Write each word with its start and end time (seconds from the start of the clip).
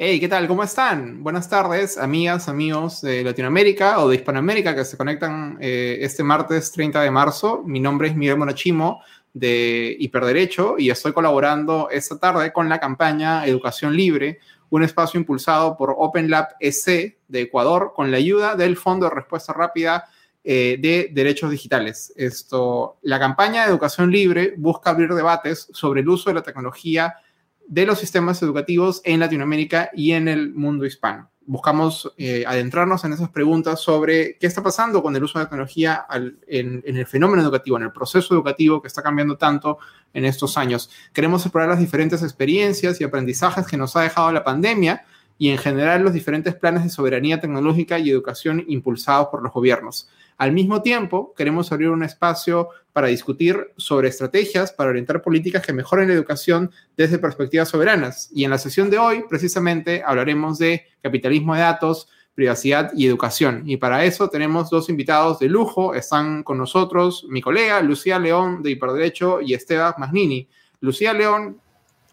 Hey, 0.00 0.20
¿qué 0.20 0.28
tal? 0.28 0.46
¿Cómo 0.46 0.62
están? 0.62 1.24
Buenas 1.24 1.50
tardes, 1.50 1.98
amigas, 1.98 2.48
amigos 2.48 3.00
de 3.00 3.24
Latinoamérica 3.24 3.98
o 3.98 4.08
de 4.08 4.14
Hispanoamérica 4.14 4.72
que 4.72 4.84
se 4.84 4.96
conectan 4.96 5.58
eh, 5.60 5.98
este 6.02 6.22
martes 6.22 6.70
30 6.70 7.02
de 7.02 7.10
marzo. 7.10 7.64
Mi 7.66 7.80
nombre 7.80 8.06
es 8.06 8.14
Miguel 8.14 8.36
Monachimo 8.36 9.02
de 9.34 9.96
Hiperderecho 9.98 10.76
y 10.78 10.90
estoy 10.90 11.12
colaborando 11.12 11.88
esta 11.90 12.16
tarde 12.16 12.52
con 12.52 12.68
la 12.68 12.78
campaña 12.78 13.44
Educación 13.44 13.96
Libre, 13.96 14.38
un 14.70 14.84
espacio 14.84 15.18
impulsado 15.18 15.76
por 15.76 15.92
Open 15.98 16.30
Lab 16.30 16.50
EC 16.60 17.18
de 17.26 17.40
Ecuador 17.40 17.92
con 17.92 18.12
la 18.12 18.18
ayuda 18.18 18.54
del 18.54 18.76
Fondo 18.76 19.08
de 19.08 19.16
Respuesta 19.16 19.52
Rápida 19.52 20.04
eh, 20.44 20.78
de 20.80 21.10
Derechos 21.12 21.50
Digitales. 21.50 22.12
Esto, 22.14 22.98
la 23.02 23.18
campaña 23.18 23.64
de 23.64 23.70
Educación 23.70 24.12
Libre 24.12 24.54
busca 24.58 24.90
abrir 24.90 25.12
debates 25.12 25.68
sobre 25.72 26.02
el 26.02 26.08
uso 26.08 26.30
de 26.30 26.34
la 26.34 26.42
tecnología 26.42 27.16
de 27.68 27.84
los 27.84 27.98
sistemas 27.98 28.42
educativos 28.42 29.02
en 29.04 29.20
Latinoamérica 29.20 29.90
y 29.94 30.12
en 30.12 30.26
el 30.26 30.54
mundo 30.54 30.86
hispano. 30.86 31.30
Buscamos 31.44 32.12
eh, 32.18 32.44
adentrarnos 32.46 33.04
en 33.04 33.12
esas 33.12 33.30
preguntas 33.30 33.80
sobre 33.80 34.36
qué 34.38 34.46
está 34.46 34.62
pasando 34.62 35.02
con 35.02 35.14
el 35.16 35.22
uso 35.22 35.38
de 35.38 35.44
la 35.44 35.48
tecnología 35.48 36.06
en, 36.46 36.82
el 36.84 37.06
fenómeno 37.06 37.42
educativo, 37.42 37.76
en 37.76 37.84
el 37.84 37.92
proceso 37.92 38.34
educativo 38.34 38.82
que 38.82 38.88
está 38.88 39.02
cambiando 39.02 39.36
tanto 39.36 39.78
en 40.12 40.24
estos 40.24 40.58
años. 40.58 40.90
Queremos 41.12 41.42
explorar 41.42 41.68
las 41.70 41.78
diferentes 41.78 42.22
experiencias 42.22 43.00
y 43.00 43.04
aprendizajes 43.04 43.66
que 43.66 43.76
nos 43.76 43.96
ha 43.96 44.02
dejado 44.02 44.32
la 44.32 44.44
pandemia 44.44 45.04
y 45.38 45.50
en 45.50 45.58
general 45.58 46.02
los 46.02 46.12
diferentes 46.12 46.54
planes 46.54 46.84
de 46.84 46.90
soberanía 46.90 47.40
tecnológica 47.40 47.98
y 47.98 48.10
educación 48.10 48.64
impulsados 48.66 49.28
por 49.28 49.42
los 49.42 49.52
gobiernos. 49.52 50.08
Al 50.38 50.52
mismo 50.52 50.82
tiempo, 50.82 51.34
queremos 51.36 51.72
abrir 51.72 51.90
un 51.90 52.04
espacio 52.04 52.68
para 52.92 53.08
discutir 53.08 53.72
sobre 53.76 54.08
estrategias 54.08 54.72
para 54.72 54.90
orientar 54.90 55.20
políticas 55.20 55.66
que 55.66 55.72
mejoren 55.72 56.08
la 56.08 56.14
educación 56.14 56.70
desde 56.96 57.18
perspectivas 57.18 57.68
soberanas. 57.68 58.30
Y 58.32 58.44
en 58.44 58.50
la 58.50 58.58
sesión 58.58 58.88
de 58.88 58.98
hoy, 58.98 59.24
precisamente, 59.28 60.02
hablaremos 60.06 60.58
de 60.58 60.86
capitalismo 61.02 61.54
de 61.54 61.62
datos, 61.62 62.08
privacidad 62.36 62.92
y 62.94 63.08
educación. 63.08 63.64
Y 63.66 63.78
para 63.78 64.04
eso 64.04 64.28
tenemos 64.28 64.70
dos 64.70 64.88
invitados 64.88 65.40
de 65.40 65.48
lujo. 65.48 65.92
Están 65.92 66.44
con 66.44 66.56
nosotros 66.56 67.26
mi 67.28 67.42
colega 67.42 67.82
Lucía 67.82 68.20
León 68.20 68.62
de 68.62 68.70
Hiperderecho 68.70 69.40
y 69.40 69.54
Esteban 69.54 69.94
Magnini. 69.98 70.48
Lucía 70.80 71.12
León, 71.14 71.60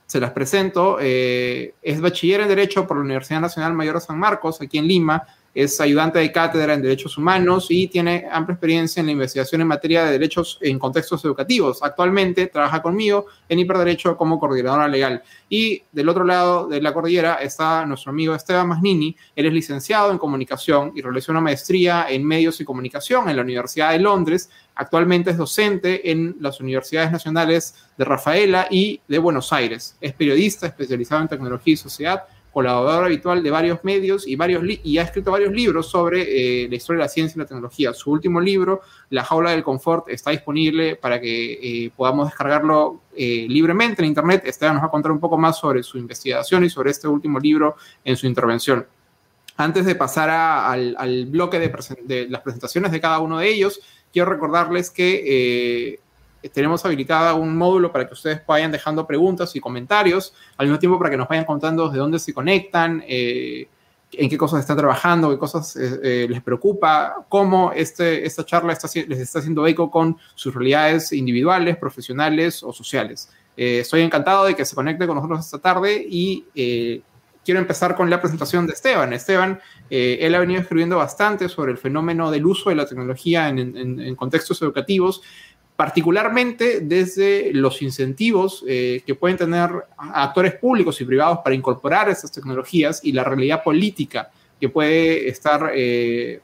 se 0.07 0.19
las 0.19 0.31
presento, 0.31 0.97
eh, 0.99 1.75
es 1.81 2.01
bachiller 2.01 2.41
en 2.41 2.47
Derecho 2.47 2.87
por 2.87 2.97
la 2.97 3.03
Universidad 3.03 3.41
Nacional 3.41 3.73
Mayor 3.73 3.95
de 3.95 4.01
San 4.01 4.19
Marcos, 4.19 4.61
aquí 4.61 4.77
en 4.79 4.87
Lima, 4.87 5.27
es 5.55 5.79
ayudante 5.79 6.19
de 6.19 6.33
cátedra 6.33 6.73
en 6.73 6.81
derechos 6.81 7.17
humanos 7.17 7.67
y 7.69 7.87
tiene 7.87 8.27
amplia 8.29 8.55
experiencia 8.55 8.99
en 8.99 9.05
la 9.05 9.13
investigación 9.13 9.61
en 9.61 9.67
materia 9.67 10.03
de 10.03 10.11
derechos 10.11 10.59
en 10.59 10.77
contextos 10.77 11.23
educativos. 11.23 11.81
Actualmente 11.81 12.47
trabaja 12.47 12.81
conmigo 12.81 13.27
en 13.47 13.59
Hiperderecho 13.59 14.17
como 14.17 14.37
coordinadora 14.37 14.89
legal. 14.89 15.23
Y 15.47 15.81
del 15.93 16.09
otro 16.09 16.25
lado 16.25 16.67
de 16.67 16.81
la 16.81 16.93
cordillera 16.93 17.35
está 17.35 17.85
nuestro 17.85 18.09
amigo 18.09 18.35
Esteban 18.35 18.67
Masnini. 18.67 19.15
Él 19.33 19.45
es 19.45 19.53
licenciado 19.53 20.11
en 20.11 20.17
comunicación 20.17 20.91
y 20.93 21.01
realizó 21.01 21.31
una 21.31 21.39
maestría 21.39 22.07
en 22.09 22.25
medios 22.25 22.59
y 22.59 22.65
comunicación 22.65 23.29
en 23.29 23.37
la 23.37 23.41
Universidad 23.41 23.91
de 23.91 23.99
Londres. 23.99 24.49
Actualmente 24.75 25.31
es 25.31 25.37
docente 25.37 26.11
en 26.11 26.35
las 26.41 26.59
Universidades 26.59 27.13
Nacionales 27.13 27.75
de 27.97 28.03
Rafaela 28.03 28.67
y 28.69 28.99
de 29.07 29.19
Buenos 29.19 29.53
Aires. 29.53 29.95
Es 30.01 30.11
periodista 30.11 30.67
especializado 30.67 31.21
en 31.21 31.29
tecnología 31.29 31.75
y 31.75 31.77
sociedad 31.77 32.23
colaborador 32.55 33.03
habitual 33.03 33.43
de 33.43 33.51
varios 33.51 33.83
medios 33.83 34.25
y, 34.25 34.37
varios 34.37 34.63
y 34.81 34.97
ha 34.97 35.01
escrito 35.01 35.29
varios 35.29 35.51
libros 35.51 35.89
sobre 35.89 36.21
eh, 36.63 36.69
la 36.69 36.75
historia 36.77 36.99
de 36.99 37.03
la 37.03 37.09
ciencia 37.09 37.35
y 37.35 37.39
la 37.39 37.45
tecnología. 37.45 37.93
Su 37.93 38.11
último 38.11 38.39
libro, 38.39 38.79
La 39.09 39.25
jaula 39.25 39.51
del 39.51 39.61
confort, 39.61 40.07
está 40.07 40.31
disponible 40.31 40.95
para 40.95 41.19
que 41.19 41.51
eh, 41.61 41.91
podamos 41.97 42.27
descargarlo 42.27 43.01
eh, 43.13 43.45
libremente 43.49 44.01
en 44.01 44.07
Internet. 44.07 44.43
Esteban 44.45 44.75
nos 44.75 44.83
va 44.83 44.87
a 44.87 44.89
contar 44.89 45.11
un 45.11 45.19
poco 45.19 45.37
más 45.37 45.59
sobre 45.59 45.83
su 45.83 45.97
investigación 45.97 46.63
y 46.63 46.69
sobre 46.69 46.91
este 46.91 47.09
último 47.09 47.39
libro 47.39 47.75
en 48.05 48.15
su 48.15 48.25
intervención. 48.25 48.87
Antes 49.57 49.85
de 49.85 49.95
pasar 49.95 50.29
al, 50.29 51.25
bloque 51.25 51.59
de, 51.59 51.73
de, 52.05 52.29
las 52.29 52.41
presentaciones 52.41 52.93
de 52.93 53.01
cada 53.01 53.19
uno 53.19 53.37
de 53.37 53.49
ellos, 53.49 53.81
quiero 54.13 54.31
recordarles 54.31 54.91
que 54.91 55.99
tenemos 56.49 56.85
habilitada 56.85 57.33
un 57.33 57.55
módulo 57.57 57.91
para 57.91 58.07
que 58.07 58.13
ustedes 58.13 58.41
vayan 58.45 58.71
dejando 58.71 59.07
preguntas 59.07 59.55
y 59.55 59.59
comentarios, 59.59 60.33
al 60.57 60.67
mismo 60.67 60.79
tiempo 60.79 60.97
para 60.97 61.09
que 61.09 61.17
nos 61.17 61.27
vayan 61.27 61.45
contando 61.45 61.89
de 61.89 61.97
dónde 61.97 62.19
se 62.19 62.33
conectan, 62.33 63.03
eh, 63.07 63.67
en 64.11 64.29
qué 64.29 64.37
cosas 64.37 64.59
están 64.59 64.77
trabajando, 64.77 65.29
qué 65.31 65.37
cosas 65.37 65.75
eh, 65.75 65.99
eh, 66.03 66.27
les 66.29 66.41
preocupa, 66.41 67.25
cómo 67.27 67.71
este, 67.73 68.25
esta 68.25 68.45
charla 68.45 68.77
les 69.07 69.19
está 69.19 69.39
haciendo 69.39 69.65
eco 69.67 69.89
con 69.89 70.17
sus 70.35 70.53
realidades 70.53 71.11
individuales, 71.11 71.77
profesionales 71.77 72.63
o 72.63 72.71
sociales. 72.71 73.29
estoy 73.57 74.01
encantado 74.01 74.45
de 74.45 74.55
que 74.55 74.65
se 74.65 74.75
conecte 74.75 75.07
con 75.07 75.15
nosotros 75.15 75.39
esta 75.39 75.59
tarde 75.59 76.05
y 76.07 76.43
quiero 77.43 77.59
empezar 77.59 77.95
con 77.95 78.09
la 78.09 78.19
presentación 78.19 78.67
de 78.67 78.73
Esteban. 78.73 79.13
Esteban, 79.13 79.59
él 79.89 80.35
ha 80.35 80.39
venido 80.39 80.61
escribiendo 80.61 80.97
bastante 80.97 81.47
sobre 81.47 81.71
el 81.71 81.77
fenómeno 81.77 82.31
del 82.31 82.45
uso 82.45 82.69
de 82.69 82.75
la 82.75 82.85
tecnología 82.85 83.49
en, 83.49 83.59
en 83.77 84.15
contextos 84.15 84.61
educativos 84.61 85.21
particularmente 85.75 86.79
desde 86.79 87.51
los 87.53 87.81
incentivos 87.81 88.63
eh, 88.67 89.03
que 89.05 89.15
pueden 89.15 89.37
tener 89.37 89.69
actores 89.97 90.53
públicos 90.55 90.99
y 91.01 91.05
privados 91.05 91.39
para 91.43 91.53
incorporar 91.53 92.09
esas 92.09 92.31
tecnologías 92.31 93.01
y 93.03 93.11
la 93.11 93.25
realidad 93.25 93.61
política 93.61 94.31
que 94.59 94.69
puede 94.69 95.27
estar, 95.27 95.71
eh, 95.75 96.39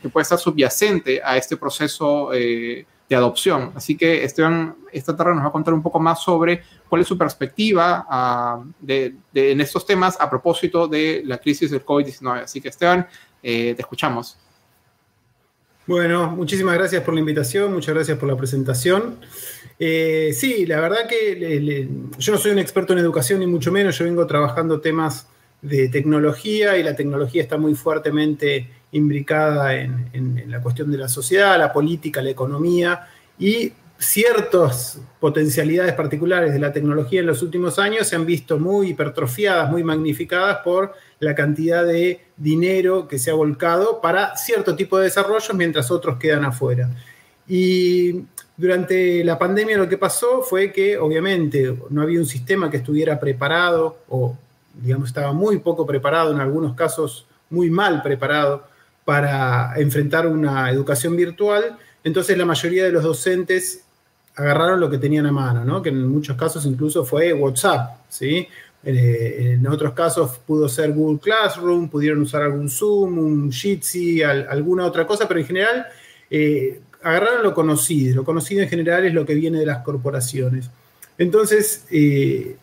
que 0.00 0.08
puede 0.08 0.22
estar 0.22 0.38
subyacente 0.38 1.20
a 1.22 1.36
este 1.36 1.58
proceso 1.58 2.32
eh, 2.32 2.86
de 3.10 3.16
adopción. 3.16 3.72
Así 3.74 3.94
que 3.94 4.24
Esteban 4.24 4.74
esta 4.90 5.14
tarde 5.14 5.34
nos 5.34 5.44
va 5.44 5.48
a 5.48 5.52
contar 5.52 5.74
un 5.74 5.82
poco 5.82 6.00
más 6.00 6.22
sobre 6.22 6.62
cuál 6.88 7.02
es 7.02 7.08
su 7.08 7.18
perspectiva 7.18 8.06
ah, 8.08 8.62
en 8.86 9.60
estos 9.60 9.84
temas 9.84 10.18
a 10.18 10.30
propósito 10.30 10.88
de 10.88 11.22
la 11.26 11.36
crisis 11.36 11.70
del 11.70 11.84
COVID-19. 11.84 12.44
Así 12.44 12.60
que 12.62 12.68
Esteban, 12.68 13.06
te 13.42 13.72
escuchamos. 13.72 14.38
Bueno, 15.92 16.30
muchísimas 16.30 16.72
gracias 16.72 17.02
por 17.02 17.12
la 17.12 17.20
invitación, 17.20 17.70
muchas 17.70 17.94
gracias 17.94 18.16
por 18.16 18.26
la 18.26 18.34
presentación. 18.34 19.16
Eh, 19.78 20.30
sí, 20.32 20.64
la 20.64 20.80
verdad 20.80 21.06
que 21.06 21.86
yo 22.16 22.32
no 22.32 22.38
soy 22.38 22.52
un 22.52 22.58
experto 22.58 22.94
en 22.94 22.98
educación 23.00 23.40
ni 23.40 23.46
mucho 23.46 23.70
menos, 23.70 23.98
yo 23.98 24.06
vengo 24.06 24.26
trabajando 24.26 24.80
temas 24.80 25.26
de 25.60 25.90
tecnología 25.90 26.78
y 26.78 26.82
la 26.82 26.96
tecnología 26.96 27.42
está 27.42 27.58
muy 27.58 27.74
fuertemente 27.74 28.70
imbricada 28.92 29.74
en, 29.74 30.42
la 30.46 30.62
cuestión 30.62 30.90
de 30.90 30.96
la 30.96 31.08
sociedad, 31.08 31.58
la 31.58 31.74
política, 31.74 32.22
la 32.22 32.30
economía 32.30 33.08
y 33.38 33.74
ciertas 34.02 34.98
potencialidades 35.20 35.94
particulares 35.94 36.52
de 36.52 36.58
la 36.58 36.72
tecnología 36.72 37.20
en 37.20 37.26
los 37.26 37.40
últimos 37.40 37.78
años 37.78 38.08
se 38.08 38.16
han 38.16 38.26
visto 38.26 38.58
muy 38.58 38.88
hipertrofiadas, 38.88 39.70
muy 39.70 39.84
magnificadas 39.84 40.58
por 40.64 40.92
la 41.20 41.34
cantidad 41.36 41.86
de 41.86 42.20
dinero 42.36 43.06
que 43.06 43.20
se 43.20 43.30
ha 43.30 43.34
volcado 43.34 44.00
para 44.00 44.36
cierto 44.36 44.74
tipo 44.74 44.98
de 44.98 45.04
desarrollos 45.04 45.54
mientras 45.54 45.90
otros 45.90 46.18
quedan 46.18 46.44
afuera. 46.44 46.90
Y 47.46 48.24
durante 48.56 49.22
la 49.22 49.38
pandemia 49.38 49.78
lo 49.78 49.88
que 49.88 49.98
pasó 49.98 50.42
fue 50.42 50.72
que 50.72 50.98
obviamente 50.98 51.72
no 51.90 52.02
había 52.02 52.18
un 52.18 52.26
sistema 52.26 52.70
que 52.70 52.78
estuviera 52.78 53.20
preparado 53.20 53.98
o 54.08 54.36
digamos 54.74 55.08
estaba 55.08 55.32
muy 55.32 55.58
poco 55.58 55.86
preparado, 55.86 56.32
en 56.32 56.40
algunos 56.40 56.74
casos 56.74 57.26
muy 57.50 57.70
mal 57.70 58.02
preparado 58.02 58.64
para 59.04 59.74
enfrentar 59.76 60.26
una 60.26 60.70
educación 60.70 61.14
virtual. 61.14 61.78
Entonces 62.02 62.36
la 62.36 62.44
mayoría 62.44 62.84
de 62.84 62.90
los 62.90 63.04
docentes 63.04 63.84
agarraron 64.36 64.80
lo 64.80 64.90
que 64.90 64.98
tenían 64.98 65.26
a 65.26 65.32
mano, 65.32 65.64
¿no? 65.64 65.82
que 65.82 65.90
en 65.90 66.06
muchos 66.08 66.36
casos 66.36 66.64
incluso 66.66 67.04
fue 67.04 67.32
WhatsApp. 67.32 67.98
¿sí? 68.08 68.46
Eh, 68.84 69.52
en 69.54 69.66
otros 69.66 69.92
casos 69.92 70.38
pudo 70.46 70.68
ser 70.68 70.92
Google 70.92 71.20
Classroom, 71.20 71.88
pudieron 71.88 72.22
usar 72.22 72.42
algún 72.42 72.68
Zoom, 72.68 73.18
un 73.18 73.52
Jitsi, 73.52 74.22
alguna 74.22 74.86
otra 74.86 75.06
cosa, 75.06 75.28
pero 75.28 75.40
en 75.40 75.46
general 75.46 75.86
eh, 76.30 76.80
agarraron 77.02 77.42
lo 77.42 77.54
conocido. 77.54 78.16
Lo 78.16 78.24
conocido 78.24 78.62
en 78.62 78.68
general 78.68 79.04
es 79.04 79.14
lo 79.14 79.26
que 79.26 79.34
viene 79.34 79.58
de 79.58 79.66
las 79.66 79.78
corporaciones. 79.78 80.70
Entonces, 81.18 81.84
eh, 81.90 82.56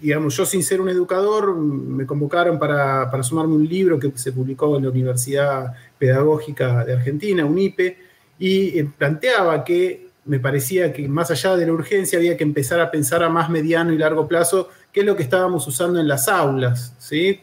digamos, 0.00 0.36
yo 0.36 0.46
sin 0.46 0.62
ser 0.62 0.80
un 0.80 0.88
educador, 0.88 1.56
me 1.56 2.06
convocaron 2.06 2.58
para, 2.58 3.10
para, 3.10 3.22
sumarme 3.22 3.54
un 3.54 3.68
libro 3.68 3.98
que 3.98 4.12
se 4.14 4.32
publicó 4.32 4.76
en 4.76 4.84
la 4.84 4.90
Universidad 4.90 5.74
Pedagógica 5.98 6.84
de 6.84 6.94
Argentina, 6.94 7.44
UNIPE, 7.44 7.98
y 8.38 8.82
planteaba 8.82 9.64
que 9.64 10.05
me 10.26 10.40
parecía 10.40 10.92
que 10.92 11.08
más 11.08 11.30
allá 11.30 11.56
de 11.56 11.66
la 11.66 11.72
urgencia 11.72 12.18
había 12.18 12.36
que 12.36 12.44
empezar 12.44 12.80
a 12.80 12.90
pensar 12.90 13.22
a 13.22 13.28
más 13.28 13.48
mediano 13.48 13.92
y 13.92 13.98
largo 13.98 14.26
plazo 14.28 14.68
qué 14.92 15.00
es 15.00 15.06
lo 15.06 15.16
que 15.16 15.22
estábamos 15.22 15.66
usando 15.66 16.00
en 16.00 16.08
las 16.08 16.28
aulas, 16.28 16.92
¿sí? 16.98 17.40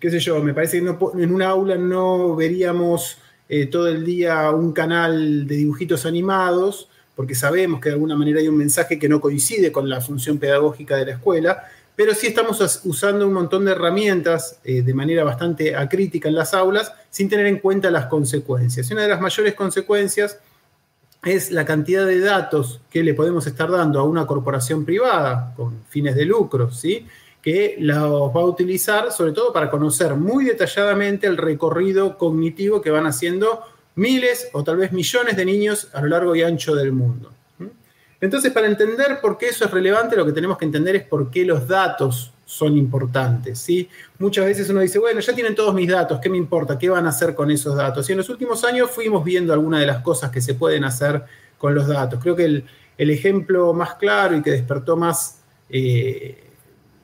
qué 0.00 0.10
sé 0.10 0.18
yo, 0.18 0.42
me 0.42 0.52
parece 0.52 0.82
que 0.82 0.86
en 1.22 1.32
un 1.32 1.42
aula 1.42 1.76
no 1.76 2.36
veríamos 2.36 3.18
eh, 3.48 3.66
todo 3.66 3.88
el 3.88 4.04
día 4.04 4.50
un 4.50 4.72
canal 4.72 5.46
de 5.46 5.56
dibujitos 5.56 6.06
animados, 6.06 6.88
porque 7.14 7.34
sabemos 7.34 7.80
que 7.80 7.90
de 7.90 7.94
alguna 7.94 8.16
manera 8.16 8.40
hay 8.40 8.48
un 8.48 8.56
mensaje 8.56 8.98
que 8.98 9.08
no 9.08 9.20
coincide 9.20 9.70
con 9.70 9.88
la 9.88 10.00
función 10.00 10.38
pedagógica 10.38 10.96
de 10.96 11.06
la 11.06 11.12
escuela, 11.12 11.64
pero 11.96 12.12
sí 12.14 12.26
estamos 12.26 12.82
usando 12.84 13.26
un 13.26 13.32
montón 13.32 13.64
de 13.64 13.72
herramientas 13.72 14.58
eh, 14.64 14.82
de 14.82 14.94
manera 14.94 15.22
bastante 15.22 15.76
acrítica 15.76 16.28
en 16.28 16.34
las 16.34 16.52
aulas 16.52 16.92
sin 17.10 17.28
tener 17.28 17.46
en 17.46 17.60
cuenta 17.60 17.90
las 17.90 18.06
consecuencias. 18.06 18.90
Y 18.90 18.94
una 18.94 19.02
de 19.02 19.08
las 19.08 19.20
mayores 19.20 19.54
consecuencias 19.54 20.38
es 21.24 21.50
la 21.50 21.64
cantidad 21.64 22.06
de 22.06 22.20
datos 22.20 22.80
que 22.90 23.02
le 23.02 23.14
podemos 23.14 23.46
estar 23.46 23.70
dando 23.70 24.00
a 24.00 24.04
una 24.04 24.26
corporación 24.26 24.84
privada 24.84 25.54
con 25.56 25.84
fines 25.88 26.14
de 26.14 26.24
lucro, 26.24 26.70
¿sí? 26.70 27.06
que 27.44 27.76
los 27.78 28.34
va 28.34 28.40
a 28.40 28.44
utilizar 28.44 29.12
sobre 29.12 29.32
todo 29.32 29.52
para 29.52 29.70
conocer 29.70 30.14
muy 30.14 30.46
detalladamente 30.46 31.26
el 31.26 31.36
recorrido 31.36 32.16
cognitivo 32.16 32.80
que 32.80 32.90
van 32.90 33.06
haciendo 33.06 33.62
miles 33.96 34.48
o 34.54 34.64
tal 34.64 34.78
vez 34.78 34.92
millones 34.92 35.36
de 35.36 35.44
niños 35.44 35.88
a 35.92 36.00
lo 36.00 36.08
largo 36.08 36.34
y 36.34 36.42
ancho 36.42 36.74
del 36.74 36.92
mundo. 36.92 37.30
Entonces, 38.20 38.52
para 38.52 38.66
entender 38.66 39.20
por 39.20 39.36
qué 39.36 39.48
eso 39.48 39.66
es 39.66 39.70
relevante, 39.70 40.16
lo 40.16 40.24
que 40.24 40.32
tenemos 40.32 40.56
que 40.56 40.64
entender 40.64 40.96
es 40.96 41.02
por 41.02 41.30
qué 41.30 41.44
los 41.44 41.68
datos 41.68 42.32
son 42.44 42.76
importantes. 42.76 43.58
¿sí? 43.58 43.88
Muchas 44.18 44.44
veces 44.44 44.68
uno 44.70 44.80
dice, 44.80 44.98
bueno, 44.98 45.20
ya 45.20 45.34
tienen 45.34 45.54
todos 45.54 45.74
mis 45.74 45.88
datos, 45.88 46.20
¿qué 46.20 46.28
me 46.28 46.36
importa? 46.36 46.78
¿Qué 46.78 46.88
van 46.88 47.06
a 47.06 47.10
hacer 47.10 47.34
con 47.34 47.50
esos 47.50 47.76
datos? 47.76 48.08
Y 48.08 48.12
en 48.12 48.18
los 48.18 48.28
últimos 48.28 48.64
años 48.64 48.90
fuimos 48.90 49.24
viendo 49.24 49.52
algunas 49.52 49.80
de 49.80 49.86
las 49.86 50.02
cosas 50.02 50.30
que 50.30 50.40
se 50.40 50.54
pueden 50.54 50.84
hacer 50.84 51.24
con 51.58 51.74
los 51.74 51.86
datos. 51.86 52.20
Creo 52.22 52.36
que 52.36 52.44
el, 52.44 52.64
ejemplo 53.10 53.72
más 53.72 53.94
claro 53.94 54.36
y 54.36 54.42
que 54.42 54.50
despertó 54.50 54.96
más, 54.96 55.40
eh, 55.68 56.44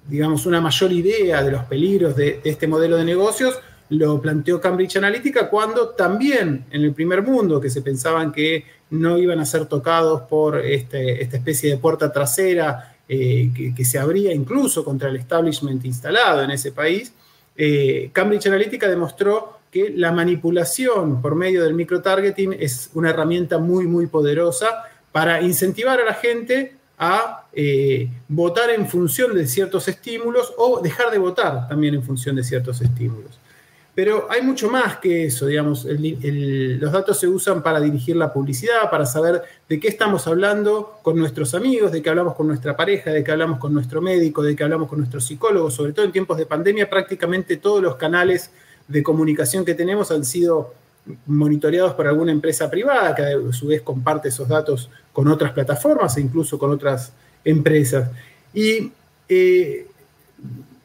digamos, 0.06 0.46
una 0.46 0.60
mayor 0.60 0.92
idea 0.92 1.42
de 1.42 1.50
los 1.50 1.64
peligros 1.64 2.14
de, 2.14 2.40
este 2.44 2.66
modelo 2.66 2.96
de 2.96 3.04
negocios 3.04 3.58
lo 3.90 4.20
planteó 4.20 4.60
Cambridge 4.60 4.96
Analytica 4.96 5.50
cuando 5.50 5.90
también 5.90 6.64
en 6.70 6.82
el 6.82 6.94
primer 6.94 7.22
mundo, 7.22 7.60
que 7.60 7.70
se 7.70 7.82
pensaban 7.82 8.30
que 8.30 8.64
no 8.90 9.18
iban 9.18 9.40
a 9.40 9.44
ser 9.44 9.66
tocados 9.66 10.22
por 10.22 10.58
este, 10.58 11.20
esta 11.20 11.36
especie 11.36 11.70
de 11.70 11.76
puerta 11.76 12.12
trasera 12.12 12.96
eh, 13.12 13.74
que, 13.76 13.84
se 13.84 13.98
abría 13.98 14.32
incluso 14.32 14.84
contra 14.84 15.08
el 15.08 15.16
establishment 15.16 15.84
instalado 15.84 16.44
en 16.44 16.52
ese 16.52 16.70
país, 16.70 17.12
eh, 17.56 18.08
Cambridge 18.12 18.46
Analytica 18.46 18.88
demostró 18.88 19.58
que 19.68 19.90
la 19.90 20.12
manipulación 20.12 21.20
por 21.20 21.34
medio 21.34 21.64
del 21.64 21.74
microtargeting 21.74 22.52
es 22.52 22.88
una 22.94 23.10
herramienta 23.10 23.58
muy, 23.58 23.88
muy 23.88 24.06
poderosa 24.06 24.84
para 25.10 25.42
incentivar 25.42 26.00
a 26.00 26.04
la 26.04 26.14
gente 26.14 26.76
a 26.98 27.48
eh, 27.52 28.08
votar 28.28 28.70
en 28.70 28.88
función 28.88 29.34
de 29.34 29.44
ciertos 29.48 29.88
estímulos 29.88 30.54
o 30.56 30.80
dejar 30.80 31.10
de 31.10 31.18
votar 31.18 31.66
también 31.66 31.94
en 31.96 32.04
función 32.04 32.36
de 32.36 32.44
ciertos 32.44 32.80
estímulos. 32.80 33.39
Pero 34.00 34.28
hay 34.30 34.40
mucho 34.40 34.70
más 34.70 34.96
que 34.96 35.26
eso, 35.26 35.44
digamos, 35.44 35.84
los 35.84 36.90
datos 36.90 37.20
se 37.20 37.28
usan 37.28 37.62
para 37.62 37.78
dirigir 37.80 38.16
la 38.16 38.32
publicidad, 38.32 38.88
para 38.90 39.04
saber 39.04 39.42
de 39.68 39.78
qué 39.78 39.88
estamos 39.88 40.26
hablando 40.26 41.00
con 41.02 41.18
nuestros 41.18 41.52
amigos, 41.52 41.92
de 41.92 42.00
qué 42.00 42.08
hablamos 42.08 42.34
con 42.34 42.46
nuestra 42.46 42.74
pareja, 42.74 43.10
de 43.10 43.22
qué 43.22 43.30
hablamos 43.30 43.58
con 43.58 43.74
nuestro 43.74 44.00
médico, 44.00 44.42
de 44.42 44.56
qué 44.56 44.64
hablamos 44.64 44.88
con 44.88 45.00
nuestro 45.00 45.20
psicólogo, 45.20 45.70
sobre 45.70 45.92
todo 45.92 46.06
en 46.06 46.12
tiempos 46.12 46.38
de 46.38 46.46
pandemia, 46.46 46.88
prácticamente 46.88 47.58
todos 47.58 47.82
los 47.82 47.96
canales 47.96 48.50
de 48.88 49.02
comunicación 49.02 49.66
que 49.66 49.74
tenemos 49.74 50.10
han 50.10 50.24
sido 50.24 50.72
monitoreados 51.26 51.92
por 51.92 52.06
alguna 52.06 52.32
empresa 52.32 52.70
privada, 52.70 53.14
que 53.14 53.22
a 53.22 53.52
su 53.52 53.66
vez 53.66 53.82
comparte 53.82 54.30
esos 54.30 54.48
datos 54.48 54.88
con 55.12 55.28
otras 55.28 55.52
plataformas 55.52 56.16
e 56.16 56.22
incluso 56.22 56.58
con 56.58 56.70
otras 56.70 57.12
empresas. 57.44 58.08
Y 58.54 58.92
eh, 59.28 59.86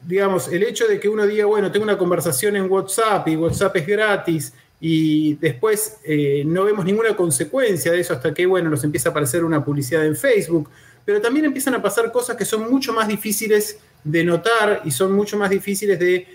digamos, 0.06 0.48
el 0.48 0.62
hecho 0.62 0.86
de 0.86 1.00
que 1.00 1.08
uno 1.08 1.26
diga, 1.26 1.44
bueno, 1.46 1.70
tengo 1.70 1.84
una 1.84 1.98
conversación 1.98 2.56
en 2.56 2.70
WhatsApp 2.70 3.26
y 3.28 3.36
WhatsApp 3.36 3.76
es 3.76 3.86
gratis 3.86 4.52
y 4.80 5.34
después 5.34 5.98
eh, 6.04 6.44
no 6.46 6.64
vemos 6.64 6.84
ninguna 6.84 7.16
consecuencia 7.16 7.92
de 7.92 8.00
eso 8.00 8.12
hasta 8.14 8.32
que, 8.32 8.46
bueno, 8.46 8.70
nos 8.70 8.84
empieza 8.84 9.08
a 9.08 9.10
aparecer 9.10 9.44
una 9.44 9.64
publicidad 9.64 10.06
en 10.06 10.14
Facebook, 10.14 10.70
pero 11.04 11.20
también 11.20 11.46
empiezan 11.46 11.74
a 11.74 11.82
pasar 11.82 12.12
cosas 12.12 12.36
que 12.36 12.44
son 12.44 12.70
mucho 12.70 12.92
más 12.92 13.08
difíciles 13.08 13.78
de 14.04 14.22
notar 14.22 14.82
y 14.84 14.92
son 14.92 15.12
mucho 15.12 15.36
más 15.36 15.50
difíciles 15.50 15.98
de, 15.98 16.26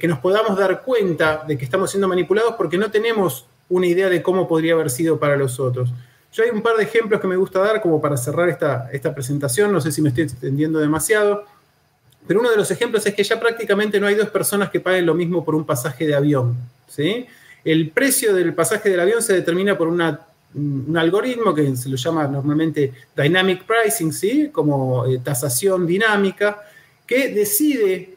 que 0.00 0.08
nos 0.08 0.18
podamos 0.20 0.56
dar 0.56 0.82
cuenta 0.82 1.44
de 1.46 1.58
que 1.58 1.64
estamos 1.64 1.90
siendo 1.90 2.08
manipulados 2.08 2.54
porque 2.56 2.78
no 2.78 2.90
tenemos 2.90 3.46
una 3.68 3.86
idea 3.86 4.08
de 4.08 4.22
cómo 4.22 4.48
podría 4.48 4.74
haber 4.74 4.90
sido 4.90 5.18
para 5.18 5.36
los 5.36 5.60
otros. 5.60 5.92
Yo 6.32 6.42
hay 6.42 6.50
un 6.50 6.62
par 6.62 6.76
de 6.76 6.84
ejemplos 6.84 7.20
que 7.20 7.26
me 7.26 7.36
gusta 7.36 7.60
dar 7.60 7.80
como 7.80 8.00
para 8.00 8.16
cerrar 8.16 8.48
esta, 8.48 8.88
esta 8.92 9.14
presentación, 9.14 9.72
no 9.72 9.80
sé 9.80 9.92
si 9.92 10.02
me 10.02 10.08
estoy 10.08 10.24
extendiendo 10.24 10.78
demasiado. 10.78 11.44
Pero 12.26 12.40
uno 12.40 12.50
de 12.50 12.56
los 12.56 12.70
ejemplos 12.70 13.04
es 13.06 13.14
que 13.14 13.22
ya 13.22 13.38
prácticamente 13.38 14.00
no 14.00 14.06
hay 14.06 14.14
dos 14.14 14.30
personas 14.30 14.70
que 14.70 14.80
paguen 14.80 15.06
lo 15.06 15.14
mismo 15.14 15.44
por 15.44 15.54
un 15.54 15.64
pasaje 15.64 16.06
de 16.06 16.14
avión. 16.14 16.56
¿sí? 16.88 17.26
El 17.64 17.90
precio 17.90 18.34
del 18.34 18.54
pasaje 18.54 18.88
del 18.88 19.00
avión 19.00 19.22
se 19.22 19.34
determina 19.34 19.76
por 19.76 19.88
un 19.88 20.96
algoritmo 20.96 21.54
que 21.54 21.76
se 21.76 21.88
lo 21.88 21.96
llama 21.96 22.26
normalmente 22.26 22.92
dynamic 23.16 23.64
pricing, 23.64 24.12
¿sí? 24.12 24.48
como 24.50 25.04
eh, 25.06 25.20
tasación 25.22 25.86
dinámica, 25.86 26.62
que 27.06 27.28
decide 27.28 28.14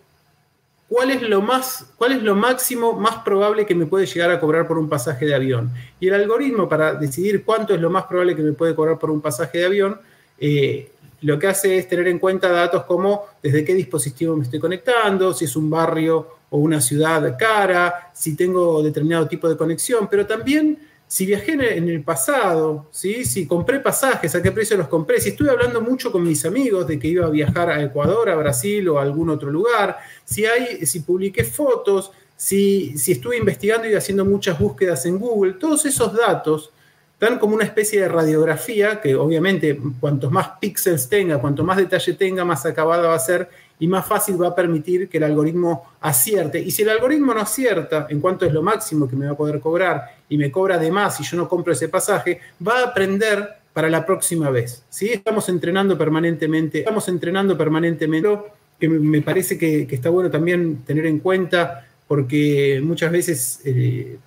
cuál 0.88 1.12
es, 1.12 1.22
lo 1.22 1.42
más, 1.42 1.88
cuál 1.98 2.14
es 2.14 2.24
lo 2.24 2.34
máximo 2.34 2.94
más 2.94 3.18
probable 3.18 3.66
que 3.66 3.76
me 3.76 3.88
puede 3.88 4.06
llegar 4.06 4.32
a 4.32 4.40
cobrar 4.40 4.68
por 4.68 4.78
un 4.78 4.88
pasaje 4.88 5.26
de 5.26 5.36
avión. 5.36 5.70
Y 6.00 6.08
el 6.08 6.14
algoritmo 6.14 6.70
para 6.70 6.94
decidir 6.94 7.44
cuánto 7.44 7.74
es 7.74 7.82
lo 7.82 7.90
más 7.90 8.06
probable 8.06 8.36
que 8.36 8.42
me 8.42 8.54
puede 8.54 8.74
cobrar 8.74 8.98
por 8.98 9.12
un 9.12 9.20
pasaje 9.20 9.58
de 9.58 9.66
avión 9.66 10.00
eh, 10.40 10.92
lo 11.22 11.40
que 11.40 11.48
hace 11.48 11.78
es 11.78 11.88
tener 11.88 12.08
en 12.08 12.20
cuenta 12.20 12.50
datos 12.50 12.84
como 12.84 13.26
desde 13.42 13.64
qué 13.64 13.74
dispositivo 13.74 14.36
me 14.36 14.44
estoy 14.44 14.60
conectando, 14.60 15.34
si 15.34 15.46
es 15.46 15.56
un 15.56 15.70
barrio 15.70 16.28
o 16.50 16.60
una 16.60 16.80
ciudad 16.80 17.36
cara, 17.38 18.12
si 18.14 18.36
tengo 18.36 18.82
determinado 18.84 19.28
tipo 19.28 19.50
de 19.50 19.58
conexión, 19.58 20.08
pero 20.10 20.26
también 20.26 20.78
si 21.08 21.26
viajé 21.26 21.54
en 21.54 21.88
el 21.88 22.04
pasado, 22.04 22.88
si 22.92 23.48
compré 23.48 23.80
pasajes, 23.80 24.36
a 24.36 24.42
qué 24.42 24.52
precio 24.52 24.76
los 24.76 24.90
compré, 24.90 25.22
si 25.22 25.30
estuve 25.30 25.50
hablando 25.50 25.80
mucho 25.80 26.12
con 26.12 26.22
mis 26.22 26.46
amigos 26.46 26.86
de 26.86 27.00
que 27.00 27.08
iba 27.08 27.26
a 27.26 27.30
viajar 27.30 27.70
a 27.70 27.82
Ecuador, 27.82 28.30
a 28.30 28.36
Brasil 28.36 28.88
o 28.90 29.00
a 29.00 29.04
algún 29.04 29.30
otro 29.30 29.50
lugar, 29.50 29.98
si, 30.26 30.46
hay, 30.46 30.86
si 30.86 31.00
publiqué 31.00 31.46
fotos, 31.46 32.12
si, 32.36 32.98
si 32.98 33.14
estuve 33.14 33.38
investigando 33.38 33.88
y 33.88 33.94
haciendo 33.94 34.26
muchas 34.26 34.60
búsquedas 34.60 35.06
en 35.06 35.18
Google, 35.18 35.54
todos 35.54 35.86
esos 35.86 36.14
datos 36.14 36.72
dan 37.20 37.40
como 37.40 37.56
una 37.56 37.64
especie 37.64 38.02
de 38.02 38.08
radiografía 38.08 39.02
que 39.02 39.16
obviamente 39.16 39.80
cuantos 40.00 40.32
más 40.32 40.50
píxeles 40.60 41.10
tenga, 41.10 41.40
cuanto 41.40 41.64
más 41.64 41.78
detalle 41.78 42.14
tenga, 42.14 42.46
más 42.46 42.66
acabada 42.66 43.08
va 43.08 43.16
a 43.16 43.20
ser 43.20 43.50
y 43.80 43.88
más 43.88 44.06
fácil 44.06 44.42
va 44.42 44.50
a 44.50 44.56
permitir 44.56 45.08
que 45.10 45.18
el 45.18 45.24
algoritmo 45.24 45.92
acierte. 46.02 46.60
Y 46.60 46.72
si 46.72 46.84
el 46.84 46.90
algoritmo 46.90 47.34
no 47.34 47.42
acierta 47.42 48.08
en 48.10 48.20
cuanto 48.20 48.46
es 48.46 48.54
lo 48.54 48.62
máximo 48.62 49.08
que 49.08 49.16
me 49.16 49.26
va 49.26 49.34
a 49.34 49.38
poder 49.38 49.60
cobrar 49.60 50.16
y 50.30 50.38
me 50.38 50.52
cobra 50.52 50.78
de 50.78 50.92
más 50.92 51.20
y 51.20 51.24
yo 51.24 51.38
no 51.38 51.48
compro 51.48 51.74
ese 51.74 51.90
pasaje, 51.90 52.40
va 52.66 52.80
a 52.80 52.84
aprender 52.88 53.58
para 53.74 53.90
la 53.90 54.06
próxima 54.06 54.50
vez. 54.50 54.84
¿sí? 54.90 55.10
Estamos 55.10 55.50
entrenando 55.50 55.98
permanentemente, 55.98 56.80
estamos 56.80 57.08
entrenando 57.08 57.58
permanentemente, 57.58 58.38
que 58.80 58.90
me 58.90 59.22
parece 59.22 59.58
que, 59.58 59.88
está 59.90 60.10
bueno 60.10 60.30
también 60.30 60.84
tener 60.86 61.06
en 61.06 61.20
cuenta 61.20 61.88
porque 62.08 62.80
muchas 62.84 63.12
veces 63.12 63.62
eh, 63.66 64.18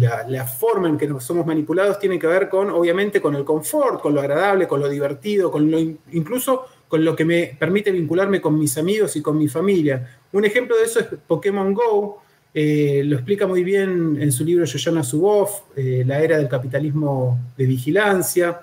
la, 0.00 0.46
forma 0.46 0.88
en 0.88 0.98
que 0.98 1.06
nos 1.06 1.24
somos 1.24 1.46
manipulados 1.46 1.98
tiene 1.98 2.18
que 2.18 2.26
ver 2.26 2.48
con, 2.48 2.70
obviamente, 2.70 3.20
con 3.20 3.34
el 3.36 3.44
confort, 3.44 4.00
con 4.00 4.14
lo 4.14 4.20
agradable, 4.20 4.66
con 4.66 4.80
lo 4.80 4.88
divertido, 4.88 5.50
con 5.50 5.70
lo, 5.70 5.78
incluso 5.78 6.64
con 6.88 7.04
lo 7.04 7.14
que 7.14 7.24
me 7.24 7.56
permite 7.58 7.90
vincularme 7.90 8.40
con 8.40 8.58
mis 8.58 8.76
amigos 8.76 9.16
y 9.16 9.22
con 9.22 9.38
mi 9.38 9.48
familia. 9.48 10.18
Un 10.32 10.44
ejemplo 10.44 10.76
de 10.76 10.84
eso 10.84 11.00
es 11.00 11.06
Pokémon 11.26 11.72
Go, 11.72 12.22
eh, 12.54 13.02
lo 13.04 13.16
explica 13.16 13.46
muy 13.46 13.64
bien 13.64 14.18
en 14.20 14.30
su 14.30 14.44
libro 14.44 14.64
Yoyana 14.64 15.02
Zuboff, 15.02 15.62
eh, 15.76 16.02
La 16.06 16.20
era 16.20 16.36
del 16.36 16.48
capitalismo 16.48 17.38
de 17.56 17.66
vigilancia, 17.66 18.60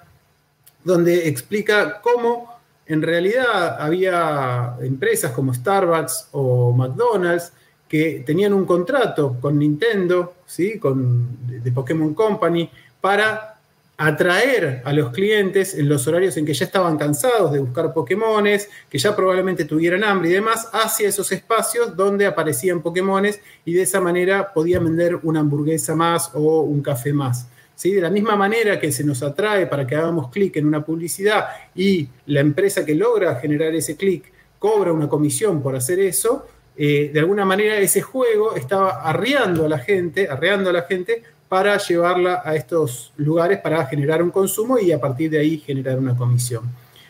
donde 0.84 1.28
explica 1.28 2.02
cómo 2.02 2.60
en 2.86 3.02
realidad 3.02 3.78
había 3.80 4.76
empresas 4.82 5.32
como 5.32 5.54
Starbucks 5.54 6.30
o 6.32 6.74
McDonald's 6.74 7.54
que 7.90 8.24
tenían 8.26 8.54
un 8.54 8.66
contrato 8.66 9.38
con 9.42 9.58
Nintendo, 9.58 10.36
¿sí? 10.46 10.78
con, 10.78 11.28
de 11.48 11.72
Pokémon 11.72 12.14
Company, 12.14 12.70
para 13.02 13.60
atraer 13.98 14.82
a 14.86 14.94
los 14.94 15.12
clientes 15.12 15.76
en 15.76 15.90
los 15.90 16.08
horarios 16.08 16.38
en 16.38 16.46
que 16.46 16.54
ya 16.54 16.64
estaban 16.64 16.98
cansados 16.98 17.52
de 17.52 17.60
buscar 17.60 17.94
Pokémones, 17.94 18.70
que 18.90 18.98
ya 18.98 19.14
probablemente 19.14 19.66
tuvieran 19.66 20.06
hambre 20.06 20.30
y 20.30 20.34
demás, 20.34 20.70
hacia 20.72 21.10
esos 21.10 21.30
espacios 21.34 21.98
donde 21.98 22.26
aparecían 22.26 22.82
Pokémones 22.82 23.42
y 23.66 23.74
de 23.74 23.82
esa 23.82 24.00
manera 24.00 24.54
podían 24.54 24.86
vender 24.86 25.20
una 25.24 25.42
hamburguesa 25.42 25.96
más 25.96 26.32
o 26.34 26.62
un 26.62 26.82
café 26.82 27.12
más. 27.12 27.48
¿Sí? 27.76 27.92
De 27.92 28.02
la 28.02 28.10
misma 28.10 28.36
manera 28.36 28.80
que 28.80 28.92
se 28.92 29.06
nos 29.06 29.24
atrae 29.24 29.66
para 29.66 29.88
que 29.88 29.96
hagamos 29.96 30.30
clic 30.30 30.56
en 30.58 30.68
una 30.68 30.84
publicidad 30.84 31.48
y 31.76 32.08
la 32.26 32.42
empresa 32.42 32.86
que 32.86 32.94
logra 32.94 33.36
generar 33.36 33.74
ese 33.74 33.96
clic 33.96 34.32
cobra 34.60 34.92
una 34.92 35.08
comisión 35.08 35.62
por 35.64 35.76
hacer 35.76 36.00
eso, 36.00 36.46
eh, 36.82 37.12
de 37.12 37.20
alguna 37.20 37.44
manera 37.44 37.78
ese 37.78 38.02
juego 38.02 38.56
estaba 38.56 39.02
arreando 39.02 39.66
a 39.66 39.68
la 39.68 39.80
gente, 39.80 40.30
arreando 40.30 40.70
a 40.70 40.74
la 40.74 40.84
gente 40.84 41.22
para 41.50 41.78
llevarla 41.78 42.42
a 42.46 42.56
estos 42.56 43.12
lugares 43.18 43.60
para 43.60 43.86
generar 43.88 44.24
un 44.24 44.32
consumo 44.32 44.80
y 44.80 44.94
a 44.94 45.02
partir 45.02 45.30
de 45.30 45.40
ahí 45.40 45.58
generar 45.58 46.00
una 46.00 46.16
comisión. 46.16 46.64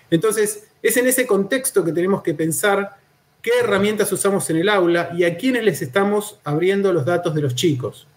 Entonces, 0.10 0.70
es 0.82 0.98
en 0.98 1.06
ese 1.06 1.28
contexto 1.28 1.86
que 1.86 1.92
tenemos 1.92 2.24
que 2.24 2.34
pensar 2.34 2.96
qué 3.44 3.52
herramientas 3.60 4.12
usamos 4.12 4.50
en 4.50 4.58
el 4.58 4.70
aula 4.70 5.12
y 5.16 5.24
a 5.24 5.38
quiénes 5.38 5.64
les 5.64 5.84
estamos 5.84 6.40
abriendo 6.44 6.92
los 6.92 7.06
datos 7.06 7.36
de 7.36 7.42
los 7.42 7.54
chicos. 7.54 8.08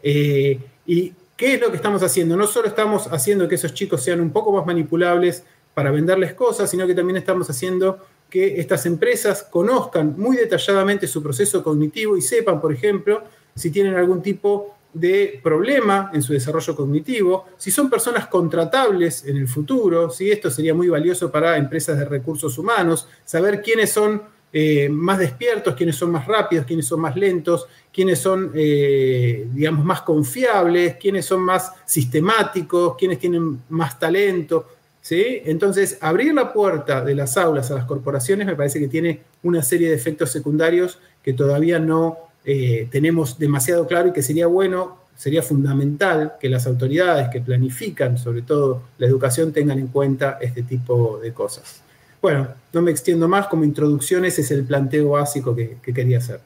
Eh, 0.00 0.60
y 0.86 1.12
qué 1.36 1.54
es 1.54 1.60
lo 1.60 1.70
que 1.70 1.76
estamos 1.76 2.04
haciendo. 2.04 2.36
No 2.36 2.46
solo 2.46 2.68
estamos 2.68 3.08
haciendo 3.08 3.48
que 3.48 3.56
esos 3.56 3.74
chicos 3.74 4.00
sean 4.00 4.20
un 4.20 4.30
poco 4.30 4.52
más 4.52 4.64
manipulables 4.64 5.42
para 5.74 5.90
venderles 5.90 6.34
cosas, 6.34 6.70
sino 6.70 6.86
que 6.86 6.94
también 6.94 7.16
estamos 7.16 7.50
haciendo 7.50 7.98
que 8.32 8.58
estas 8.58 8.86
empresas 8.86 9.42
conozcan 9.42 10.14
muy 10.16 10.38
detalladamente 10.38 11.06
su 11.06 11.22
proceso 11.22 11.62
cognitivo 11.62 12.16
y 12.16 12.22
sepan, 12.22 12.62
por 12.62 12.72
ejemplo, 12.72 13.24
si 13.54 13.70
tienen 13.70 13.94
algún 13.94 14.22
tipo 14.22 14.74
de 14.94 15.38
problema 15.42 16.10
en 16.14 16.22
su 16.22 16.32
desarrollo 16.32 16.74
cognitivo, 16.74 17.44
si 17.58 17.70
son 17.70 17.90
personas 17.90 18.28
contratables 18.28 19.26
en 19.26 19.36
el 19.36 19.46
futuro, 19.48 20.08
si 20.08 20.30
esto 20.30 20.50
sería 20.50 20.72
muy 20.72 20.88
valioso 20.88 21.30
para 21.30 21.58
empresas 21.58 21.98
de 21.98 22.06
recursos 22.06 22.56
humanos, 22.56 23.06
saber 23.22 23.60
quiénes 23.60 23.92
son 23.92 24.22
eh, 24.50 24.88
más 24.88 25.18
despiertos, 25.18 25.74
quiénes 25.74 25.96
son 25.96 26.10
más 26.10 26.26
rápidos, 26.26 26.64
quiénes 26.64 26.86
son 26.86 27.00
más 27.00 27.14
lentos, 27.14 27.66
quiénes 27.92 28.18
son, 28.18 28.50
eh, 28.54 29.46
digamos, 29.52 29.84
más 29.84 30.00
confiables, 30.00 30.96
quiénes 30.96 31.26
son 31.26 31.42
más 31.42 31.70
sistemáticos, 31.84 32.96
quiénes 32.96 33.18
tienen 33.18 33.60
más 33.68 33.98
talento. 33.98 34.68
¿Sí? 35.02 35.42
Entonces, 35.44 35.98
abrir 36.00 36.32
la 36.32 36.54
puerta 36.54 37.04
de 37.04 37.14
las 37.14 37.36
aulas 37.36 37.70
a 37.70 37.74
las 37.74 37.84
corporaciones 37.84 38.46
me 38.46 38.56
parece 38.56 38.80
que 38.80 38.88
tiene 38.88 39.20
una 39.42 39.62
serie 39.62 39.90
de 39.90 39.96
efectos 39.96 40.30
secundarios 40.30 40.98
que 41.22 41.34
todavía 41.34 41.78
no 41.78 42.16
eh, 42.44 42.88
tenemos 42.90 43.38
demasiado 43.38 43.86
claro 43.86 44.08
y 44.08 44.12
que 44.12 44.22
sería 44.22 44.46
bueno, 44.46 44.96
sería 45.16 45.42
fundamental 45.42 46.34
que 46.40 46.48
las 46.48 46.66
autoridades 46.66 47.28
que 47.28 47.40
planifican 47.40 48.16
sobre 48.16 48.42
todo 48.42 48.82
la 48.98 49.06
educación 49.06 49.52
tengan 49.52 49.78
en 49.78 49.88
cuenta 49.88 50.38
este 50.40 50.62
tipo 50.62 51.18
de 51.18 51.32
cosas. 51.32 51.82
Bueno, 52.20 52.48
no 52.72 52.82
me 52.82 52.92
extiendo 52.92 53.28
más, 53.28 53.48
como 53.48 53.64
introducción 53.64 54.24
ese 54.24 54.42
es 54.42 54.50
el 54.52 54.64
planteo 54.64 55.10
básico 55.10 55.54
que, 55.56 55.78
quería 55.82 56.18
hacer. 56.18 56.40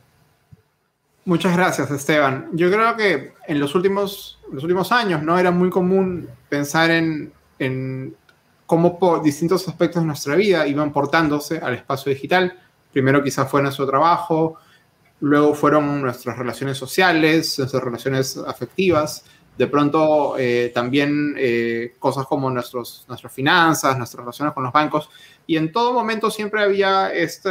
Muchas 1.26 1.54
gracias, 1.54 1.90
Esteban. 1.90 2.48
Yo 2.52 2.70
creo 2.70 2.96
que 2.96 3.32
en 3.46 3.60
los 3.60 3.74
últimos, 3.74 4.38
los 4.50 4.62
últimos 4.62 4.90
años 4.92 5.22
no 5.22 5.38
era 5.38 5.50
muy 5.50 5.68
común 5.68 6.28
pensar 6.48 6.90
en, 6.90 7.32
en 7.58 8.14
cómo 8.66 8.98
por 8.98 9.22
distintos 9.22 9.66
aspectos 9.68 10.02
de 10.02 10.06
nuestra 10.06 10.34
vida 10.34 10.66
iban 10.66 10.92
portándose 10.92 11.58
al 11.58 11.74
espacio 11.74 12.12
digital. 12.12 12.58
Primero 12.92 13.22
quizás 13.22 13.48
fue 13.50 13.62
nuestro 13.62 13.86
trabajo, 13.86 14.56
luego 15.20 15.54
fueron 15.54 16.02
nuestras 16.02 16.36
relaciones 16.36 16.76
sociales, 16.76 17.58
nuestras 17.58 17.82
relaciones 17.82 18.36
afectivas, 18.36 19.24
de 19.56 19.66
pronto 19.66 20.36
eh, 20.38 20.70
también 20.74 21.34
eh, 21.38 21.94
cosas 21.98 22.26
como 22.26 22.50
nuestros, 22.50 23.04
nuestras 23.08 23.32
finanzas, 23.32 23.96
nuestras 23.96 24.20
relaciones 24.20 24.52
con 24.52 24.64
los 24.64 24.72
bancos, 24.72 25.08
y 25.46 25.56
en 25.56 25.72
todo 25.72 25.92
momento 25.92 26.30
siempre 26.30 26.62
había 26.62 27.12
este 27.12 27.50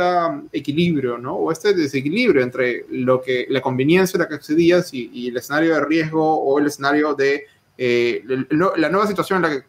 equilibrio, 0.51 1.17
¿no? 1.17 1.35
O 1.35 1.51
este 1.51 1.73
desequilibrio 1.73 2.43
entre 2.43 2.85
lo 2.89 3.21
que, 3.21 3.47
la 3.49 3.61
conveniencia 3.61 4.17
a 4.17 4.23
la 4.23 4.27
que 4.27 4.35
accedías 4.35 4.93
y, 4.93 5.29
el 5.29 5.37
escenario 5.37 5.73
de 5.73 5.85
riesgo 5.85 6.35
o 6.35 6.59
el 6.59 6.67
escenario 6.67 7.13
de 7.15 7.45
eh, 7.77 8.23
la 8.49 8.89
nueva 8.89 9.07
situación 9.07 9.43
en 9.43 9.51
la 9.51 9.57
que 9.57 9.65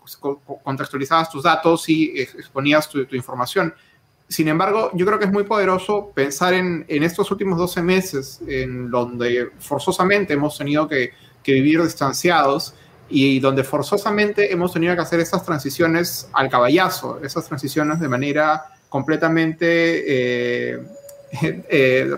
contextualizabas 0.62 1.30
tus 1.30 1.42
datos 1.42 1.88
y 1.88 2.20
exponías 2.20 2.88
tu, 2.88 3.04
tu 3.06 3.16
información. 3.16 3.74
Sin 4.28 4.48
embargo, 4.48 4.90
yo 4.94 5.06
creo 5.06 5.18
que 5.18 5.26
es 5.26 5.32
muy 5.32 5.44
poderoso 5.44 6.10
pensar 6.12 6.52
en, 6.52 6.84
estos 6.88 7.30
últimos 7.30 7.58
12 7.58 7.82
meses, 7.82 8.40
en 8.48 8.90
donde 8.90 9.50
forzosamente 9.60 10.34
hemos 10.34 10.58
tenido 10.58 10.88
que, 10.88 11.12
vivir 11.44 11.80
distanciados 11.80 12.74
y 13.08 13.38
donde 13.38 13.62
forzosamente 13.62 14.52
hemos 14.52 14.72
tenido 14.72 14.96
que 14.96 15.02
hacer 15.02 15.20
esas 15.20 15.44
transiciones 15.44 16.28
al 16.32 16.50
caballazo, 16.50 17.20
esas 17.22 17.46
transiciones 17.46 18.00
de 18.00 18.08
manera 18.08 18.64
completamente 18.88 20.74
eh, 20.74 20.82
eh, 21.70 22.10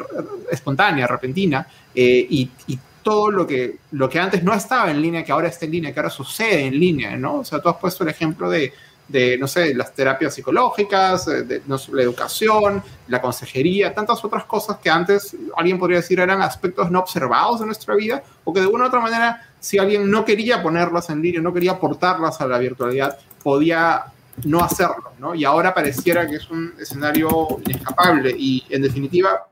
espontánea, 0.51 1.07
repentina, 1.07 1.69
eh, 1.95 2.27
y, 2.31 2.51
y, 2.69 2.79
todo 3.09 3.31
lo 3.31 3.47
que, 3.47 3.79
lo 3.93 4.07
que 4.07 4.21
antes 4.21 4.45
no 4.45 4.53
estaba 4.53 4.91
en 4.91 5.01
línea, 5.01 5.25
que 5.25 5.33
ahora 5.33 5.49
está 5.49 5.65
en 5.65 5.73
línea, 5.73 5.95
que 5.95 5.99
ahora 5.99 6.11
sucede 6.11 6.67
en 6.67 6.79
línea, 6.79 7.17
¿no? 7.17 7.37
O 7.37 7.45
sea, 7.45 7.59
tú 7.59 7.71
has 7.71 7.77
puesto 7.77 8.05
el 8.05 8.11
ejemplo 8.11 8.51
de, 8.51 8.71
de, 9.09 9.39
no 9.39 9.49
sé, 9.49 9.73
las 9.73 9.95
terapias 9.95 10.35
psicológicas, 10.35 11.27
eh, 11.27 11.43
de, 11.43 11.63
la 11.67 12.03
educación, 12.03 12.83
la 13.07 13.23
consejería, 13.23 13.95
tantas 13.95 14.23
otras 14.23 14.45
cosas 14.45 14.77
que 14.77 14.91
antes 14.91 15.35
alguien 15.57 15.79
podría 15.79 16.01
decir 16.01 16.21
eran 16.21 16.43
aspectos 16.43 16.91
no 16.91 16.99
observados 16.99 17.61
de 17.61 17.65
nuestra 17.65 17.95
vida 17.95 18.23
o 18.45 18.53
que 18.53 18.61
de 18.61 18.67
una 18.67 18.85
u 18.85 18.89
otra 18.89 19.01
manera, 19.01 19.43
si 19.59 19.79
alguien 19.79 20.11
no 20.11 20.27
quería 20.27 20.63
ponerlas 20.63 21.09
en 21.09 21.23
línea, 21.23 21.41
no 21.41 21.55
quería 21.55 21.73
aportarlas 21.73 22.43
a 22.43 22.47
la 22.47 22.59
virtualidad, 22.59 23.17
podía 23.43 24.05
no 24.45 24.63
hacerlo, 24.63 25.13
¿no? 25.19 25.35
Y 25.35 25.47
ahora 25.47 25.73
pareciera 25.73 26.29
que 26.29 26.37
es 26.37 26.51
un 26.51 26.75
escenario 26.79 27.59
inescapable 27.65 28.35
y 28.39 28.67
en 28.69 28.83
definitiva 28.83 29.49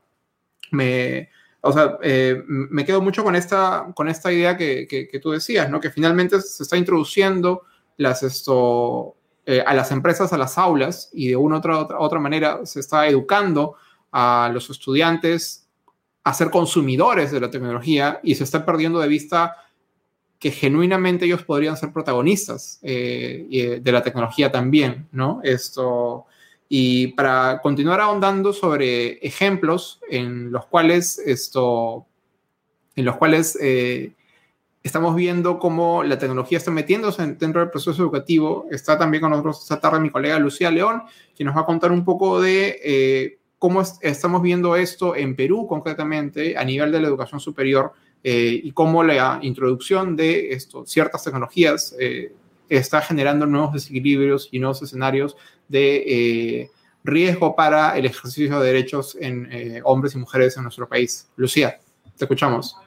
me, 0.69 1.29
o 1.67 1.73
sea, 1.73 1.97
eh, 2.01 2.43
me 2.47 2.85
quedo 2.85 3.01
mucho 3.01 3.23
con 3.23 3.35
esta, 3.35 3.87
con 3.93 4.07
esta 4.07 4.31
idea 4.31 4.55
que, 4.55 4.87
que, 4.87 5.19
tú 5.19 5.31
decías, 5.31 5.69
¿no? 5.69 5.79
Que 5.79 5.91
finalmente 5.91 6.41
se 6.41 6.63
está 6.63 6.77
introduciendo 6.77 7.63
las, 7.97 8.23
esto, 8.23 9.15
eh, 9.45 9.63
a 9.65 9.73
las 9.73 9.91
empresas, 9.91 10.31
a 10.31 10.37
las 10.37 10.57
aulas, 10.57 11.09
y 11.13 11.27
de 11.27 11.35
una 11.35 11.55
u 11.55 11.59
otra, 11.59 11.99
otra, 11.99 12.19
manera 12.19 12.65
se 12.65 12.79
está 12.79 13.07
educando 13.07 13.75
a 14.11 14.49
los 14.53 14.69
estudiantes 14.69 15.67
a 16.23 16.33
ser 16.33 16.49
consumidores 16.49 17.31
de 17.31 17.41
la 17.41 17.49
tecnología 17.49 18.19
y 18.23 18.35
se 18.35 18.43
está 18.45 18.65
perdiendo 18.65 18.99
de 18.99 19.07
vista 19.07 19.55
que 20.39 20.51
genuinamente 20.51 21.25
ellos 21.25 21.43
podrían 21.43 21.75
ser 21.75 21.91
protagonistas 21.91 22.79
eh, 22.81 23.79
de 23.81 23.91
la 23.91 24.03
tecnología 24.03 24.51
también, 24.51 25.07
¿no? 25.11 25.41
Esto, 25.43 26.27
y 26.69 27.07
para 27.07 27.59
continuar 27.61 28.01
ahondando 28.01 28.53
sobre 28.53 29.13
ejemplos 29.25 29.99
en 30.09 30.51
los 30.51 30.65
cuales 30.65 31.19
esto, 31.19 32.05
en 32.95 33.05
los 33.05 33.15
cuales 33.15 33.57
estamos 34.87 35.15
viendo 35.15 35.59
cómo 35.59 36.03
la 36.03 36.17
tecnología 36.17 36.57
está 36.57 36.71
metiéndose 36.71 37.21
dentro 37.33 37.61
del 37.61 37.69
proceso 37.69 38.01
educativo. 38.01 38.67
Está 38.71 38.97
también 38.97 39.21
con 39.21 39.31
nosotros 39.31 39.61
esta 39.61 39.79
tarde 39.79 39.99
mi 39.99 40.09
colega 40.09 40.39
Lucía 40.39 40.71
León, 40.71 41.03
quien 41.35 41.47
nos 41.47 41.55
va 41.55 41.61
a 41.61 41.65
contar 41.65 41.91
un 41.91 42.03
poco 42.03 42.41
de 42.41 42.79
eh, 42.83 43.37
cómo 43.59 43.81
estamos 43.81 44.41
viendo 44.41 44.75
esto 44.75 45.15
en 45.15 45.35
Perú 45.35 45.67
concretamente 45.67 46.57
a 46.57 46.63
nivel 46.63 46.91
de 46.91 47.01
la 47.01 47.07
educación 47.07 47.39
superior 47.39 47.93
eh, 48.23 48.59
y 48.63 48.71
cómo 48.71 49.03
la 49.03 49.39
introducción 49.41 50.15
de 50.15 50.53
esto, 50.53 50.85
ciertas 50.85 51.23
tecnologías 51.23 51.95
eh, 51.99 52.33
está 52.69 53.01
generando 53.01 53.45
nuevos 53.45 53.73
desequilibrios 53.73 54.49
y 54.51 54.59
nuevos 54.59 54.81
escenarios 54.81 55.37
de 55.67 56.69
riesgo 57.03 57.55
para 57.55 57.97
el 57.97 58.05
ejercicio 58.05 58.59
de 58.59 58.67
derechos 58.67 59.17
en 59.19 59.81
hombres 59.83 60.15
y 60.15 60.17
mujeres 60.17 60.57
en 60.57 60.63
nuestro 60.63 60.87
país. 60.87 61.29
Lucía, 61.35 61.79
te 62.17 62.25
escuchamos. 62.25 62.77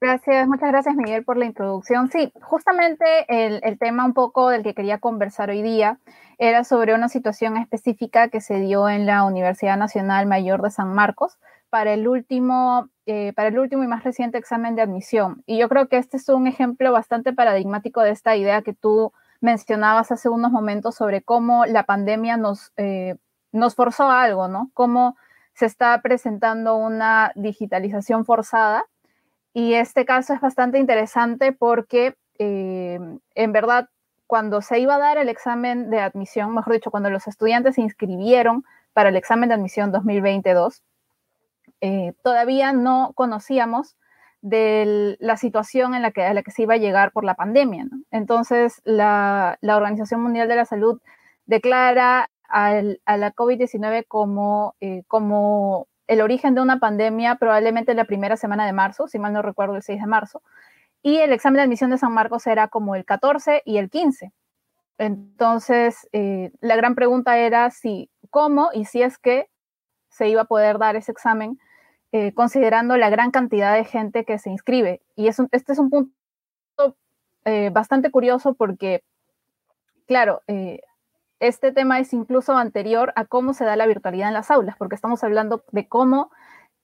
Gracias, 0.00 0.48
muchas 0.48 0.70
gracias 0.70 0.94
Miguel 0.96 1.24
por 1.24 1.36
la 1.36 1.44
introducción. 1.44 2.10
Sí, 2.10 2.32
justamente 2.40 3.04
el, 3.28 3.78
tema 3.78 4.04
un 4.04 4.14
poco 4.14 4.48
del 4.48 4.62
que 4.62 4.74
quería 4.74 4.98
conversar 4.98 5.50
hoy 5.50 5.62
día 5.62 5.98
era 6.38 6.64
sobre 6.64 6.94
una 6.94 7.08
situación 7.08 7.56
específica 7.56 8.28
que 8.28 8.40
se 8.40 8.60
dio 8.60 8.88
en 8.88 9.06
la 9.06 9.24
Universidad 9.24 9.76
Nacional 9.76 10.26
Mayor 10.26 10.62
de 10.62 10.70
San 10.70 10.94
Marcos 10.94 11.38
para 11.68 11.92
el 11.92 12.08
último, 12.08 12.88
eh, 13.06 13.32
para 13.34 13.48
el 13.48 13.58
último 13.58 13.84
y 13.84 13.86
más 13.86 14.04
reciente 14.04 14.38
examen 14.38 14.74
de 14.76 14.82
admisión. 14.82 15.42
Y 15.46 15.58
yo 15.58 15.68
creo 15.68 15.88
que 15.88 15.98
este 15.98 16.16
es 16.16 16.28
un 16.28 16.46
ejemplo 16.46 16.90
bastante 16.92 17.32
paradigmático 17.32 18.00
de 18.00 18.10
esta 18.10 18.36
idea 18.36 18.62
que 18.62 18.72
tú 18.72 19.12
mencionabas 19.40 20.10
hace 20.10 20.28
unos 20.28 20.52
momentos 20.52 20.94
sobre 20.94 21.22
cómo 21.22 21.66
la 21.66 21.84
pandemia 21.84 22.36
nos, 22.36 22.72
eh, 22.76 23.16
nos 23.52 23.74
forzó 23.74 24.04
a 24.04 24.22
algo, 24.22 24.48
¿no? 24.48 24.70
Cómo 24.74 25.16
se 25.52 25.66
está 25.66 26.00
presentando 26.00 26.76
una 26.76 27.32
digitalización 27.34 28.24
forzada 28.24 28.84
y 29.52 29.74
este 29.74 30.04
caso 30.04 30.34
es 30.34 30.40
bastante 30.40 30.78
interesante 30.78 31.52
porque 31.52 32.16
eh, 32.38 32.98
en 33.34 33.52
verdad 33.52 33.88
cuando 34.26 34.62
se 34.62 34.80
iba 34.80 34.96
a 34.96 34.98
dar 34.98 35.18
el 35.18 35.28
examen 35.28 35.90
de 35.90 36.00
admisión, 36.00 36.54
mejor 36.54 36.72
dicho, 36.72 36.90
cuando 36.90 37.10
los 37.10 37.28
estudiantes 37.28 37.76
se 37.76 37.82
inscribieron 37.82 38.64
para 38.92 39.10
el 39.10 39.16
examen 39.16 39.48
de 39.48 39.54
admisión 39.54 39.92
2022, 39.92 40.82
eh, 41.86 42.14
todavía 42.22 42.72
no 42.72 43.12
conocíamos 43.14 43.94
de 44.40 45.18
la 45.20 45.36
situación 45.36 45.94
en 45.94 46.00
la 46.00 46.12
que, 46.12 46.24
a 46.24 46.32
la 46.32 46.42
que 46.42 46.50
se 46.50 46.62
iba 46.62 46.72
a 46.72 46.78
llegar 46.78 47.12
por 47.12 47.24
la 47.24 47.34
pandemia. 47.34 47.86
Entonces, 48.10 48.80
la, 48.84 49.58
Organización 49.60 50.22
Mundial 50.22 50.48
de 50.48 50.56
la 50.56 50.64
Salud 50.64 51.02
declara 51.44 52.30
a 52.48 52.72
la 52.72 53.34
COVID-19 53.34 54.06
como, 54.08 54.76
eh, 54.80 55.02
como 55.08 55.86
el 56.06 56.22
origen 56.22 56.54
de 56.54 56.62
una 56.62 56.78
pandemia 56.78 57.34
probablemente 57.34 57.92
la 57.92 58.06
primera 58.06 58.38
semana 58.38 58.64
de 58.64 58.72
marzo, 58.72 59.06
si 59.06 59.18
mal 59.18 59.34
no 59.34 59.42
recuerdo 59.42 59.76
el 59.76 59.82
6 59.82 60.00
de 60.00 60.06
marzo, 60.06 60.40
y 61.02 61.18
el 61.18 61.34
examen 61.34 61.56
de 61.58 61.62
admisión 61.64 61.90
de 61.90 61.98
San 61.98 62.12
Marcos 62.12 62.46
era 62.46 62.68
como 62.68 62.94
el 62.94 63.04
14 63.04 63.60
y 63.66 63.76
el 63.76 63.90
15. 63.90 64.32
Entonces, 64.96 66.08
eh, 66.12 66.50
la 66.62 66.76
gran 66.76 66.94
pregunta 66.94 67.36
era 67.36 67.70
si, 67.70 68.08
cómo 68.30 68.70
y 68.72 68.86
si 68.86 69.02
es 69.02 69.18
que 69.18 69.50
se 70.08 70.30
iba 70.30 70.42
a 70.42 70.46
poder 70.46 70.78
dar 70.78 70.96
ese 70.96 71.12
examen 71.12 71.58
eh, 72.16 72.32
considerando 72.32 72.96
la 72.96 73.10
gran 73.10 73.32
cantidad 73.32 73.74
de 73.74 73.84
gente 73.84 74.24
que 74.24 74.38
se 74.38 74.48
inscribe. 74.48 75.02
Y 75.16 75.26
es 75.26 75.40
este 75.50 75.72
es 75.72 75.80
un 75.80 75.90
punto 75.90 76.12
eh, 77.44 77.70
bastante 77.72 78.12
curioso 78.12 78.54
porque, 78.54 79.02
claro, 80.06 80.40
este 81.40 81.72
tema 81.72 81.98
es 81.98 82.12
incluso 82.12 82.56
anterior 82.56 83.12
a 83.16 83.24
cómo 83.24 83.52
se 83.52 83.64
da 83.64 83.74
la 83.74 83.86
virtualidad 83.86 84.28
en 84.28 84.34
las 84.34 84.52
aulas, 84.52 84.76
porque 84.78 84.94
estamos 84.94 85.24
hablando 85.24 85.64
de 85.72 85.88
cómo 85.88 86.30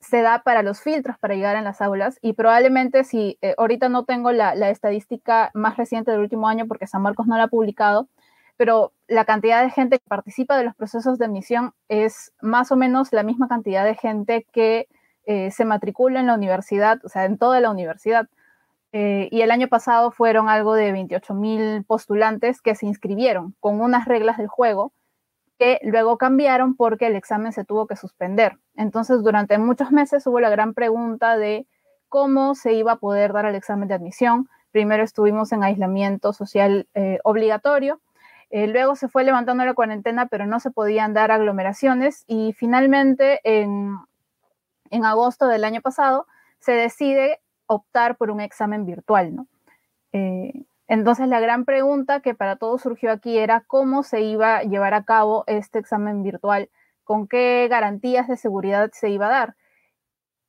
se 0.01 0.21
da 0.21 0.43
para 0.43 0.65
los 0.65 0.81
filtros 0.81 1.17
para 1.17 1.37
llegar 1.37 1.55
en 1.55 1.63
las 1.63 1.81
aulas 1.81 2.19
y 2.23 2.33
probablemente 2.33 3.05
si 3.05 3.39
eh, 3.41 3.55
ahorita 3.57 3.89
no 3.89 4.05
tengo 4.05 4.33
la, 4.33 4.53
estadística 4.69 5.53
más 5.55 5.77
reciente 5.77 6.11
del 6.11 6.21
último 6.21 6.49
año 6.49 6.67
porque 6.67 6.89
San 6.89 7.03
Marcos 7.03 7.29
no 7.29 7.37
la 7.37 7.45
ha 7.45 7.49
publicado, 7.49 8.09
pero 8.57 8.93
la 9.07 9.25
cantidad 9.25 9.63
de 9.63 9.71
gente 9.71 10.01
que 10.01 10.09
participa 10.09 10.57
de 10.57 10.65
los 10.65 10.75
procesos 10.75 11.19
de 11.19 11.27
admisión 11.27 11.73
es 11.89 12.33
más 12.41 12.73
o 12.73 12.77
menos 12.77 13.13
la 13.13 13.23
misma 13.23 13.47
cantidad 13.47 13.85
de 13.85 13.95
gente 13.95 14.45
que 14.53 14.89
eh, 15.27 15.51
se 15.51 15.65
matricula 15.65 16.21
en 16.21 16.27
la 16.27 16.35
universidad, 16.35 17.01
o 17.05 17.09
sea, 17.09 17.25
en 17.25 17.39
toda 17.39 17.61
la 17.61 17.71
universidad. 17.71 18.29
eh, 18.93 19.29
y 19.31 19.43
el 19.43 19.53
año 19.53 19.69
pasado 19.69 20.11
fueron 20.11 20.49
algo 20.49 20.75
de 20.75 20.91
28 20.93 21.35
mil 21.35 21.85
postulantes 21.85 22.61
que 22.61 22.75
se 22.75 22.87
inscribieron 22.87 23.55
con 23.61 23.81
unas 23.81 24.07
reglas 24.07 24.37
del 24.39 24.49
juego 24.49 24.93
que 25.59 25.79
luego 25.85 26.19
cambiaron 26.19 26.75
porque 26.75 27.07
el 27.07 27.17
examen 27.17 27.53
se 27.53 27.65
tuvo 27.65 27.87
que 27.87 27.97
suspender. 27.97 28.59
Entonces, 28.77 29.23
durante 29.23 29.59
muchos 29.59 29.93
meses 29.93 30.27
hubo 30.27 30.41
la 30.41 30.51
gran 30.51 30.75
pregunta 30.75 31.37
de 31.37 31.67
cómo 32.09 32.55
se 32.57 32.73
iba 32.73 32.93
a 32.93 32.97
poder 32.97 33.33
dar 33.33 33.45
el 33.47 33.55
examen 33.55 33.89
de 33.89 33.95
admisión. 33.95 34.49
Primero 34.73 35.05
estuvimos 35.05 35.53
en 35.53 35.63
aislamiento 35.63 36.33
social 36.33 36.89
eh, 36.95 37.19
obligatorio, 37.25 38.01
luego 38.51 38.97
se 38.97 39.09
fue 39.09 39.23
levantando 39.23 39.65
la 39.65 39.75
cuarentena, 39.75 40.27
pero 40.27 40.45
no 40.47 40.59
se 40.59 40.73
podían 40.73 41.15
dar 41.15 41.31
aglomeraciones 41.31 42.25
y 42.27 42.53
finalmente 42.55 43.41
en, 43.45 43.97
en 44.91 45.05
agosto 45.05 45.47
del 45.47 45.65
año 45.65 45.81
pasado 45.81 46.27
se 46.59 46.73
decide 46.73 47.41
optar 47.67 48.17
por 48.17 48.31
un 48.31 48.41
examen 48.41 48.85
virtual, 48.85 49.35
¿no? 49.35 49.47
Eh, 50.13 50.65
entonces 50.89 51.29
la 51.29 51.39
gran 51.39 51.65
pregunta 51.65 52.21
que 52.21 52.35
para 52.35 52.57
todos 52.57 52.83
surgió 52.83 53.13
aquí 53.13 53.39
era 53.39 53.61
cómo 53.61 54.03
se 54.03 54.23
iba 54.23 54.57
a 54.57 54.63
llevar 54.65 54.93
a 54.93 55.05
cabo 55.05 55.45
este 55.47 55.79
examen 55.79 56.25
virtual, 56.25 56.69
con 57.05 57.29
qué 57.29 57.69
garantías 57.71 58.27
de 58.27 58.37
seguridad 58.37 58.91
se 58.93 59.09
iba 59.09 59.27
a 59.27 59.31
dar. 59.31 59.57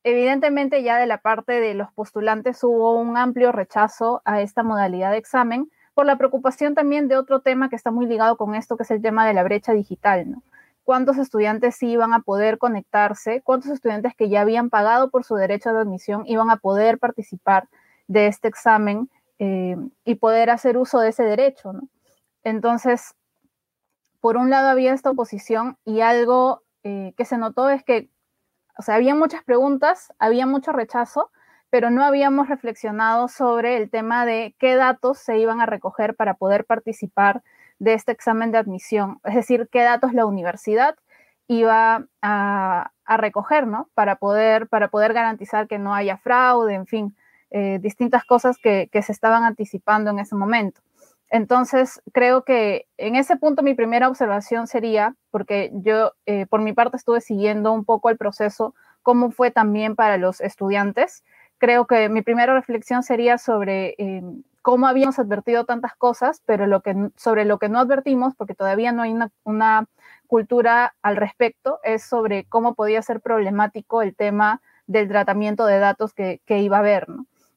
Evidentemente 0.03 0.81
ya 0.81 0.97
de 0.97 1.05
la 1.05 1.19
parte 1.19 1.59
de 1.59 1.75
los 1.75 1.91
postulantes 1.91 2.63
hubo 2.63 2.99
un 2.99 3.17
amplio 3.17 3.51
rechazo 3.51 4.23
a 4.25 4.41
esta 4.41 4.63
modalidad 4.63 5.11
de 5.11 5.17
examen 5.17 5.69
por 5.93 6.07
la 6.07 6.17
preocupación 6.17 6.73
también 6.73 7.07
de 7.07 7.17
otro 7.17 7.41
tema 7.41 7.69
que 7.69 7.75
está 7.75 7.91
muy 7.91 8.07
ligado 8.07 8.35
con 8.35 8.55
esto, 8.55 8.77
que 8.77 8.83
es 8.83 8.91
el 8.91 9.01
tema 9.01 9.27
de 9.27 9.35
la 9.35 9.43
brecha 9.43 9.73
digital, 9.73 10.31
¿no? 10.31 10.43
Cuántos 10.83 11.17
estudiantes 11.17 11.81
iban 11.83 12.13
a 12.13 12.19
poder 12.19 12.57
conectarse, 12.57 13.41
cuántos 13.41 13.71
estudiantes 13.71 14.15
que 14.15 14.29
ya 14.29 14.41
habían 14.41 14.69
pagado 14.69 15.09
por 15.09 15.23
su 15.23 15.35
derecho 15.35 15.73
de 15.73 15.81
admisión 15.81 16.23
iban 16.25 16.49
a 16.49 16.57
poder 16.57 16.97
participar 16.99 17.69
de 18.07 18.27
este 18.27 18.47
examen 18.47 19.09
eh, 19.39 19.75
y 20.05 20.15
poder 20.15 20.49
hacer 20.49 20.77
uso 20.77 20.99
de 20.99 21.09
ese 21.09 21.23
derecho. 21.23 21.73
Entonces, 22.43 23.15
por 24.19 24.37
un 24.37 24.49
lado 24.49 24.69
había 24.69 24.93
esta 24.93 25.11
oposición 25.11 25.77
y 25.85 26.01
algo 26.01 26.63
eh, 26.83 27.13
que 27.17 27.25
se 27.25 27.37
notó 27.37 27.69
es 27.69 27.83
que, 27.83 28.09
o 28.77 28.81
sea, 28.81 28.95
había 28.95 29.15
muchas 29.15 29.43
preguntas, 29.43 30.13
había 30.19 30.45
mucho 30.45 30.71
rechazo, 30.71 31.31
pero 31.69 31.89
no 31.89 32.03
habíamos 32.03 32.49
reflexionado 32.49 33.27
sobre 33.27 33.77
el 33.77 33.89
tema 33.89 34.25
de 34.25 34.55
qué 34.59 34.75
datos 34.75 35.19
se 35.19 35.37
iban 35.39 35.61
a 35.61 35.65
recoger 35.65 36.15
para 36.15 36.33
poder 36.33 36.65
participar 36.65 37.43
de 37.81 37.95
este 37.95 38.11
examen 38.11 38.51
de 38.51 38.59
admisión, 38.59 39.19
es 39.23 39.33
decir, 39.33 39.67
qué 39.71 39.81
datos 39.81 40.13
la 40.13 40.27
universidad 40.27 40.95
iba 41.47 42.05
a, 42.21 42.91
recoger, 43.17 43.67
¿no? 43.67 43.89
Para 43.95 44.15
poder, 44.17 44.67
para 44.67 44.87
poder 44.89 45.13
garantizar 45.13 45.67
que 45.67 45.79
no 45.79 45.93
haya 45.93 46.15
fraude, 46.17 46.75
en 46.75 46.85
fin, 46.85 47.15
eh, 47.49 47.79
distintas 47.81 48.23
cosas 48.23 48.57
que, 48.57 48.87
se 48.93 49.11
estaban 49.11 49.43
anticipando 49.43 50.11
en 50.11 50.19
ese 50.19 50.35
momento. 50.35 50.79
Entonces, 51.29 52.01
creo 52.13 52.43
que 52.45 52.85
en 52.97 53.15
ese 53.15 53.35
punto 53.35 53.63
mi 53.63 53.73
primera 53.73 54.07
observación 54.07 54.67
sería, 54.67 55.15
porque 55.31 55.71
yo 55.73 56.13
eh, 56.27 56.45
por 56.45 56.61
mi 56.61 56.73
parte 56.73 56.97
estuve 56.97 57.19
siguiendo 57.19 57.73
un 57.73 57.83
poco 57.83 58.11
el 58.11 58.17
proceso, 58.17 58.75
cómo 59.01 59.31
fue 59.31 59.49
también 59.49 59.95
para 59.95 60.17
los 60.17 60.39
estudiantes, 60.39 61.23
creo 61.57 61.87
que 61.87 62.09
mi 62.09 62.21
primera 62.21 62.53
reflexión 62.53 63.01
sería 63.01 63.39
sobre 63.39 63.95
eh, 63.97 64.21
cómo 64.61 64.87
habíamos 64.87 65.19
advertido 65.19 65.65
tantas 65.65 65.95
cosas, 65.95 66.41
pero 66.45 66.65
sobre 67.15 67.45
lo 67.45 67.57
que 67.57 67.69
no 67.69 67.79
advertimos, 67.79 68.35
porque 68.35 68.55
todavía 68.55 68.91
no 68.91 69.01
hay 69.01 69.13
una, 69.43 69.87
cultura 70.27 70.95
al 71.01 71.17
respecto, 71.17 71.79
es 71.83 72.03
sobre 72.03 72.45
cómo 72.45 72.73
podía 72.73 73.01
ser 73.01 73.19
problemático 73.19 74.01
el 74.01 74.15
tema 74.15 74.61
del 74.87 75.09
tratamiento 75.09 75.65
de 75.65 75.77
datos 75.77 76.13
que, 76.13 76.39
iba 76.47 76.77
a 76.77 76.79
haber. 76.79 77.07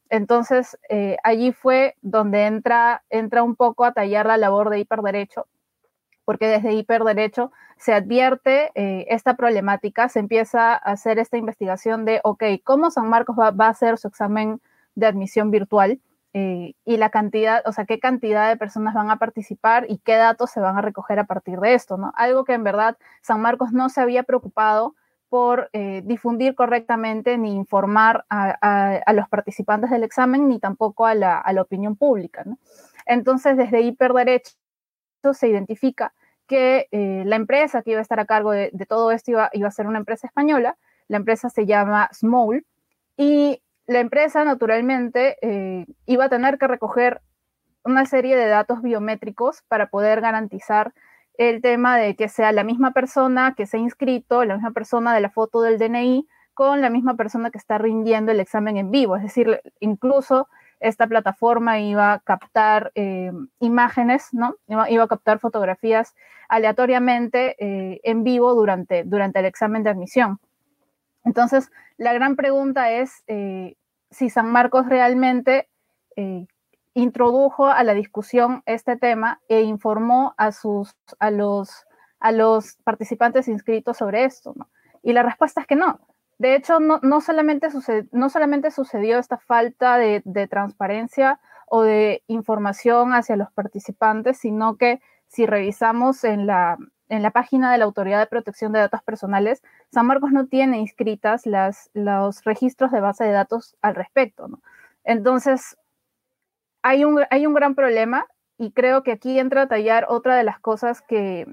Entonces, 0.09 0.77
eh, 0.89 1.15
allí 1.23 1.53
fue 1.53 1.95
donde 2.01 2.47
entra, 2.47 3.03
entra 3.09 3.43
un 3.43 3.55
poco 3.55 3.85
a 3.85 3.93
tallar 3.93 4.25
la 4.25 4.35
labor 4.35 4.69
de 4.69 4.79
hiperderecho, 4.79 5.47
porque 6.25 6.47
desde 6.47 6.73
hiperderecho 6.73 7.53
se 7.77 7.93
advierte 7.93 8.71
eh, 8.75 9.05
esta 9.09 9.35
problemática, 9.35 10.09
se 10.09 10.19
empieza 10.19 10.73
a 10.73 10.75
hacer 10.75 11.17
esta 11.17 11.37
investigación 11.37 12.03
de, 12.03 12.19
ok, 12.25 12.43
¿cómo 12.63 12.91
San 12.91 13.07
Marcos 13.07 13.37
va 13.37 13.67
a 13.67 13.69
hacer 13.69 13.97
su 13.97 14.09
examen 14.09 14.59
de 14.95 15.05
admisión 15.05 15.49
virtual? 15.49 16.01
Eh, 16.37 16.73
y 16.83 16.97
la 16.97 17.11
cantidad, 17.11 17.63
o 17.65 17.71
sea, 17.71 17.85
qué 17.85 17.97
cantidad 17.97 18.49
de 18.49 18.57
personas 18.57 18.93
van 18.93 19.09
a 19.09 19.19
participar 19.19 19.85
y 19.87 19.99
qué 19.99 20.15
datos 20.17 20.51
se 20.51 20.59
van 20.59 20.77
a 20.77 20.81
recoger 20.81 21.17
a 21.17 21.23
partir 21.23 21.61
de 21.61 21.75
esto, 21.75 21.95
¿no? 21.95 22.11
Algo 22.17 22.43
que 22.43 22.51
en 22.51 22.65
verdad 22.65 22.97
San 23.21 23.39
Marcos 23.39 23.71
no 23.71 23.87
se 23.87 24.01
había 24.01 24.23
preocupado 24.23 24.95
por 25.29 25.69
eh, 25.71 26.01
difundir 26.03 26.53
correctamente 26.53 27.37
ni 27.37 27.55
informar 27.55 28.25
a, 28.29 29.13
los 29.13 29.29
participantes 29.29 29.89
del 29.89 30.03
examen 30.03 30.49
ni 30.49 30.59
tampoco 30.59 31.05
a 31.05 31.15
la, 31.15 31.41
opinión 31.61 31.95
pública, 31.95 32.43
¿no? 32.45 32.59
Entonces, 33.05 33.55
desde 33.55 33.79
Hiperderecho 33.79 34.51
se 35.31 35.47
identifica 35.47 36.13
que 36.47 36.89
eh, 36.91 37.23
la 37.25 37.37
empresa 37.37 37.81
que 37.81 37.91
iba 37.91 37.99
a 37.99 38.01
estar 38.01 38.19
a 38.19 38.25
cargo 38.25 38.51
de, 38.51 38.71
todo 38.89 39.11
esto 39.11 39.31
iba, 39.31 39.49
iba, 39.53 39.69
a 39.69 39.71
ser 39.71 39.87
una 39.87 39.99
empresa 39.99 40.27
española, 40.27 40.75
la 41.07 41.15
empresa 41.15 41.49
se 41.49 41.65
llama 41.65 42.09
Small, 42.11 42.65
y 43.15 43.61
la 43.87 43.99
empresa 43.99 44.43
naturalmente 44.43 45.37
eh, 45.41 45.85
iba 46.05 46.25
a 46.25 46.29
tener 46.29 46.57
que 46.57 46.67
recoger 46.67 47.21
una 47.83 48.05
serie 48.05 48.35
de 48.35 48.47
datos 48.47 48.81
biométricos 48.81 49.61
para 49.67 49.87
poder 49.87 50.21
garantizar 50.21 50.93
el 51.37 51.61
tema 51.61 51.97
de 51.97 52.15
que 52.15 52.29
sea 52.29 52.51
la 52.51 52.63
misma 52.63 52.91
persona 52.91 53.53
que 53.55 53.65
se 53.67 53.77
ha 53.77 53.79
inscrito, 53.79 54.43
la 54.45 54.55
misma 54.55 54.71
persona 54.71 55.13
de 55.13 55.21
la 55.21 55.29
foto 55.29 55.61
del 55.61 55.77
DNI, 55.77 56.27
con 56.53 56.81
la 56.81 56.89
misma 56.89 57.15
persona 57.15 57.51
que 57.51 57.57
está 57.57 57.77
rindiendo 57.77 58.31
el 58.31 58.39
examen 58.39 58.77
en 58.77 58.89
vivo. 58.89 59.17
Es 59.17 59.23
decir, 59.23 59.61
incluso 59.79 60.47
esta 60.79 61.05
plataforma 61.07 61.79
iba 61.79 62.13
a 62.13 62.19
captar 62.19 62.91
eh, 62.95 63.31
imágenes, 63.59 64.29
¿no? 64.31 64.55
Iba, 64.67 65.03
a 65.03 65.07
captar 65.07 65.39
fotografías 65.39 66.15
aleatoriamente 66.47 67.55
eh, 67.59 67.99
en 68.03 68.23
vivo 68.23 68.55
durante, 68.55 69.03
durante 69.03 69.39
el 69.39 69.45
examen 69.45 69.83
de 69.83 69.89
admisión. 69.89 70.39
Entonces, 71.25 71.71
la 71.97 72.13
gran 72.13 72.35
pregunta 72.35 72.91
es 72.91 73.23
eh, 73.27 73.75
si 74.11 74.29
San 74.29 74.49
Marcos 74.49 74.87
realmente 74.87 75.67
eh, 76.15 76.45
introdujo 76.93 77.65
a 77.67 77.83
la 77.83 77.93
discusión 77.93 78.63
este 78.65 78.95
tema 78.95 79.41
e 79.49 79.61
informó 79.61 80.33
a, 80.37 80.51
sus, 80.51 80.95
a, 81.19 81.31
los, 81.31 81.85
a 82.19 82.31
los 82.31 82.77
participantes 82.83 83.47
inscritos 83.47 83.97
sobre 83.97 84.23
esto. 84.23 84.55
Y 85.03 85.13
la 85.13 85.23
respuesta 85.23 85.61
es 85.61 85.67
que 85.67 85.75
no. 85.75 85.99
De 86.37 86.55
hecho, 86.55 86.79
no, 86.79 87.21
solamente, 87.21 87.69
no 88.11 88.29
solamente 88.29 88.71
sucedió 88.71 89.19
esta 89.19 89.37
falta 89.37 89.97
de, 89.97 90.21
de 90.25 90.47
transparencia 90.47 91.39
o 91.67 91.81
de 91.81 92.23
información 92.27 93.13
hacia 93.13 93.37
los 93.37 93.51
participantes, 93.51 94.37
sino 94.37 94.77
que 94.77 95.01
si 95.27 95.45
revisamos 95.45 96.23
en 96.23 96.45
la, 96.45 96.77
en 97.09 97.21
la 97.21 97.31
página 97.31 97.71
de 97.71 97.77
la 97.77 97.85
Autoridad 97.85 98.19
de 98.19 98.27
Protección 98.27 98.71
de 98.71 98.79
Datos 98.79 99.03
Personales, 99.03 99.61
San 99.91 100.07
Marcos 100.07 100.31
no 100.31 100.47
tiene 100.47 100.79
inscritas 100.79 101.43
los 101.93 102.43
registros 102.43 102.91
de 102.91 103.01
base 103.01 103.23
de 103.23 103.31
datos 103.31 103.75
al 103.81 103.95
respecto. 103.95 104.49
Entonces, 105.03 105.77
hay 106.81 107.05
un, 107.05 107.23
hay 107.29 107.45
un 107.45 107.53
gran 107.53 107.75
problema 107.75 108.25
y 108.57 108.71
creo 108.71 109.03
que 109.03 109.11
aquí 109.11 109.39
entra 109.39 109.63
a 109.63 109.67
tallar 109.67 110.05
otra 110.09 110.35
de 110.35 110.43
las 110.43 110.59
cosas 110.59 111.01
que 111.01 111.45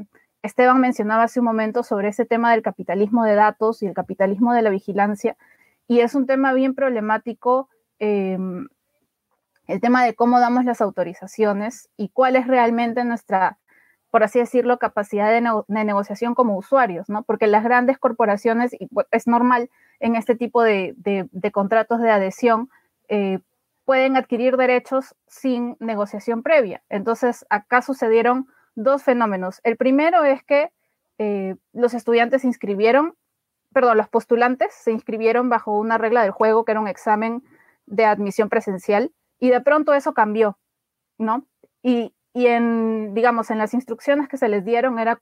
Esteban 0.42 0.80
mencionaba 0.80 1.24
hace 1.24 1.40
un 1.40 1.46
momento 1.46 1.82
sobre 1.82 2.08
ese 2.08 2.24
tema 2.24 2.52
del 2.52 2.62
capitalismo 2.62 3.24
de 3.24 3.34
datos 3.34 3.82
y 3.82 3.86
el 3.86 3.94
capitalismo 3.94 4.52
de 4.52 4.62
la 4.62 4.70
vigilancia. 4.70 5.36
Y 5.86 6.00
es 6.00 6.14
un 6.14 6.26
tema 6.26 6.52
bien 6.52 6.74
problemático. 6.74 7.68
Em, 7.98 8.68
el 9.68 9.80
tema 9.80 10.04
de 10.04 10.14
cómo 10.14 10.40
damos 10.40 10.64
las 10.64 10.80
autorizaciones 10.80 11.88
y 11.96 12.08
cuál 12.08 12.36
es 12.36 12.46
realmente 12.46 13.04
nuestra 13.04 13.58
por 14.12 14.22
así 14.22 14.38
decirlo, 14.38 14.79
capacidad 14.79 15.31
de, 15.31 15.40
negociación 15.85 16.35
como 16.35 16.59
usuarios, 16.59 17.09
¿no? 17.09 17.22
Porque 17.22 17.46
las 17.46 17.64
grandes 17.64 17.98
corporaciones, 17.98 18.75
y 18.75 18.87
es 19.11 19.27
normal 19.27 19.70
en 20.01 20.16
este 20.16 20.37
tipo 20.37 20.62
de, 20.62 20.94
contratos 21.51 21.98
de 21.98 22.11
adhesión, 22.11 22.68
eh, 23.09 23.38
pueden 23.87 24.18
adquirir 24.18 24.59
derechos 24.59 25.14
sin 25.27 25.79
negociación 25.81 26.42
previa. 26.42 26.83
Entonces, 26.90 27.46
acá 27.48 27.81
sucedieron 27.81 28.48
dos 28.75 29.03
fenómenos. 29.03 29.62
El 29.64 29.79
primero 29.79 30.25
es 30.25 30.44
que 30.44 30.70
eh, 31.16 31.57
los 31.72 31.94
estudiantes 31.94 32.42
se 32.42 32.48
inscribieron, 32.48 33.14
perdón, 33.72 33.96
los 33.96 34.11
postulantes 34.11 34.75
se 34.75 34.92
inscribieron 34.92 35.48
bajo 35.48 35.72
una 35.79 35.96
regla 35.96 36.20
del 36.20 36.33
juego 36.33 36.66
que 36.66 36.72
era 36.72 36.81
un 36.83 36.88
examen 36.88 37.42
de 37.87 38.05
admisión 38.05 38.51
presencial 38.51 39.11
y 39.38 39.48
de 39.48 39.62
pronto 39.62 39.94
eso 39.94 40.12
cambió, 40.12 40.59
¿no? 41.16 41.46
Y, 41.83 42.12
y 42.35 42.47
en, 42.47 43.14
digamos, 43.14 43.51
en 43.51 43.59
las 43.59 43.75
instrucciones 43.75 44.29
que 44.29 44.37
se 44.37 44.49
les 44.49 44.64
dieron 44.64 44.99
era, 44.99 45.21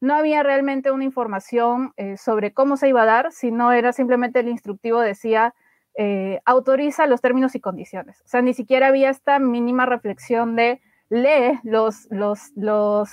no 0.00 0.14
había 0.14 0.42
realmente 0.42 0.90
una 0.90 1.04
información 1.04 1.92
eh, 1.96 2.16
sobre 2.16 2.52
cómo 2.52 2.76
se 2.76 2.88
iba 2.88 3.02
a 3.02 3.06
dar, 3.06 3.32
sino 3.32 3.72
era 3.72 3.92
simplemente 3.92 4.40
el 4.40 4.48
instructivo 4.48 5.00
decía, 5.00 5.54
eh, 5.96 6.40
autoriza 6.44 7.06
los 7.06 7.20
términos 7.20 7.54
y 7.54 7.60
condiciones. 7.60 8.20
O 8.22 8.28
sea, 8.28 8.42
ni 8.42 8.54
siquiera 8.54 8.88
había 8.88 9.10
esta 9.10 9.38
mínima 9.38 9.86
reflexión 9.86 10.56
de 10.56 10.80
lee 11.08 11.58
los, 11.62 12.06
los, 12.10 12.52
los, 12.56 13.10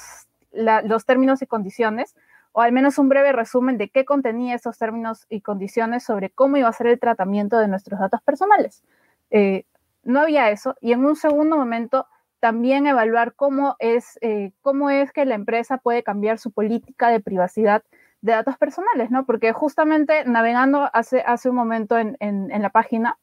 los 0.52 1.06
términos 1.06 1.42
y 1.42 1.48
condiciones, 1.48 2.16
o 2.52 2.62
al 2.62 2.72
menos 2.72 2.98
un 2.98 3.10
breve 3.10 3.32
resumen 3.32 3.78
de 3.78 3.90
qué 3.90 4.06
contenía 4.06 4.56
esos 4.56 4.78
términos 4.78 5.26
y 5.30 5.42
condiciones 5.42 6.04
sobre 6.04 6.30
cómo 6.30 6.58
iba 6.58 6.68
a 6.68 6.74
ser 6.74 6.88
el 6.88 7.00
tratamiento 7.00 7.58
de 7.58 7.68
nuestros 7.68 8.00
datos 8.00 8.22
personales. 8.22 8.84
Eh, 9.32 9.66
no 10.04 10.20
había 10.20 10.50
eso. 10.52 10.76
Y 10.82 10.92
en 10.92 11.06
un 11.06 11.16
segundo 11.16 11.58
momento, 11.58 12.08
también 12.44 12.88
evaluar 12.88 13.36
cómo 13.36 13.78
es, 13.80 14.20
eh, 14.20 14.52
cómo 14.62 14.90
es 14.90 15.14
que 15.14 15.24
la 15.24 15.34
empresa 15.34 15.78
puede 15.78 16.04
cambiar 16.04 16.40
su 16.40 16.52
política 16.52 17.08
de 17.08 17.22
privacidad 17.22 17.84
de 18.20 18.34
datos 18.34 18.58
personales, 18.58 19.10
¿no? 19.12 19.26
Porque 19.26 19.54
justamente 19.54 20.26
navegando 20.26 20.90
hace, 20.92 21.22
hace 21.22 21.50
un 21.50 21.56
momento 21.56 21.98
en, 21.98 22.18
la 22.50 22.70
página, 22.70 23.18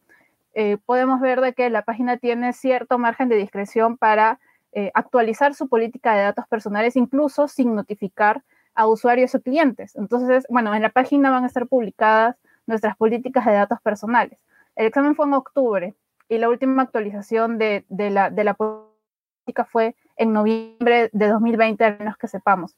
eh, 0.54 0.78
podemos 0.86 1.20
ver 1.20 1.42
de 1.42 1.52
que 1.52 1.68
la 1.68 1.82
página 1.82 2.16
tiene 2.16 2.54
cierto 2.54 2.96
margen 2.96 3.28
de 3.28 3.36
discreción 3.36 3.98
para 3.98 4.38
eh, 4.72 4.90
actualizar 4.94 5.52
su 5.52 5.68
política 5.68 6.14
de 6.14 6.22
datos 6.22 6.46
personales, 6.48 6.96
incluso 6.96 7.46
sin 7.46 7.74
notificar 7.74 8.42
a 8.74 8.86
usuarios 8.86 9.34
o 9.34 9.42
clientes. 9.42 9.96
Entonces, 9.96 10.46
bueno, 10.48 10.74
en 10.74 10.80
la 10.80 10.88
página 10.88 11.30
van 11.30 11.44
a 11.44 11.48
estar 11.48 11.66
publicadas 11.66 12.36
nuestras 12.66 12.96
políticas 12.96 13.44
de 13.44 13.52
datos 13.52 13.82
personales. 13.82 14.38
El 14.76 14.86
examen 14.86 15.14
fue 15.14 15.26
en 15.26 15.34
octubre 15.34 15.94
y 16.30 16.38
la 16.38 16.48
última 16.48 16.80
actualización 16.80 17.58
de, 17.58 17.84
la, 17.90 18.30
de 18.30 18.44
la 18.44 18.54
política 18.54 18.89
fue 19.70 19.96
en 20.16 20.32
noviembre 20.32 21.10
de 21.12 21.28
2020, 21.28 21.84
al 21.84 21.98
menos 21.98 22.16
que 22.16 22.28
sepamos. 22.28 22.76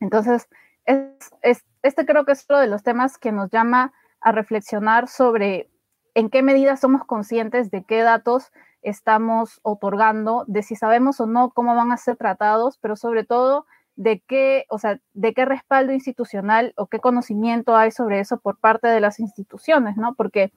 Entonces, 0.00 0.48
es, 0.84 1.64
este 1.82 2.06
creo 2.06 2.24
que 2.24 2.32
es 2.32 2.46
uno 2.48 2.58
de 2.58 2.66
los 2.66 2.82
temas 2.82 3.18
que 3.18 3.32
nos 3.32 3.50
llama 3.50 3.92
a 4.20 4.32
reflexionar 4.32 5.08
sobre 5.08 5.70
en 6.14 6.30
qué 6.30 6.42
medida 6.42 6.76
somos 6.76 7.04
conscientes 7.04 7.70
de 7.70 7.84
qué 7.84 8.02
datos 8.02 8.50
estamos 8.82 9.60
otorgando, 9.62 10.44
de 10.46 10.62
si 10.62 10.74
sabemos 10.74 11.20
o 11.20 11.26
no 11.26 11.50
cómo 11.50 11.74
van 11.74 11.92
a 11.92 11.96
ser 11.96 12.16
tratados, 12.16 12.78
pero 12.78 12.96
sobre 12.96 13.24
todo 13.24 13.66
de 13.96 14.20
qué, 14.20 14.64
o 14.70 14.78
sea, 14.78 14.98
de 15.12 15.34
qué 15.34 15.44
respaldo 15.44 15.92
institucional 15.92 16.72
o 16.76 16.86
qué 16.86 17.00
conocimiento 17.00 17.76
hay 17.76 17.90
sobre 17.90 18.20
eso 18.20 18.38
por 18.38 18.58
parte 18.58 18.88
de 18.88 19.00
las 19.00 19.20
instituciones, 19.20 19.96
¿no? 19.96 20.14
Porque 20.14 20.52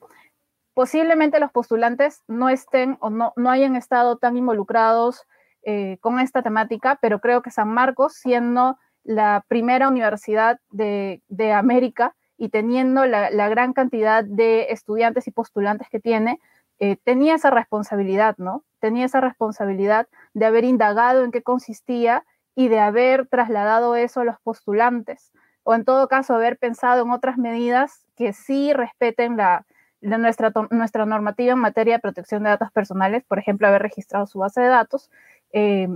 posiblemente 0.73 1.39
los 1.39 1.51
postulantes 1.51 2.23
no 2.27 2.49
estén 2.49 2.97
o 2.99 3.09
no, 3.09 3.33
no 3.35 3.49
hayan 3.49 3.75
estado 3.75 4.17
tan 4.17 4.37
involucrados 4.37 5.23
eh, 5.63 5.97
con 6.01 6.19
esta 6.19 6.41
temática, 6.41 6.97
pero 7.01 7.19
creo 7.19 7.41
que 7.41 7.51
San 7.51 7.69
Marcos, 7.69 8.15
siendo 8.15 8.77
la 9.03 9.45
primera 9.47 9.87
universidad 9.87 10.59
de, 10.71 11.21
América 11.53 12.15
y 12.37 12.49
teniendo 12.49 13.05
la, 13.05 13.29
gran 13.49 13.73
cantidad 13.73 14.23
de 14.23 14.67
estudiantes 14.71 15.27
y 15.27 15.31
postulantes 15.31 15.87
que 15.89 15.99
tiene, 15.99 16.39
eh, 16.79 16.97
tenía 17.03 17.35
esa 17.35 17.49
responsabilidad, 17.49 18.35
¿no? 18.37 18.63
Tenía 18.79 19.05
esa 19.05 19.21
responsabilidad 19.21 20.07
de 20.33 20.45
haber 20.45 20.65
indagado 20.65 21.23
en 21.23 21.31
qué 21.31 21.43
consistía 21.43 22.25
y 22.55 22.67
de 22.67 22.79
haber 22.79 23.27
trasladado 23.27 23.95
eso 23.95 24.21
a 24.21 24.25
los 24.25 24.39
postulantes, 24.41 25.31
o 25.63 25.73
en 25.75 25.85
todo 25.85 26.07
caso 26.07 26.35
haber 26.35 26.57
pensado 26.57 27.03
en 27.03 27.11
otras 27.11 27.37
medidas 27.37 28.05
que 28.15 28.33
sí 28.33 28.73
respeten 28.73 29.37
la, 29.37 29.65
nuestra, 30.03 30.51
nuestra 30.69 31.05
normativa 31.05 31.53
en 31.53 31.59
materia 31.59 31.95
de 31.95 31.99
protección 31.99 32.43
de 32.43 32.49
datos 32.49 32.71
personales, 32.71 33.23
por 33.23 33.39
ejemplo, 33.39 33.67
haber 33.67 33.81
registrado 33.81 34.25
su 34.25 34.39
base 34.39 34.61
de 34.61 34.67
datos. 34.67 35.09
Eh, 35.51 35.87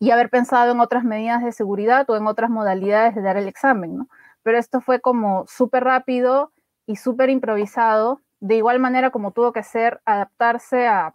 y 0.00 0.10
haber 0.10 0.30
pensado 0.30 0.72
en 0.72 0.80
otras 0.80 1.04
medidas 1.04 1.42
de 1.42 1.52
seguridad 1.52 2.08
o 2.10 2.16
en 2.16 2.26
otras 2.26 2.50
modalidades 2.50 3.14
de 3.14 3.22
dar 3.22 3.36
el 3.36 3.48
examen, 3.48 3.96
¿no? 3.96 4.08
Pero 4.42 4.58
esto 4.58 4.80
fue 4.80 5.00
como 5.00 5.46
súper 5.46 5.84
rápido 5.84 6.52
y 6.86 6.96
súper 6.96 7.30
improvisado, 7.30 8.20
de 8.40 8.56
igual 8.56 8.78
manera 8.80 9.10
como 9.10 9.30
tuvo 9.30 9.52
que 9.52 9.62
ser 9.62 10.00
adaptarse 10.04 10.86
a, 10.86 11.14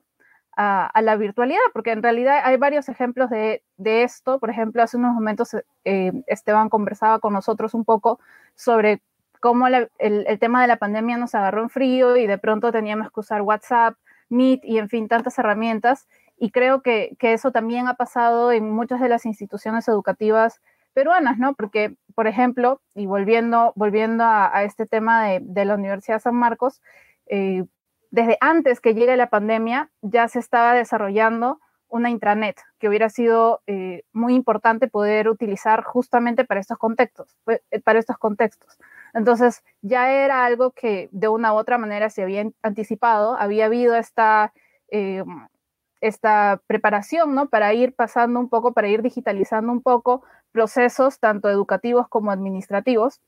a, 0.55 1.01
la 1.01 1.15
virtualidad, 1.15 1.59
porque 1.73 1.91
en 1.91 2.03
realidad 2.03 2.39
hay 2.43 2.57
varios 2.57 2.89
ejemplos 2.89 3.29
de, 3.29 3.63
de 3.77 4.03
esto. 4.03 4.39
Por 4.39 4.49
ejemplo, 4.49 4.81
hace 4.81 4.97
unos 4.97 5.13
momentos 5.13 5.55
eh, 5.85 6.11
Esteban 6.27 6.69
conversaba 6.69 7.19
con 7.19 7.33
nosotros 7.33 7.73
un 7.73 7.85
poco 7.85 8.19
sobre 8.55 9.01
cómo 9.39 9.67
el, 9.67 9.89
el 9.99 10.39
tema 10.39 10.61
de 10.61 10.67
la 10.67 10.77
pandemia 10.77 11.17
nos 11.17 11.35
agarró 11.35 11.61
en 11.61 11.69
frío 11.69 12.17
y 12.17 12.27
de 12.27 12.37
pronto 12.37 12.71
teníamos 12.71 13.11
que 13.11 13.19
usar 13.19 13.41
WhatsApp, 13.41 13.95
Meet 14.29 14.63
y 14.63 14.77
en 14.77 14.89
fin, 14.89 15.07
tantas 15.07 15.39
herramientas 15.39 16.07
y 16.39 16.51
creo 16.51 16.81
que, 16.81 17.15
eso 17.19 17.51
también 17.51 17.87
ha 17.87 17.95
pasado 17.95 18.51
en 18.51 18.71
muchas 18.71 19.01
de 19.01 19.09
las 19.09 19.25
instituciones 19.25 19.87
educativas 19.87 20.61
peruanas, 20.93 21.37
¿no? 21.37 21.53
Porque, 21.53 21.95
por 22.15 22.27
ejemplo, 22.27 22.81
y 22.95 23.05
volviendo, 23.05 23.73
volviendo 23.75 24.23
a, 24.23 24.63
este 24.63 24.85
tema 24.85 25.27
de, 25.27 25.65
la 25.65 25.75
Universidad 25.75 26.19
San 26.19 26.35
Marcos, 26.35 26.81
eh, 27.27 27.65
desde 28.09 28.37
antes 28.39 28.79
que 28.79 28.95
llegue 28.95 29.17
la 29.17 29.29
pandemia 29.29 29.91
ya 30.01 30.27
se 30.27 30.39
estaba 30.39 30.73
desarrollando 30.73 31.59
una 31.89 32.09
intranet 32.09 32.59
que 32.79 32.87
hubiera 32.87 33.09
sido 33.09 33.61
eh, 33.67 34.03
muy 34.13 34.33
importante 34.33 34.87
poder 34.87 35.27
utilizar 35.27 35.83
justamente 35.83 36.45
para 36.45 36.59
estos 36.59 36.77
contextos, 36.77 37.37
pues, 37.43 37.61
eh, 37.71 37.81
para 37.81 37.99
estos 37.99 38.17
contextos. 38.17 38.77
Entonces, 39.13 39.63
ya 39.81 40.11
era 40.11 40.45
algo 40.45 40.71
que 40.71 41.09
de 41.11 41.27
una 41.27 41.53
u 41.53 41.57
otra 41.57 41.77
manera 41.77 42.09
se 42.09 42.23
había 42.23 42.45
anticipado, 42.61 43.35
había 43.35 43.65
habido 43.65 43.95
esta 43.95 44.53
esta 46.01 46.61
preparación, 46.67 47.35
¿no? 47.35 47.49
Para 47.49 47.73
ir 47.73 47.93
pasando 47.93 48.39
un 48.39 48.49
poco, 48.49 48.73
para 48.73 48.87
ir 48.87 49.01
digitalizando 49.01 49.71
un 49.71 49.81
poco 49.81 50.23
procesos 50.51 51.19
tanto 51.19 51.49
educativos 51.49 52.07
como 52.07 52.31
administrativos. 52.31 53.21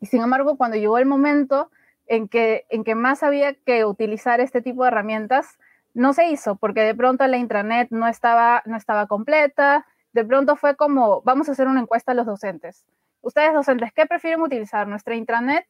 Y 0.00 0.06
sin 0.06 0.22
embargo, 0.22 0.56
cuando 0.56 0.76
llegó 0.76 0.98
el 0.98 1.06
momento 1.06 1.70
en 2.06 2.28
que, 2.28 2.66
en 2.70 2.84
que 2.84 2.94
más 2.94 3.22
había 3.22 3.54
que 3.54 3.84
utilizar 3.84 4.40
este 4.40 4.60
tipo 4.60 4.82
de 4.82 4.88
herramientas, 4.88 5.58
no 5.94 6.12
se 6.12 6.28
hizo, 6.28 6.56
porque 6.56 6.80
de 6.80 6.94
pronto 6.94 7.26
la 7.26 7.36
intranet 7.36 7.90
no 7.90 8.08
estaba, 8.08 8.62
no 8.66 8.76
estaba 8.76 9.06
completa, 9.06 9.86
de 10.12 10.24
pronto 10.24 10.56
fue 10.56 10.74
como, 10.74 11.22
vamos 11.22 11.48
a 11.48 11.52
hacer 11.52 11.68
una 11.68 11.80
encuesta 11.80 12.12
a 12.12 12.14
los 12.14 12.26
docentes. 12.26 12.84
Ustedes 13.22 13.54
docentes, 13.54 13.92
¿qué 13.94 14.04
prefieren 14.06 14.42
utilizar? 14.42 14.86
¿Nuestra 14.86 15.14
intranet 15.14 15.64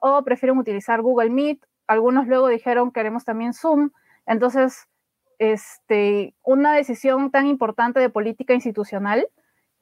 o 0.00 0.22
prefieren 0.22 0.58
utilizar 0.58 1.00
Google 1.02 1.30
Meet? 1.30 1.64
Algunos 1.86 2.26
luego 2.26 2.48
dijeron, 2.48 2.92
queremos 2.92 3.24
también 3.24 3.54
Zoom. 3.54 3.90
Entonces, 4.26 4.86
este, 5.38 6.34
una 6.42 6.74
decisión 6.74 7.30
tan 7.30 7.46
importante 7.46 7.98
de 7.98 8.10
política 8.10 8.54
institucional 8.54 9.26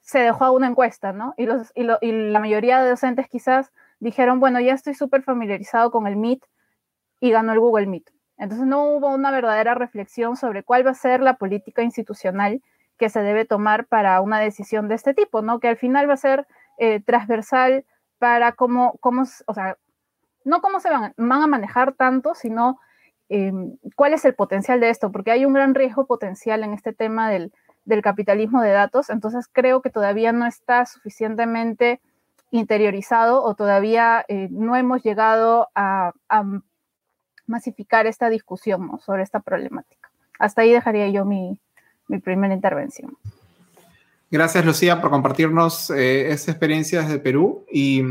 se 0.00 0.20
dejó 0.20 0.44
a 0.44 0.50
una 0.52 0.68
encuesta, 0.68 1.12
¿no? 1.12 1.34
Y, 1.36 1.46
los, 1.46 1.72
y, 1.74 1.82
la 1.82 2.38
mayoría 2.38 2.80
de 2.80 2.90
docentes 2.90 3.28
quizás 3.28 3.72
dijeron, 3.98 4.38
bueno, 4.38 4.60
ya 4.60 4.72
estoy 4.72 4.94
súper 4.94 5.22
familiarizado 5.22 5.90
con 5.90 6.06
el 6.06 6.16
Meet 6.16 6.44
y 7.18 7.32
ganó 7.32 7.52
el 7.52 7.58
Google 7.58 7.86
Meet. 7.86 8.12
Entonces 8.38 8.66
no 8.66 8.84
hubo 8.84 9.08
una 9.08 9.32
verdadera 9.32 9.74
reflexión 9.74 10.36
sobre 10.36 10.62
cuál 10.62 10.86
va 10.86 10.92
a 10.92 10.94
ser 10.94 11.20
la 11.22 11.34
política 11.34 11.82
institucional 11.82 12.62
que 12.98 13.08
se 13.08 13.20
debe 13.20 13.44
tomar 13.44 13.86
para 13.86 14.20
una 14.20 14.38
decisión 14.38 14.88
de 14.88 14.94
este 14.94 15.14
tipo, 15.14 15.42
¿no? 15.42 15.58
Que 15.58 15.68
al 15.68 15.76
final 15.76 16.08
va 16.08 16.14
a 16.14 16.18
ser 16.18 16.46
eh, 16.78 17.00
transversal 17.00 17.84
para 18.18 18.52
cómo, 18.52 18.96
cómo, 19.00 19.24
o 19.46 19.54
sea, 19.54 19.76
no 20.44 20.60
cómo 20.60 20.80
se 20.80 20.90
van, 20.90 21.12
van 21.16 21.42
a 21.42 21.46
manejar 21.46 21.92
tanto, 21.94 22.34
sino 22.34 22.78
Em, 23.28 23.76
cuál 23.96 24.14
es 24.14 24.24
el 24.24 24.34
potencial 24.34 24.78
de 24.80 24.90
esto, 24.90 25.10
porque 25.10 25.32
hay 25.32 25.44
un 25.44 25.52
gran 25.52 25.74
riesgo 25.74 26.06
potencial 26.06 26.62
en 26.62 26.72
este 26.72 26.92
tema 26.92 27.30
del, 27.30 27.52
capitalismo 28.02 28.62
de 28.62 28.70
datos, 28.70 29.10
entonces 29.10 29.48
creo 29.50 29.80
que 29.80 29.90
todavía 29.90 30.32
no 30.32 30.46
está 30.46 30.86
suficientemente 30.86 32.00
interiorizado 32.50 33.42
o 33.44 33.54
todavía 33.54 34.24
eh, 34.28 34.48
no 34.50 34.76
hemos 34.76 35.02
llegado 35.02 35.68
a, 35.74 36.12
masificar 37.48 38.08
esta 38.08 38.28
discusión 38.28 38.98
sobre 38.98 39.22
esta 39.22 39.38
problemática. 39.38 40.10
Hasta 40.40 40.62
ahí 40.62 40.72
dejaría 40.72 41.08
yo 41.10 41.24
mi, 41.24 41.60
primera 42.24 42.54
intervención. 42.54 43.16
Gracias, 44.28 44.64
Lucía, 44.64 45.00
por 45.00 45.10
compartirnos 45.10 45.90
eh, 45.90 46.32
esta 46.32 46.50
experiencia 46.50 47.02
desde 47.02 47.20
Perú. 47.20 47.64
Y 47.70 48.02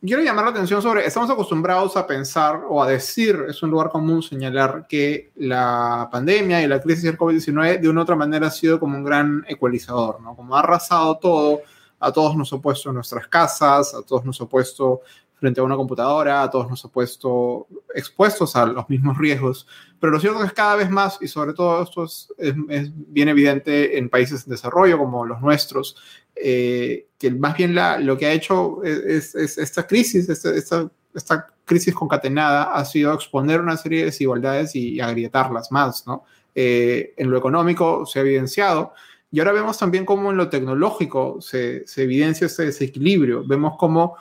quiero 0.00 0.20
llamar 0.20 0.46
la 0.46 0.50
atención 0.50 0.82
sobre, 0.82 1.06
estamos 1.06 1.30
acostumbrados 1.30 1.96
a 1.96 2.08
pensar 2.08 2.62
o 2.68 2.82
a 2.82 2.88
decir, 2.88 3.38
es 3.48 3.62
un 3.62 3.70
lugar 3.70 3.88
común 3.88 4.20
señalar 4.20 4.86
que 4.88 5.30
la 5.36 6.08
pandemia 6.10 6.60
y 6.60 6.66
la 6.66 6.80
crisis 6.80 7.04
del 7.04 7.16
COVID-19 7.16 7.78
de 7.78 7.88
una 7.88 8.00
u 8.00 8.02
otra 8.02 8.16
manera 8.16 8.48
ha 8.48 8.50
sido 8.50 8.80
como 8.80 8.98
un 8.98 9.04
gran 9.04 9.44
ecualizador, 9.46 10.20
¿no? 10.20 10.34
Como 10.34 10.56
ha 10.56 10.58
arrasado 10.58 11.18
todo, 11.18 11.60
a 12.00 12.10
todos 12.10 12.36
nos 12.36 12.52
ha 12.52 12.58
puesto 12.58 12.88
en 12.88 12.96
nuestras 12.96 13.28
casas, 13.28 13.94
a 13.94 14.02
todos 14.02 14.24
nos 14.24 14.40
ha 14.40 14.46
puesto 14.46 15.02
frente 15.34 15.60
a 15.60 15.64
una 15.64 15.76
computadora, 15.76 16.42
a 16.42 16.50
todos 16.50 16.68
nos 16.70 16.84
ha 16.84 16.88
puesto 16.88 17.66
expuestos 17.94 18.56
a 18.56 18.66
los 18.66 18.88
mismos 18.88 19.18
riesgos. 19.18 19.66
Pero 20.00 20.12
lo 20.12 20.20
cierto 20.20 20.42
es 20.42 20.50
que 20.50 20.56
cada 20.56 20.76
vez 20.76 20.90
más, 20.90 21.18
y 21.20 21.28
sobre 21.28 21.52
todo 21.52 21.82
esto 21.82 22.04
es, 22.04 22.32
es 22.38 22.90
bien 22.94 23.28
evidente 23.28 23.98
en 23.98 24.08
países 24.08 24.44
en 24.44 24.50
desarrollo 24.50 24.98
como 24.98 25.26
los 25.26 25.40
nuestros, 25.40 25.96
eh, 26.36 27.08
que 27.18 27.30
más 27.30 27.56
bien 27.56 27.74
la, 27.74 27.98
lo 27.98 28.16
que 28.16 28.26
ha 28.26 28.32
hecho 28.32 28.82
es, 28.82 29.34
esta 29.34 29.86
crisis, 29.86 30.28
esta, 30.28 30.90
esta, 31.14 31.46
crisis 31.64 31.94
concatenada 31.94 32.74
ha 32.74 32.84
sido 32.84 33.14
exponer 33.14 33.60
una 33.60 33.78
serie 33.78 34.00
de 34.00 34.04
desigualdades 34.06 34.76
y, 34.76 35.00
agrietarlas 35.00 35.72
más, 35.72 36.06
¿no? 36.06 36.24
Eh, 36.54 37.14
en 37.16 37.30
lo 37.30 37.38
económico 37.38 38.04
se 38.04 38.18
ha 38.18 38.22
evidenciado 38.22 38.92
y 39.34 39.40
ahora 39.40 39.50
vemos 39.50 39.76
también 39.76 40.04
cómo 40.04 40.30
en 40.30 40.36
lo 40.36 40.48
tecnológico 40.48 41.40
se, 41.40 41.84
se 41.88 42.04
evidencia 42.04 42.46
ese 42.46 42.66
desequilibrio. 42.66 43.44
Vemos 43.44 43.74
cómo 43.76 44.14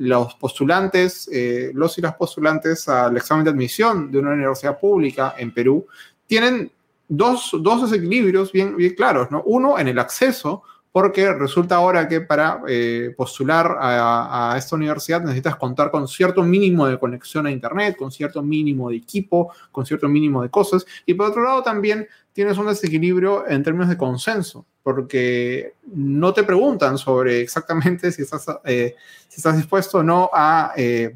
los 0.00 0.34
postulantes, 0.36 1.28
eh, 1.30 1.72
los 1.74 1.98
y 1.98 2.00
las 2.00 2.14
postulantes 2.14 2.88
al 2.88 3.14
examen 3.18 3.44
de 3.44 3.50
admisión 3.50 4.10
de 4.10 4.18
una 4.18 4.30
universidad 4.30 4.78
pública 4.80 5.34
en 5.36 5.52
Perú 5.52 5.86
tienen 6.26 6.72
dos, 7.06 7.50
dos 7.60 7.82
desequilibrios 7.82 8.50
bien, 8.50 8.78
bien 8.78 8.94
claros, 8.94 9.30
¿no? 9.30 9.42
Uno 9.44 9.78
en 9.78 9.88
el 9.88 9.98
acceso 9.98 10.62
porque 10.90 11.34
resulta 11.34 11.76
ahora 11.76 12.08
que 12.08 12.22
para 12.22 12.62
eh, 12.66 13.12
postular 13.14 13.76
a, 13.78 14.54
esta 14.56 14.74
universidad 14.74 15.20
necesitas 15.20 15.56
contar 15.56 15.90
con 15.90 16.08
cierto 16.08 16.42
mínimo 16.42 16.86
de 16.86 16.98
conexión 16.98 17.46
a 17.46 17.50
Internet, 17.50 17.96
con 17.96 18.10
cierto 18.10 18.42
mínimo 18.42 18.88
de 18.88 18.96
equipo, 18.96 19.52
con 19.70 19.84
cierto 19.84 20.08
mínimo 20.08 20.42
de 20.42 20.48
cosas, 20.48 20.86
y 21.04 21.12
por 21.12 21.28
otro 21.28 21.44
lado 21.44 21.62
también 21.62 22.08
tienes 22.40 22.56
un 22.56 22.68
desequilibrio 22.68 23.46
en 23.46 23.62
términos 23.62 23.90
de 23.90 23.98
consenso, 23.98 24.64
porque 24.82 25.74
no 25.92 26.32
te 26.32 26.42
preguntan 26.42 26.96
sobre 26.96 27.42
exactamente 27.42 28.10
si 28.12 28.22
estás, 28.22 28.46
eh, 28.64 28.96
si 29.28 29.36
estás 29.36 29.56
dispuesto 29.56 29.98
o 29.98 30.02
no 30.02 30.30
a... 30.32 30.72
Eh, 30.76 31.14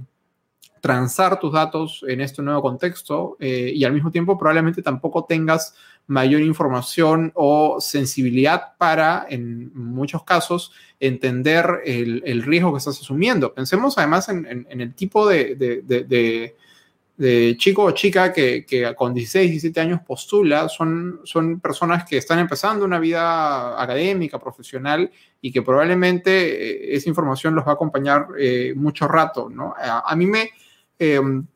transar 0.80 1.40
tus 1.40 1.50
datos 1.50 2.04
en 2.06 2.20
este 2.20 2.42
nuevo 2.42 2.60
contexto 2.60 3.38
y 3.40 3.82
al 3.84 3.94
mismo 3.94 4.10
tiempo 4.10 4.36
probablemente 4.36 4.82
tampoco 4.82 5.24
tengas 5.24 5.74
mayor 6.06 6.42
información 6.42 7.32
o 7.34 7.80
sensibilidad 7.80 8.76
para, 8.76 9.26
en 9.28 9.72
muchos 9.74 10.24
casos, 10.24 10.72
entender 11.00 11.80
el, 11.84 12.42
riesgo 12.42 12.72
que 12.72 12.78
estás 12.78 13.00
asumiendo. 13.00 13.54
Pensemos 13.54 13.96
además 13.96 14.28
en, 14.28 14.66
el 14.68 14.94
tipo 14.94 15.26
de, 15.26 16.54
chico 17.56 17.84
o 17.84 17.90
chica 17.92 18.32
que, 18.32 18.94
con 18.96 19.14
16, 19.14 19.50
17 19.50 19.80
años 19.80 20.00
postula, 20.06 20.68
son, 20.68 21.20
son 21.24 21.60
personas 21.60 22.04
que 22.04 22.16
están 22.16 22.40
empezando 22.40 22.84
una 22.84 22.98
vida 22.98 23.80
académica, 23.80 24.38
profesional, 24.38 25.10
y 25.40 25.52
que 25.52 25.62
probablemente 25.62 26.92
eh, 26.92 26.96
esa 26.96 27.08
información 27.08 27.54
los 27.54 27.66
va 27.66 27.72
a 27.72 27.74
acompañar 27.74 28.28
eh, 28.38 28.72
mucho 28.74 29.06
rato, 29.06 29.48
¿no? 29.48 29.74
A, 29.78 30.14
mí 30.16 30.26
me... 30.26 30.50
Em, 30.98 31.46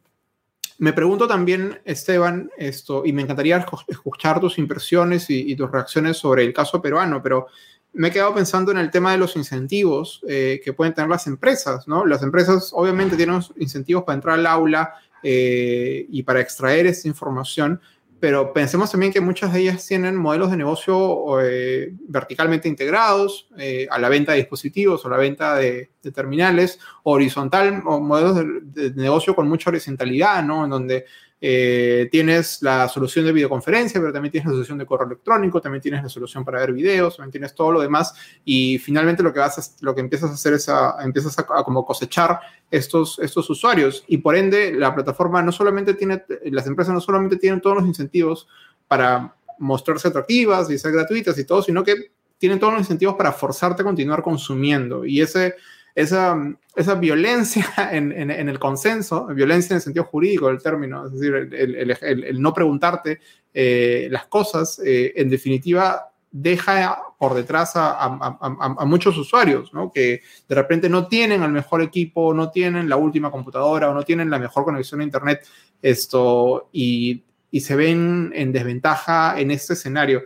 me 0.81 0.92
pregunto 0.92 1.27
también, 1.27 1.81
Esteban, 1.85 2.53
esto, 2.57 3.03
y 3.05 3.12
me 3.12 3.23
encantaría 3.23 3.66
escuchar 3.88 4.38
tus 4.38 4.59
impresiones 4.59 5.29
y, 5.29 5.57
tus 5.57 5.68
reacciones 5.68 6.18
sobre 6.18 6.44
el 6.44 6.53
caso 6.53 6.81
peruano, 6.81 7.21
pero 7.21 7.49
me 7.94 8.09
he 8.09 8.11
quedado 8.12 8.33
pensando 8.33 8.71
en 8.71 8.79
el 8.79 8.92
tema 8.92 9.11
de 9.11 9.18
los 9.18 9.35
incentivos 9.35 10.21
eh, 10.29 10.61
que 10.62 10.73
pueden 10.73 10.94
tener 10.94 11.11
las 11.11 11.27
empresas, 11.27 11.88
¿no? 11.88 12.07
Las 12.07 12.23
empresas 12.23 12.71
obviamente 12.73 13.16
tienen 13.16 13.40
incentivos 13.57 14.05
para 14.05 14.14
entrar 14.14 14.38
al 14.38 14.47
aula 14.47 14.94
eh, 15.22 16.07
y 16.11 16.22
para 16.22 16.40
extraer 16.40 16.87
esa 16.87 17.09
información, 17.09 17.81
pero 18.20 18.52
pensemos 18.52 18.90
también 18.90 19.12
que 19.12 19.20
muchas 19.20 19.52
de 19.52 19.61
ellas 19.61 19.87
tienen 19.87 20.16
modelos 20.16 20.50
de 20.50 20.57
negocio 20.57 21.40
eh, 21.40 21.92
verticalmente 22.09 22.68
integrados 22.68 23.48
eh, 23.57 23.87
a 23.90 23.98
la 23.98 24.09
venta 24.09 24.33
de 24.33 24.38
dispositivos 24.38 25.04
o 25.04 25.09
la 25.09 25.16
venta 25.16 25.54
de, 25.54 25.90
terminales, 26.12 26.81
horizontal 27.04 27.83
o 27.87 28.00
modelos 28.00 28.37
de, 28.37 28.90
de, 28.90 29.00
negocio 29.00 29.37
con 29.37 29.48
mucha 29.48 29.70
horizontalidad, 29.70 30.42
¿no? 30.42 30.64
En 30.64 30.70
donde 30.70 31.04
eh, 31.40 32.09
tienes 32.11 32.62
la 32.62 32.88
solución 32.88 33.24
de 33.24 33.33
videoconferencia, 33.33 34.01
pero 34.01 34.12
también 34.12 34.33
tienes 34.33 34.46
la 34.48 34.53
solución 34.55 34.79
de 34.79 34.87
correo 34.87 35.07
electrónico, 35.07 35.61
también 35.61 35.81
tienes 35.81 36.03
la 36.03 36.09
solución 36.09 36.44
para 36.44 36.59
ver 36.59 36.72
videos, 36.72 37.16
también 37.16 37.31
tienes 37.31 37.55
todo 37.55 37.72
lo 37.72 37.81
demás. 37.81 38.14
Y 38.44 38.79
finalmente 38.79 39.22
lo 39.22 39.33
que, 39.33 39.38
vas 39.38 39.77
lo 39.81 39.94
que 39.94 40.01
empiezas 40.01 40.31
a 40.31 40.35
hacer 40.35 40.55
es 40.55 40.68
a, 40.68 40.96
empiezas 41.03 41.38
a, 41.38 41.44
como 41.44 41.85
cosechar 41.87 42.40
estos, 42.70 43.18
estos 43.20 43.48
usuarios. 43.51 44.05
Y 44.09 44.18
por 44.18 44.35
ende 44.35 44.72
la 44.72 44.94
plataforma 44.94 45.40
no 45.42 45.53
solamente 45.53 45.94
tiene, 45.94 46.24
las 46.44 46.66
empresas 46.66 46.92
no 46.92 47.01
solamente 47.01 47.37
tienen 47.37 47.61
todos 47.61 47.77
los 47.77 47.87
incentivos 47.87 48.48
para 48.88 49.35
mostrarse 49.59 50.09
atractivas 50.09 50.70
y 50.70 50.79
ser 50.79 50.92
gratuitas 50.92 51.38
y 51.38 51.44
todo, 51.44 51.62
sino 51.62 51.85
que 51.85 52.12
tienen 52.38 52.59
todos 52.59 52.72
los 52.72 52.83
incentivos 52.83 53.16
para 53.16 53.33
forzarte 53.33 53.83
a 53.83 53.85
continuar 53.85 54.22
consumiendo. 54.22 55.05
Y 55.05 55.20
ese 55.20 55.55
esa, 55.98 56.37
esa 56.76 56.94
violencia 56.94 57.66
en, 57.92 58.12
en, 58.12 58.48
el 58.48 58.58
consenso, 58.61 59.26
violencia 59.26 59.74
en 59.74 59.78
el 59.78 59.82
sentido 59.82 60.04
jurídico 60.04 60.46
del 60.46 60.62
término, 60.62 61.06
es 61.06 61.12
decir, 61.12 61.34
el, 61.34 62.24
el, 62.24 62.40
no 62.40 62.54
preguntarte 62.54 63.20
eh, 63.52 64.06
las 64.08 64.26
cosas, 64.26 64.80
eh, 64.84 65.12
en 65.16 65.28
definitiva, 65.28 66.12
deja 66.30 67.02
por 67.18 67.34
detrás 67.34 67.72
a, 67.74 68.84
muchos 68.87 69.18
usuarios, 69.18 69.74
¿no? 69.74 69.90
Que 69.90 70.22
de 70.48 70.54
repente 70.54 70.88
no 70.88 71.08
tienen 71.08 71.42
el 71.42 71.50
mejor 71.50 71.82
equipo, 71.82 72.32
no 72.32 72.52
tienen 72.52 72.88
la 72.88 72.96
última 72.96 73.32
computadora 73.32 73.90
o 73.90 73.94
no 73.94 74.04
tienen 74.04 74.30
la 74.30 74.38
mejor 74.38 74.62
conexión 74.62 75.00
a 75.00 75.04
Internet, 75.04 75.44
esto, 75.82 76.68
y, 76.70 77.24
y 77.50 77.61
se 77.61 77.74
ven 77.74 78.30
en 78.37 78.52
desventaja 78.52 79.40
en 79.40 79.50
este 79.50 79.72
escenario. 79.72 80.22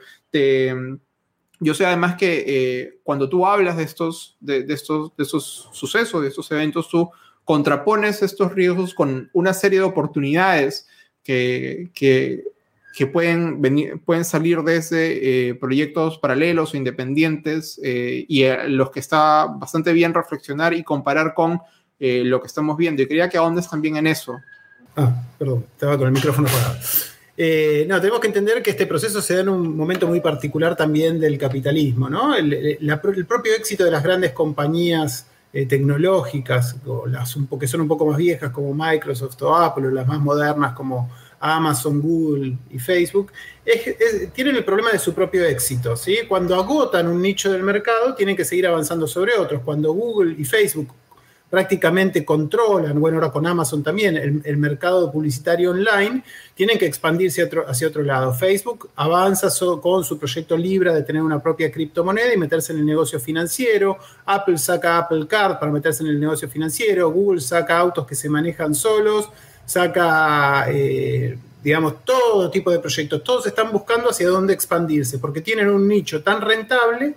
Yo 1.62 1.75
sé 1.75 1.87
además 1.87 2.16
que 2.16 2.44
eh, 2.46 2.98
cuando 3.05 3.29
tú 3.29 3.46
hablas 3.46 3.77
de 3.77 3.85
estos, 3.85 4.37
de, 4.40 4.64
estos, 4.68 5.16
de 5.16 5.22
estos 5.22 5.68
sucesos, 5.72 6.22
de 6.22 6.29
estos 6.29 6.51
eventos, 6.51 6.88
tú 6.88 7.11
contrapones 7.44 8.22
estos 8.22 8.53
riesgos 8.53 8.94
con 8.94 9.31
una 9.33 9.55
serie 9.55 9.79
de 9.79 9.85
oportunidades 9.85 10.88
que, 11.22 11.90
que, 11.94 13.07
pueden, 13.07 14.01
pueden 14.05 14.25
salir 14.25 14.62
desde 14.62 15.51
eh, 15.51 15.55
proyectos 15.55 16.18
paralelos 16.18 16.75
o 16.75 16.77
independientes 16.77 17.81
eh, 17.83 18.25
y 18.29 18.44
los 18.68 18.90
que 18.90 19.01
está 19.01 19.46
bastante 19.46 19.92
bien 19.92 20.14
reflexionar 20.14 20.75
y 20.75 20.83
comparar 20.83 21.35
con 21.35 21.61
lo 22.01 22.40
que 22.40 22.48
estamos 22.48 22.77
viendo. 22.77 23.01
Y 23.01 23.07
quería 23.07 23.29
que 23.29 23.38
ahondes 23.38 23.70
también 23.70 23.96
en 23.96 24.09
eso. 24.09 24.37
Ah, 24.96 25.14
perdón, 25.38 25.64
estaba 25.72 25.96
con 25.96 26.09
el 26.09 26.12
micrófono 26.12 26.48
apagado. 26.48 26.79
Eh, 27.44 27.87
no, 27.88 28.00
tenemos 28.00 28.20
que 28.20 28.28
entender 28.28 28.62
que 28.62 28.70
este 28.70 28.87
proceso 28.87 29.20
se 29.20 29.35
da 29.35 29.40
en 29.40 29.48
un 29.48 29.76
momento 29.76 30.07
muy 30.07 30.20
particular 30.20 30.76
también 30.76 31.18
del 31.18 31.37
capitalismo, 31.37 32.09
¿no? 32.09 32.37
El, 32.37 32.78
propio 33.26 33.52
éxito 33.52 33.85
de 33.85 33.90
las 33.90 34.05
grandes 34.05 34.31
compañías 34.31 35.26
eh, 35.52 35.66
tecnológicas, 35.66 36.76
o 36.87 37.09
las 37.09 37.37
que 37.59 37.66
son 37.66 37.81
un 37.81 37.88
poco 37.88 38.07
más 38.07 38.16
viejas 38.16 38.52
como 38.52 38.72
Microsoft 38.72 39.42
o 39.42 39.57
Apple, 39.57 39.88
o 39.88 39.90
las 39.90 40.07
más 40.07 40.20
modernas 40.20 40.72
como 40.74 41.11
Amazon, 41.40 42.00
Google 42.00 42.59
y 42.70 42.78
Facebook, 42.78 43.33
tienen 44.33 44.55
el 44.55 44.64
problema 44.64 44.92
de 44.92 45.00
su 45.00 45.12
propio 45.12 45.44
éxito. 45.44 45.96
¿sí? 45.96 46.18
Cuando 46.28 46.55
agotan 46.55 47.09
un 47.09 47.20
nicho 47.20 47.50
del 47.50 47.64
mercado, 47.64 48.14
tienen 48.14 48.37
que 48.37 48.44
seguir 48.44 48.68
avanzando 48.68 49.09
sobre 49.09 49.35
otros. 49.35 49.62
Cuando 49.64 49.92
Google 49.92 50.37
y 50.38 50.44
Facebook 50.44 50.94
prácticamente 51.53 52.25
controlan, 52.25 52.99
bueno, 52.99 53.19
ahora 53.19 53.31
con 53.31 53.47
Amazon 53.47 53.83
también, 53.83 54.17
el, 54.17 54.57
mercado 54.57 55.12
publicitario 55.12 55.73
online, 55.73 56.25
tienen 56.55 56.79
que 56.79 56.87
expandirse 56.87 57.47
hacia 57.67 57.88
otro 57.88 58.03
lado. 58.03 58.33
Facebook 58.33 58.88
avanza 58.97 59.49
con 59.83 60.03
su 60.03 60.19
proyecto 60.19 60.57
Libra 60.57 60.95
de 60.95 61.03
tener 61.03 61.21
una 61.21 61.43
propia 61.43 61.71
criptomoneda 61.71 62.33
y 62.33 62.38
meterse 62.38 62.73
en 62.73 62.79
el 62.79 62.87
negocio 62.87 63.21
financiero. 63.21 63.99
Apple 64.25 64.57
saca 64.57 64.97
Apple 64.97 65.27
Card 65.27 65.59
para 65.59 65.71
meterse 65.71 66.03
en 66.03 66.09
el 66.09 66.19
negocio 66.19 66.49
financiero. 66.49 67.12
Google 67.12 67.43
saca 67.43 67.79
autos 67.79 68.07
que 68.07 68.15
se 68.15 68.31
manejan 68.31 68.75
solos. 68.75 69.29
Saca, 69.67 70.65
eh, 70.71 71.37
digamos, 71.62 72.03
todo 72.03 72.51
tipo 72.51 72.71
de 72.71 72.79
proyectos. 72.79 73.23
Todos 73.23 73.47
están 73.47 73.71
buscando 73.71 74.09
hacia 74.09 74.27
dónde 74.27 74.55
expandirse 74.55 75.19
porque 75.19 75.43
tienen 75.43 75.69
un 75.69 75.87
nicho 75.87 76.23
tan 76.23 76.41
rentable 76.41 77.15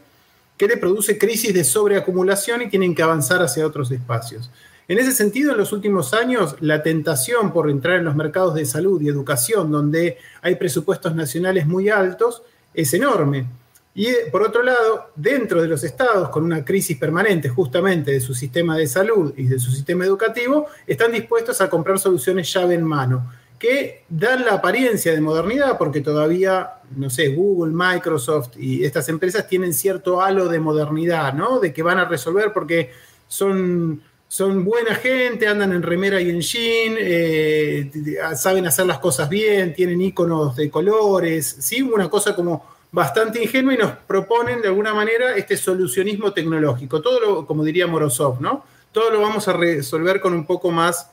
que 0.58 0.68
le 0.68 0.78
produce 0.78 1.18
crisis 1.18 1.54
de 1.54 1.64
sobreacumulación 1.64 2.62
y 2.62 2.70
tienen 2.70 2.96
que 2.96 3.04
avanzar 3.04 3.42
hacia 3.42 3.66
otros 3.66 3.92
espacios. 3.92 4.50
En 4.88 5.00
ese 5.00 5.12
sentido, 5.12 5.52
en 5.52 5.58
los 5.58 5.72
últimos 5.72 6.14
años, 6.14 6.56
la 6.60 6.84
tentación 6.84 7.52
por 7.52 7.70
entrar 7.70 7.98
en 7.98 8.06
los 8.06 8.16
mercados 8.16 8.54
de 8.54 8.66
salud 8.66 9.02
y 9.02 9.10
educación, 9.10 9.72
donde 9.72 10.18
hay 10.42 10.56
presupuestos 10.56 11.16
nacionales 11.16 11.66
muy 11.66 11.90
altos, 11.90 12.44
es 12.74 12.94
enorme. 12.94 13.48
Y 13.96 14.08
eh, 14.08 14.16
por 14.32 14.44
otro 14.44 14.62
lado, 14.62 15.12
dentro 15.16 15.62
de 15.62 15.68
los 15.68 15.84
estados 15.84 16.30
con 16.30 16.44
una 16.44 16.64
crisis 16.64 16.98
permanente 16.98 17.50
justamente 17.50 18.12
de 18.12 18.20
su 18.20 18.36
sistema 18.36 18.78
de 18.78 18.88
salud 18.88 19.34
y 19.36 19.46
de 19.46 19.58
su 19.58 19.72
sistema 19.72 20.06
educativo, 20.06 20.68
están 20.86 21.12
dispuestos 21.12 21.62
a 21.62 21.70
comprar 21.70 21.98
soluciones 21.98 22.52
llave 22.54 22.76
en 22.76 22.84
mano 22.84 23.32
que 23.60 24.04
dan 24.10 24.46
la 24.46 24.56
apariencia 24.56 25.14
de 25.14 25.22
modernidad 25.22 25.78
porque 25.78 26.02
todavía, 26.02 26.74
no 26.96 27.10
sé, 27.10 27.30
Google, 27.30 27.74
Microsoft 27.74 28.58
y 28.58 28.84
estas 28.84 29.08
empresas 29.10 29.48
tienen 29.48 29.74
cierto 29.74 30.22
halo 30.22 30.48
de 30.48 30.60
modernidad, 30.60 31.34
¿no? 31.34 31.60
De 31.60 31.74
que 31.74 31.84
van 31.84 31.98
a 31.98 32.06
resolver 32.06 32.52
porque 32.54 32.92
son, 33.28 34.02
son 34.28 34.66
buena 34.66 34.96
gente, 34.96 35.48
andan 35.48 35.72
en 35.72 35.84
remera 35.84 36.20
y 36.22 36.30
en 36.30 36.42
jean, 36.42 36.96
eh, 37.00 37.92
saben 38.36 38.68
hacer 38.68 38.86
las 38.86 39.00
cosas 39.00 39.30
bien, 39.30 39.74
tienen 39.74 40.02
iconos 40.02 40.56
de 40.56 40.70
colores, 40.70 41.56
¿sí? 41.60 41.82
Una 41.82 42.10
cosa 42.10 42.36
como 42.36 42.76
bastante 42.92 43.42
ingenua 43.42 43.74
y 43.74 43.78
nos 43.78 43.92
proponen 44.08 44.62
de 44.62 44.70
alguna 44.70 44.94
manera 44.94 45.36
este 45.36 45.58
solucionismo 45.58 46.34
tecnológico. 46.34 47.02
Todo 47.02 47.20
lo, 47.20 47.46
como 47.46 47.64
diría 47.64 47.88
Morozov, 47.88 48.42
¿no? 48.42 48.66
Todo 48.92 49.12
lo 49.12 49.22
vamos 49.22 49.48
a 49.48 49.54
resolver 49.54 50.22
con 50.22 50.34
un 50.34 50.46
poco 50.46 50.72
más 50.72 51.12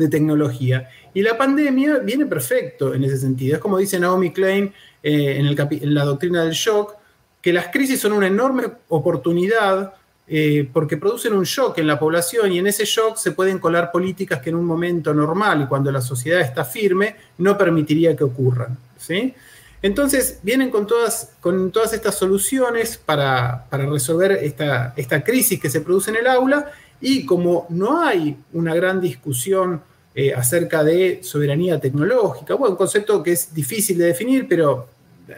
de 0.00 0.08
tecnología. 0.08 0.88
Y 1.12 1.22
la 1.22 1.36
pandemia 1.36 1.98
viene 1.98 2.24
perfecto 2.24 2.94
en 2.94 3.04
ese 3.04 3.18
sentido. 3.18 3.56
Es 3.56 3.60
como 3.60 3.76
dice 3.76 4.00
Naomi 4.00 4.32
Klein 4.32 4.72
eh, 5.02 5.36
en, 5.38 5.94
la 5.94 6.04
doctrina 6.04 6.42
del 6.42 6.54
shock, 6.54 6.94
que 7.42 7.52
las 7.52 7.68
crisis 7.68 8.00
son 8.00 8.12
una 8.12 8.26
enorme 8.26 8.64
oportunidad 8.88 9.94
eh, 10.26 10.68
porque 10.72 10.96
producen 10.96 11.34
un 11.34 11.44
shock 11.44 11.78
en 11.78 11.86
la 11.86 11.98
población 11.98 12.50
y 12.52 12.58
en 12.58 12.66
ese 12.66 12.84
shock 12.84 13.16
se 13.18 13.32
pueden 13.32 13.58
colar 13.58 13.92
políticas 13.92 14.40
que 14.40 14.50
en 14.50 14.56
un 14.56 14.64
momento 14.64 15.12
normal 15.12 15.62
y 15.62 15.66
cuando 15.66 15.92
la 15.92 16.00
sociedad 16.00 16.40
está 16.40 16.64
firme 16.64 17.16
no 17.38 17.58
permitiría 17.58 18.16
que 18.16 18.24
ocurran. 18.24 18.78
¿sí? 18.96 19.34
Entonces 19.82 20.40
vienen 20.42 20.70
con 20.70 20.86
todas, 20.86 21.32
con 21.40 21.70
todas 21.72 21.92
estas 21.92 22.16
soluciones 22.16 22.96
para, 22.96 23.66
resolver 23.70 24.32
esta, 24.32 24.94
esta 24.96 25.22
crisis 25.22 25.60
que 25.60 25.68
se 25.68 25.82
produce 25.82 26.10
en 26.10 26.16
el 26.16 26.26
aula 26.26 26.70
y 27.02 27.26
como 27.26 27.66
no 27.68 28.02
hay 28.02 28.36
una 28.52 28.74
gran 28.74 29.00
discusión 29.00 29.82
eh, 30.14 30.34
acerca 30.34 30.82
de 30.82 31.20
soberanía 31.22 31.78
tecnológica. 31.78 32.54
Bueno, 32.54 32.72
un 32.72 32.76
concepto 32.76 33.22
que 33.22 33.32
es 33.32 33.54
difícil 33.54 33.98
de 33.98 34.06
definir, 34.06 34.46
pero 34.48 34.88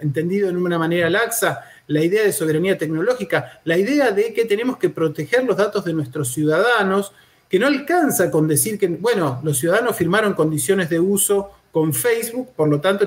entendido 0.01 0.49
en 0.49 0.57
una 0.57 0.79
manera 0.79 1.11
laxa, 1.11 1.65
la 1.89 2.03
idea 2.03 2.25
de 2.25 2.33
soberanía 2.33 2.79
tecnológica, 2.79 3.61
la 3.65 3.77
idea 3.77 4.13
de 4.13 4.33
que 4.33 4.45
tenemos 4.45 4.79
que 4.79 4.89
proteger 4.89 5.45
los 5.45 5.57
datos 5.57 5.85
de 5.85 5.93
nuestros 5.93 6.33
ciudadanos, 6.33 7.13
que 7.49 7.59
no 7.59 7.67
alcanza 7.67 8.31
con 8.31 8.49
decir 8.49 8.79
que, 8.79 8.89
bueno, 8.89 9.41
los 9.45 9.59
ciudadanos 9.59 9.95
firmaron 9.95 10.33
condiciones 10.33 10.89
de 10.89 10.99
uso 10.99 11.51
con 11.71 11.93
Facebook, 11.93 12.51
por 12.57 12.69
lo 12.69 12.81
tanto 12.81 13.07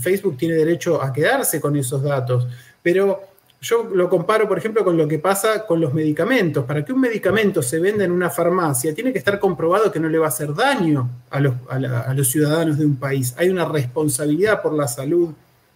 Facebook 0.00 0.36
tiene 0.36 0.54
derecho 0.54 1.02
a 1.02 1.12
quedarse 1.12 1.60
con 1.60 1.76
esos 1.76 2.02
datos, 2.02 2.46
pero 2.82 3.22
yo 3.60 3.84
lo 3.92 4.08
comparo, 4.08 4.46
por 4.46 4.58
ejemplo, 4.58 4.84
con 4.84 4.96
lo 4.96 5.08
que 5.08 5.18
pasa 5.18 5.66
con 5.66 5.80
los 5.80 5.92
medicamentos. 5.94 6.64
Para 6.64 6.84
que 6.84 6.92
un 6.92 7.00
medicamento 7.00 7.62
se 7.62 7.80
venda 7.80 8.04
en 8.04 8.12
una 8.12 8.30
farmacia, 8.30 8.94
tiene 8.94 9.12
que 9.12 9.18
estar 9.18 9.38
comprobado 9.38 9.90
que 9.90 9.98
no 9.98 10.08
le 10.08 10.18
va 10.18 10.26
a 10.26 10.28
hacer 10.28 10.54
daño 10.54 11.08
a 11.30 11.40
los, 11.40 11.54
a 11.68 12.14
los 12.14 12.28
ciudadanos 12.28 12.78
de 12.78 12.84
un 12.84 12.96
país. 12.96 13.34
Hay 13.38 13.48
una 13.48 13.64
responsabilidad 13.64 14.62
por 14.62 14.74
la 14.74 14.86
salud 14.86 15.30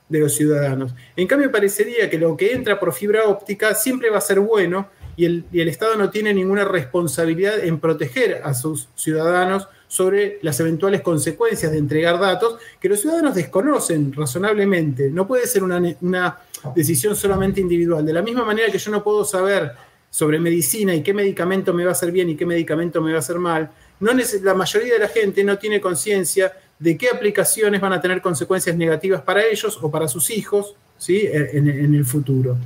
de 0.08 0.18
los 0.18 0.34
ciudadanos. 0.34 0.92
En 1.16 1.26
cambio, 1.26 1.50
parecería 1.50 2.10
que 2.10 2.18
lo 2.18 2.36
que 2.36 2.52
entra 2.52 2.78
por 2.78 2.92
fibra 2.92 3.24
óptica 3.24 3.74
siempre 3.74 4.10
va 4.10 4.18
a 4.18 4.22
ser 4.22 4.40
bueno 4.40 4.88
y 5.20 5.26
el, 5.26 5.68
Estado 5.68 5.96
no 5.96 6.08
tiene 6.08 6.32
ninguna 6.32 6.64
responsabilidad 6.64 7.62
en 7.62 7.78
proteger 7.78 8.40
a 8.42 8.54
sus 8.54 8.88
ciudadanos 8.94 9.68
sobre 9.86 10.38
las 10.40 10.58
eventuales 10.60 11.02
consecuencias 11.02 11.72
de 11.72 11.78
entregar 11.78 12.18
datos 12.18 12.58
que 12.80 12.88
los 12.88 13.00
ciudadanos 13.00 13.34
desconocen 13.34 14.14
razonablemente. 14.14 15.10
No 15.10 15.26
puede 15.26 15.46
ser 15.46 15.62
una, 15.62 16.38
decisión 16.74 17.16
solamente 17.16 17.60
individual. 17.60 18.04
De 18.04 18.12
la 18.12 18.22
misma 18.22 18.44
manera 18.44 18.70
que 18.70 18.78
yo 18.78 18.90
no 18.90 19.02
puedo 19.02 19.24
saber 19.24 19.72
sobre 20.10 20.38
medicina 20.40 20.94
y 20.94 21.02
qué 21.02 21.14
medicamento 21.14 21.72
me 21.72 21.84
va 21.84 21.90
a 21.90 21.92
hacer 21.92 22.10
bien 22.10 22.30
y 22.30 22.36
qué 22.36 22.44
medicamento 22.44 23.00
me 23.00 23.12
va 23.12 23.18
a 23.18 23.20
hacer 23.20 23.38
mal, 23.38 23.70
no 24.00 24.12
la 24.42 24.54
mayoría 24.54 24.94
de 24.94 24.98
la 25.00 25.08
gente 25.08 25.44
no 25.44 25.58
tiene 25.58 25.80
conciencia 25.80 26.52
de 26.78 26.96
qué 26.96 27.08
aplicaciones 27.10 27.80
van 27.80 27.92
a 27.92 28.00
tener 28.00 28.22
consecuencias 28.22 28.74
negativas 28.76 29.22
para 29.22 29.44
ellos 29.44 29.78
o 29.80 29.90
para 29.90 30.08
sus 30.08 30.30
hijos 30.30 30.74
¿sí? 30.96 31.28
en 31.30 31.94
el 31.94 32.04
futuro. 32.04 32.56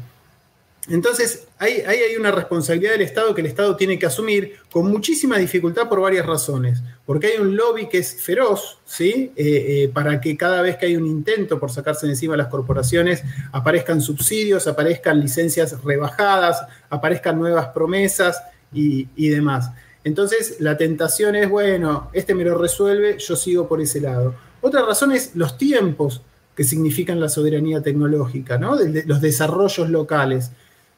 Entonces, 0.88 1.46
ahí, 1.58 1.80
hay 1.80 2.16
una 2.16 2.30
responsabilidad 2.30 2.92
del 2.92 3.00
Estado 3.00 3.34
que 3.34 3.40
el 3.40 3.46
Estado 3.46 3.74
tiene 3.74 3.98
que 3.98 4.04
asumir 4.04 4.56
con 4.70 4.90
muchísima 4.90 5.38
dificultad 5.38 5.88
por 5.88 6.00
varias 6.00 6.26
razones. 6.26 6.82
Porque 7.06 7.28
hay 7.28 7.40
un 7.40 7.56
lobby 7.56 7.88
que 7.88 7.98
es 7.98 8.20
feroz, 8.22 8.78
¿sí? 8.84 9.32
Eh, 9.34 9.84
eh, 9.84 9.90
para 9.92 10.20
que 10.20 10.36
cada 10.36 10.60
vez 10.60 10.76
que 10.76 10.86
hay 10.86 10.96
un 10.96 11.06
intento 11.06 11.58
por 11.58 11.70
sacarse 11.70 12.06
de 12.06 12.12
encima 12.12 12.36
las 12.36 12.48
corporaciones, 12.48 13.22
aparezcan 13.52 14.02
subsidios, 14.02 14.66
aparezcan 14.66 15.20
licencias 15.20 15.82
rebajadas, 15.82 16.60
aparezcan 16.90 17.38
nuevas 17.38 17.68
promesas 17.68 18.42
y, 18.72 19.28
demás. 19.28 19.70
Entonces, 20.02 20.56
la 20.60 20.76
tentación 20.76 21.34
es, 21.34 21.48
bueno, 21.48 22.10
este 22.12 22.34
me 22.34 22.44
lo 22.44 22.58
resuelve, 22.58 23.16
yo 23.18 23.36
sigo 23.36 23.68
por 23.68 23.80
ese 23.80 24.00
lado. 24.00 24.34
Otra 24.60 24.84
razón 24.84 25.12
es 25.12 25.34
los 25.34 25.56
tiempos 25.56 26.20
que 26.54 26.64
significan 26.64 27.20
la 27.20 27.28
soberanía 27.28 27.82
tecnológica, 27.82 28.58
¿no? 28.58 28.76
Los 29.06 29.20
desarrollos 29.20 29.88
locales. 29.88 30.50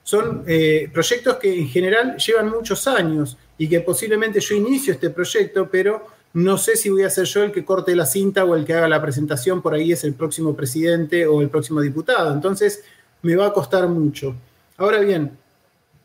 Son 0.06 0.44
eh, 0.46 0.88
proyectos 0.92 1.34
que 1.38 1.52
en 1.52 1.66
general 1.66 2.16
llevan 2.16 2.48
muchos 2.48 2.86
años 2.86 3.36
y 3.58 3.68
que 3.68 3.80
posiblemente 3.80 4.38
yo 4.38 4.54
inicio 4.54 4.92
este 4.92 5.10
proyecto, 5.10 5.68
pero 5.68 6.06
no 6.32 6.56
sé 6.58 6.76
si 6.76 6.90
voy 6.90 7.02
a 7.02 7.10
ser 7.10 7.24
yo 7.24 7.42
el 7.42 7.50
que 7.50 7.64
corte 7.64 7.96
la 7.96 8.06
cinta 8.06 8.44
o 8.44 8.54
el 8.54 8.64
que 8.64 8.74
haga 8.74 8.86
la 8.86 9.02
presentación, 9.02 9.60
por 9.60 9.74
ahí 9.74 9.90
es 9.90 10.04
el 10.04 10.14
próximo 10.14 10.54
presidente 10.54 11.26
o 11.26 11.42
el 11.42 11.48
próximo 11.48 11.80
diputado. 11.80 12.32
Entonces, 12.32 12.84
me 13.22 13.34
va 13.34 13.46
a 13.46 13.52
costar 13.52 13.88
mucho. 13.88 14.36
Ahora 14.76 15.00
bien, 15.00 15.36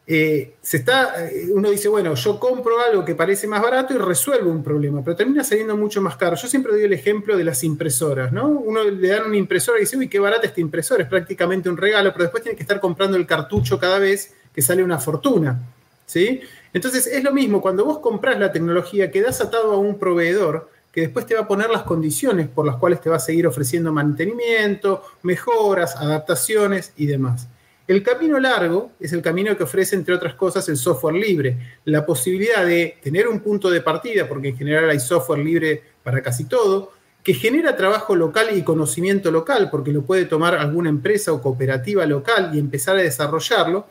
eh, 0.08 0.56
se 0.62 0.78
está, 0.78 1.30
eh, 1.30 1.48
uno 1.54 1.70
dice, 1.70 1.88
bueno, 1.88 2.16
yo 2.16 2.40
compro 2.40 2.80
algo 2.80 3.06
que 3.06 3.16
parece 3.16 3.48
más 3.48 3.62
barato 3.62 3.94
y 3.94 3.98
resuelvo 3.98 4.50
un 4.50 4.64
problema, 4.64 5.04
pero 5.04 5.16
termina 5.16 5.44
saliendo 5.44 5.78
mucho 5.78 6.02
más 6.02 6.18
caro. 6.18 6.36
Yo 6.36 6.48
siempre 6.48 6.72
doy 6.72 6.84
el 6.84 6.94
ejemplo 6.94 7.38
de 7.38 7.44
las 7.44 7.64
impresoras, 7.64 8.32
¿no? 8.32 8.48
Uno 8.48 8.84
le 8.84 9.08
dan 9.08 9.28
una 9.28 9.38
impresora 9.38 9.78
y 9.78 9.82
dice, 9.82 9.98
uy, 9.98 10.10
qué 10.10 10.20
barata 10.20 10.48
esta 10.48 10.60
impresora, 10.60 11.04
es 11.04 11.10
prácticamente 11.10 11.70
un 11.70 11.78
regalo, 11.78 12.12
pero 12.12 12.24
después 12.24 12.44
tiene 12.44 12.56
que 12.56 12.64
estar 12.64 12.80
comprando 12.80 13.16
el 13.16 13.28
cartucho 13.28 13.80
cada 13.80 14.00
vez 14.00 14.34
que 14.54 14.62
sale 14.62 14.84
una 14.84 15.00
fortuna, 15.00 15.62
¿sí? 16.06 16.42
Entonces 16.74 17.08
es 17.08 17.24
lo 17.24 17.32
mismo, 17.32 17.62
cuando 17.62 17.86
vos 17.86 18.00
compras 18.00 18.40
la 18.40 18.52
tecnología, 18.52 19.12
quedás 19.12 19.40
atado 19.40 19.74
a 19.74 19.78
un 19.78 20.00
proveedor 20.00 20.70
que 20.92 21.02
después 21.02 21.26
te 21.26 21.36
va 21.36 21.42
a 21.42 21.48
poner 21.48 21.70
las 21.70 21.84
condiciones 21.84 22.50
por 22.50 22.66
las 22.66 22.76
cuales 22.76 23.00
te 23.00 23.10
va 23.10 23.16
a 23.16 23.20
seguir 23.20 23.48
ofreciendo 23.48 23.94
mantenimiento, 23.94 25.04
mejoras, 25.24 25.96
adaptaciones 25.96 26.92
y 26.98 27.06
demás. 27.06 27.48
El 27.92 28.04
camino 28.04 28.40
largo 28.40 28.94
es 29.02 29.12
el 29.12 29.22
camino 29.22 29.58
que 29.58 29.64
ofrece, 29.64 29.98
entre 29.98 30.16
otras 30.16 30.36
cosas, 30.36 30.70
el 30.70 30.78
software 30.78 31.14
libre. 31.14 31.58
La 31.84 32.06
posibilidad 32.06 32.66
de 32.66 32.96
tener 33.04 33.28
un 33.28 33.42
punto 33.42 33.70
de 33.70 33.82
partida, 33.82 34.30
porque 34.30 34.48
en 34.48 34.58
general 34.58 34.90
hay 34.90 35.02
software 35.02 35.40
libre 35.40 35.84
para 36.02 36.22
casi 36.22 36.46
todo, 36.46 36.94
que 37.22 37.34
genera 37.34 37.76
trabajo 37.76 38.16
local 38.16 38.56
y 38.56 38.64
conocimiento 38.64 39.30
local, 39.30 39.68
porque 39.70 39.92
lo 39.92 40.04
puede 40.04 40.24
tomar 40.24 40.56
alguna 40.56 40.88
empresa 40.88 41.34
o 41.34 41.42
cooperativa 41.42 42.06
local 42.06 42.52
y 42.54 42.60
empezar 42.60 42.96
a 42.96 43.02
desarrollarlo. 43.02 43.86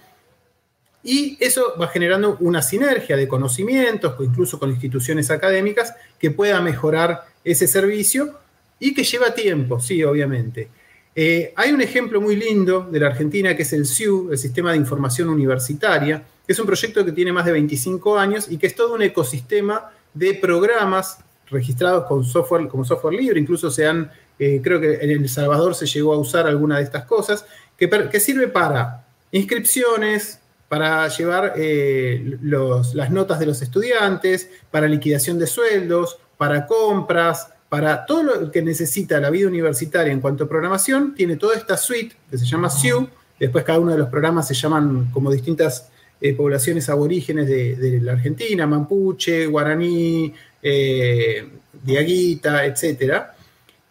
Y 1.02 1.36
eso 1.38 1.74
va 1.78 1.88
generando 1.88 2.38
una 2.40 2.62
sinergia 2.62 3.18
de 3.18 3.28
conocimientos, 3.28 4.14
incluso 4.20 4.58
con 4.58 4.70
instituciones 4.70 5.30
académicas, 5.30 5.94
que 6.18 6.30
pueda 6.30 6.58
mejorar 6.62 7.26
ese 7.44 7.66
servicio 7.66 8.38
y 8.78 8.94
que 8.94 9.04
lleva 9.04 9.34
tiempo, 9.34 9.78
sí, 9.78 10.02
obviamente. 10.02 10.70
Eh, 11.14 11.52
hay 11.56 11.72
un 11.72 11.80
ejemplo 11.80 12.20
muy 12.20 12.36
lindo 12.36 12.88
de 12.90 13.00
la 13.00 13.08
Argentina 13.08 13.56
que 13.56 13.62
es 13.62 13.72
el 13.72 13.84
SIU, 13.84 14.30
el 14.30 14.38
Sistema 14.38 14.72
de 14.72 14.78
Información 14.78 15.28
Universitaria, 15.28 16.22
que 16.46 16.52
es 16.52 16.58
un 16.58 16.66
proyecto 16.66 17.04
que 17.04 17.12
tiene 17.12 17.32
más 17.32 17.44
de 17.44 17.52
25 17.52 18.18
años 18.18 18.46
y 18.50 18.58
que 18.58 18.68
es 18.68 18.74
todo 18.74 18.94
un 18.94 19.02
ecosistema 19.02 19.90
de 20.14 20.34
programas 20.34 21.18
registrados 21.50 22.06
con 22.06 22.24
software, 22.24 22.68
como 22.68 22.84
software 22.84 23.14
libre, 23.14 23.40
incluso 23.40 23.70
se 23.70 23.86
han, 23.86 24.10
eh, 24.38 24.60
creo 24.62 24.80
que 24.80 24.94
en 25.00 25.10
El 25.10 25.28
Salvador 25.28 25.74
se 25.74 25.86
llegó 25.86 26.14
a 26.14 26.18
usar 26.18 26.46
alguna 26.46 26.78
de 26.78 26.84
estas 26.84 27.04
cosas, 27.04 27.44
que, 27.76 28.20
sirve 28.20 28.48
para 28.48 29.04
inscripciones, 29.32 30.38
para 30.68 31.08
llevar 31.08 31.54
eh, 31.56 32.38
las 32.42 33.10
notas 33.10 33.40
de 33.40 33.46
los 33.46 33.62
estudiantes, 33.62 34.48
para 34.70 34.86
liquidación 34.86 35.38
de 35.38 35.46
sueldos, 35.46 36.18
para 36.36 36.66
compras, 36.66 37.48
para 37.70 38.04
todo 38.04 38.22
lo 38.24 38.50
que 38.50 38.62
necesita 38.62 39.20
la 39.20 39.30
vida 39.30 39.46
universitaria 39.46 40.12
en 40.12 40.20
cuanto 40.20 40.44
a 40.44 40.48
programación, 40.48 41.14
tiene 41.14 41.36
toda 41.36 41.56
esta 41.56 41.76
suite 41.76 42.16
que 42.28 42.36
se 42.36 42.44
llama 42.44 42.68
SIU. 42.68 43.08
Después 43.38 43.64
cada 43.64 43.78
uno 43.78 43.92
de 43.92 43.98
los 43.98 44.08
programas 44.08 44.48
se 44.48 44.54
llaman 44.54 45.08
como 45.12 45.30
distintas 45.30 45.88
eh, 46.20 46.34
poblaciones 46.34 46.88
aborígenes 46.88 47.46
de, 47.46 48.00
la 48.02 48.12
Argentina, 48.12 48.66
Mapuche, 48.66 49.46
Guaraní, 49.46 50.34
eh, 50.60 51.48
Diaguita, 51.84 52.66
etc. 52.66 53.22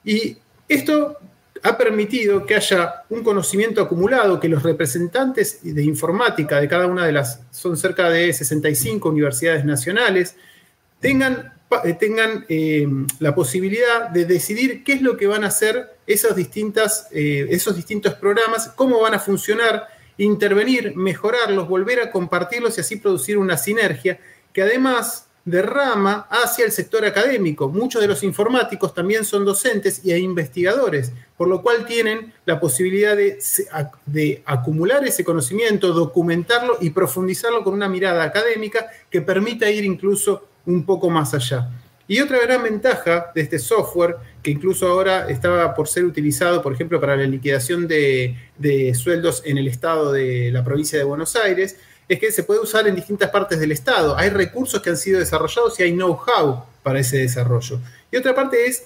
Y 0.03 0.37
esto 0.67 1.17
ha 1.63 1.77
permitido 1.77 2.45
que 2.45 2.55
haya 2.55 3.03
un 3.09 3.23
conocimiento 3.23 3.81
acumulado, 3.81 4.41
que 4.41 4.49
los 4.49 4.61
representantes 4.61 5.59
de 5.63 5.83
informática 5.83 6.59
de 6.59 6.67
cada 6.67 6.85
una 6.85 7.05
de 7.05 7.13
las, 7.13 7.41
son 7.51 7.77
cerca 7.77 8.09
de 8.09 8.33
65 8.33 9.07
universidades 9.07 9.63
nacionales, 9.63 10.35
tengan 10.99 11.53
tengan 11.99 12.45
eh, 12.49 12.87
la 13.19 13.35
posibilidad 13.35 14.09
de 14.09 14.25
decidir 14.25 14.83
qué 14.83 14.93
es 14.93 15.01
lo 15.01 15.17
que 15.17 15.27
van 15.27 15.43
a 15.43 15.47
hacer 15.47 15.97
distintas, 16.35 17.07
eh, 17.11 17.47
esos 17.51 17.75
distintos 17.75 18.15
programas, 18.15 18.69
cómo 18.75 18.99
van 18.99 19.13
a 19.13 19.19
funcionar, 19.19 19.87
intervenir, 20.17 20.95
mejorarlos, 20.95 21.67
volver 21.67 22.01
a 22.01 22.11
compartirlos 22.11 22.77
y 22.77 22.81
así 22.81 22.95
producir 22.95 23.37
una 23.37 23.57
sinergia 23.57 24.19
que 24.51 24.63
además 24.63 25.27
derrama 25.45 26.27
hacia 26.29 26.65
el 26.65 26.71
sector 26.71 27.05
académico. 27.05 27.69
Muchos 27.69 28.01
de 28.01 28.07
los 28.07 28.23
informáticos 28.23 28.93
también 28.93 29.23
son 29.23 29.45
docentes 29.45 30.03
y 30.03 30.13
investigadores, 30.13 31.11
por 31.37 31.47
lo 31.47 31.61
cual 31.61 31.85
tienen 31.85 32.33
la 32.45 32.59
posibilidad 32.59 33.15
de, 33.15 33.39
de, 34.05 34.43
acumular 34.45 35.05
ese 35.05 35.23
conocimiento, 35.23 35.93
documentarlo 35.93 36.77
y 36.81 36.89
profundizarlo 36.89 37.63
con 37.63 37.73
una 37.73 37.87
mirada 37.87 38.23
académica 38.23 38.89
que 39.09 39.21
permita 39.21 39.69
ir 39.69 39.85
incluso 39.85 40.48
un 40.69 40.85
poco 40.85 41.09
más 41.09 41.33
allá. 41.33 41.69
Y 42.07 42.21
otra 42.21 42.39
gran 42.39 42.63
ventaja 42.63 43.31
de 43.35 43.41
este 43.41 43.59
software, 43.59 44.15
que 44.41 44.49
incluso 44.51 44.87
ahora 44.87 45.29
estaba 45.29 45.75
por 45.75 45.87
ser 45.87 46.05
utilizado, 46.05 46.61
por 46.61 46.73
ejemplo, 46.73 46.99
para 46.99 47.15
la 47.15 47.25
liquidación 47.25 47.87
de, 47.87 48.35
sueldos 48.95 49.43
en 49.45 49.57
el 49.57 49.67
estado 49.67 50.11
de 50.11 50.51
la 50.51 50.63
provincia 50.63 50.97
de 50.97 51.05
Buenos 51.05 51.35
Aires, 51.35 51.77
es 52.07 52.19
que 52.19 52.31
se 52.31 52.43
puede 52.43 52.61
usar 52.61 52.87
en 52.87 52.95
distintas 52.95 53.29
partes 53.29 53.59
del 53.59 53.71
estado. 53.71 54.17
Hay 54.17 54.29
recursos 54.29 54.81
que 54.81 54.89
han 54.89 54.97
sido 54.97 55.19
desarrollados 55.19 55.79
y 55.79 55.83
hay 55.83 55.91
know-how 55.91 56.63
para 56.81 56.99
ese 56.99 57.17
desarrollo. 57.17 57.79
Y 58.11 58.17
otra 58.17 58.33
parte 58.33 58.65
es 58.65 58.85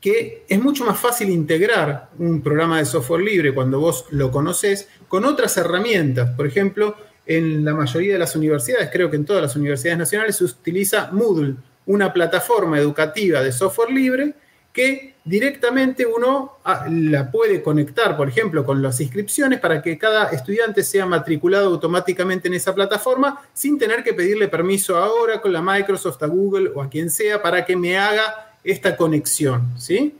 que 0.00 0.44
es 0.48 0.62
mucho 0.62 0.84
más 0.84 0.98
fácil 0.98 1.28
integrar 1.28 2.08
un 2.18 2.42
programa 2.42 2.78
de 2.78 2.86
software 2.86 3.22
libre 3.22 3.54
cuando 3.54 3.80
vos 3.80 4.06
lo 4.10 4.30
conoces 4.30 4.88
con 5.08 5.26
otras 5.26 5.56
herramientas. 5.58 6.30
Por 6.36 6.46
ejemplo, 6.46 6.96
en 7.26 7.64
la 7.64 7.74
mayoría 7.74 8.14
de 8.14 8.18
las 8.18 8.36
universidades, 8.36 8.90
creo 8.92 9.10
que 9.10 9.16
en 9.16 9.24
todas 9.24 9.42
las 9.42 9.56
universidades 9.56 9.98
nacionales, 9.98 10.36
se 10.36 10.44
utiliza 10.44 11.10
Moodle, 11.12 11.56
una 11.86 12.12
plataforma 12.12 12.78
educativa 12.78 13.42
de 13.42 13.52
software 13.52 13.90
libre 13.90 14.34
que 14.72 15.14
directamente 15.24 16.04
uno 16.04 16.58
ah, 16.64 16.86
la 16.90 17.30
puede 17.30 17.62
conectar, 17.62 18.16
por 18.16 18.28
ejemplo, 18.28 18.64
con 18.66 18.82
las 18.82 19.00
inscripciones 19.00 19.60
para 19.60 19.80
que 19.80 19.96
cada 19.96 20.30
estudiante 20.30 20.82
sea 20.82 21.06
matriculado 21.06 21.68
automáticamente 21.68 22.48
en 22.48 22.54
esa 22.54 22.74
plataforma 22.74 23.40
sin 23.52 23.78
tener 23.78 24.02
que 24.02 24.12
pedirle 24.12 24.48
permiso 24.48 24.96
ahora 24.96 25.40
con 25.40 25.52
la 25.52 25.62
Microsoft, 25.62 26.22
a 26.22 26.26
Google 26.26 26.72
o 26.74 26.82
a 26.82 26.90
quien 26.90 27.08
sea 27.08 27.40
para 27.40 27.64
que 27.64 27.76
me 27.76 27.96
haga 27.96 28.56
esta 28.64 28.96
conexión. 28.96 29.78
¿sí? 29.78 30.16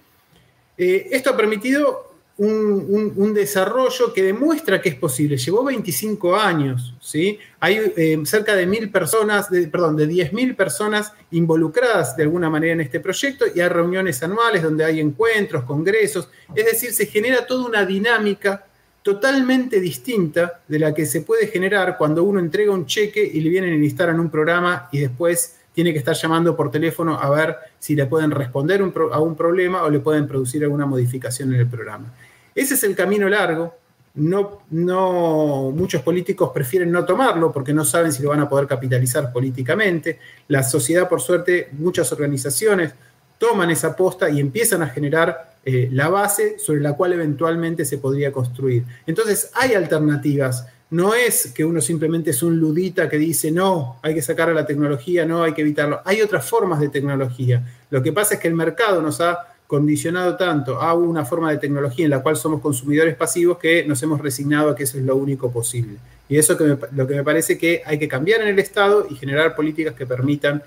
Eh, 0.79 1.09
esto 1.11 1.31
ha 1.31 1.37
permitido 1.37 2.14
un, 2.37 3.33
desarrollo 3.35 4.13
que 4.13 4.23
demuestra 4.23 4.81
que 4.81 4.89
es 4.89 4.95
posible. 4.95 5.37
Llevó 5.37 5.65
25 5.65 6.37
años, 6.37 6.95
¿sí? 7.01 7.39
Hay 7.61 7.93
eh, 7.97 8.21
cerca 8.25 8.57
de 8.57 8.67
mil 8.67 8.91
personas, 8.91 9.51
de, 9.51 9.69
perdón, 9.69 9.97
de 9.97 10.09
10.000 10.09 10.57
personas 10.57 11.13
involucradas 11.31 12.17
de 12.17 12.25
alguna 12.25 12.51
manera 12.51 12.73
en 12.73 12.81
este 12.81 13.01
proyecto 13.01 13.45
y 13.55 13.61
hay 13.61 13.69
reuniones 13.69 14.23
anuales 14.23 14.63
donde 14.63 14.85
hay 14.85 15.01
encuentros, 15.01 15.65
congresos, 15.65 16.29
es 16.55 16.65
decir, 16.65 16.93
se 16.93 17.07
genera 17.07 17.47
toda 17.47 17.67
una 17.67 17.85
dinámica 17.85 18.65
totalmente 19.03 19.81
distinta 19.81 20.63
de 20.67 20.79
la 20.79 20.95
que 20.95 21.07
se 21.07 21.21
puede 21.21 21.47
generar 21.49 21.97
cuando 21.99 22.25
uno 22.25 22.41
entrega 22.41 22.73
un 22.73 22.87
cheque 22.87 23.23
y 23.23 23.41
le 23.41 23.51
vienen 23.51 23.73
a 23.81 23.85
instalar 23.85 24.15
en 24.15 24.21
un 24.21 24.31
programa 24.31 24.89
y 24.93 25.01
después 25.01 25.57
tiene 25.75 25.93
que 25.93 25.99
estar 25.99 26.15
llamando 26.15 26.57
por 26.57 26.71
teléfono 26.71 27.19
a 27.21 27.29
ver 27.31 27.57
si 27.79 27.95
le 27.95 28.07
pueden 28.07 28.31
responder 28.31 28.81
a 28.81 29.21
un 29.21 29.37
problema 29.37 29.83
o 29.83 29.91
le 29.91 29.99
pueden 29.99 30.27
producir 30.27 30.63
alguna 30.63 30.87
modificación 30.87 31.53
en 31.53 31.61
el 31.61 31.67
programa. 31.67 32.13
Ese 32.55 32.75
es 32.75 32.85
el 32.85 32.95
camino 32.95 33.29
largo. 33.29 33.75
No, 34.15 34.63
no, 34.71 35.73
muchos 35.75 36.03
políticos 36.03 36.51
prefieren 36.55 36.93
no 36.93 37.05
tomarlo 37.05 37.51
porque 37.51 37.75
no 37.75 37.85
saben 37.85 38.13
si 38.13 38.23
lo 38.23 38.29
van 38.29 38.41
a 38.41 38.49
poder 38.49 38.69
capitalizar 38.69 39.33
políticamente. 39.33 40.21
La 40.49 40.63
sociedad, 40.63 41.09
por 41.09 41.21
suerte, 41.21 41.71
muchas 41.73 42.13
organizaciones 42.13 42.95
toman 43.39 43.71
esa 43.71 43.97
posta 43.97 44.31
y 44.31 44.39
empiezan 44.39 44.83
a 44.83 44.89
generar 44.89 45.57
eh, 45.65 45.89
la 45.91 46.09
base 46.09 46.59
sobre 46.59 46.81
la 46.81 46.93
cual 46.93 47.13
eventualmente 47.13 47.85
se 47.85 47.99
podría 47.99 48.31
construir. 48.31 48.85
Entonces, 49.07 49.51
hay 49.55 49.75
alternativas 49.75 50.67
no 50.95 51.13
es 51.13 51.53
que 51.53 51.65
uno 51.65 51.81
simplemente 51.81 52.31
es 52.31 52.41
un 52.45 52.57
ludita 52.61 53.09
que 53.09 53.19
dice, 53.19 53.51
no, 53.51 53.99
hay 54.01 54.15
que 54.15 54.23
sacar 54.23 54.49
a 54.49 54.55
la 54.55 54.65
tecnología, 54.65 55.25
no, 55.25 55.43
hay 55.43 55.53
que 55.53 55.63
evitarlo. 55.63 56.01
Hay 56.05 56.23
otras 56.23 56.49
formas 56.49 56.79
de 56.79 56.89
tecnología. 56.89 57.67
Lo 57.91 58.01
que 58.01 58.13
pasa 58.13 58.35
es 58.35 58.41
que 58.41 58.47
el 58.47 58.55
mercado 58.55 59.03
nos 59.03 59.21
ha 59.21 59.54
condicionado 59.67 60.37
tanto 60.37 60.81
a 60.81 60.95
una 60.95 61.25
forma 61.25 61.51
de 61.51 61.59
tecnología 61.59 62.05
en 62.05 62.11
la 62.11 62.23
cual 62.23 62.37
somos 62.37 62.61
consumidores 62.61 63.17
pasivos 63.17 63.59
que 63.59 63.85
nos 63.87 64.03
hemos 64.03 64.21
resignado 64.21 64.71
a 64.71 64.77
que 64.77 64.85
eso 64.85 64.99
es 64.99 65.05
lo 65.05 65.17
único 65.17 65.51
posible. 65.51 65.97
Y 66.29 66.37
eso 66.37 66.57
que 66.57 66.77
lo 66.93 67.07
que 67.07 67.15
me 67.15 67.25
parece 67.25 67.59
que 67.59 67.83
hay 67.85 67.99
que 67.99 68.09
cambiar 68.09 68.41
en 68.43 68.49
el 68.49 68.59
Estado 68.59 69.07
y 69.11 69.15
generar 69.15 69.55
políticas 69.55 69.95
que 69.95 70.07
permitan 70.07 70.63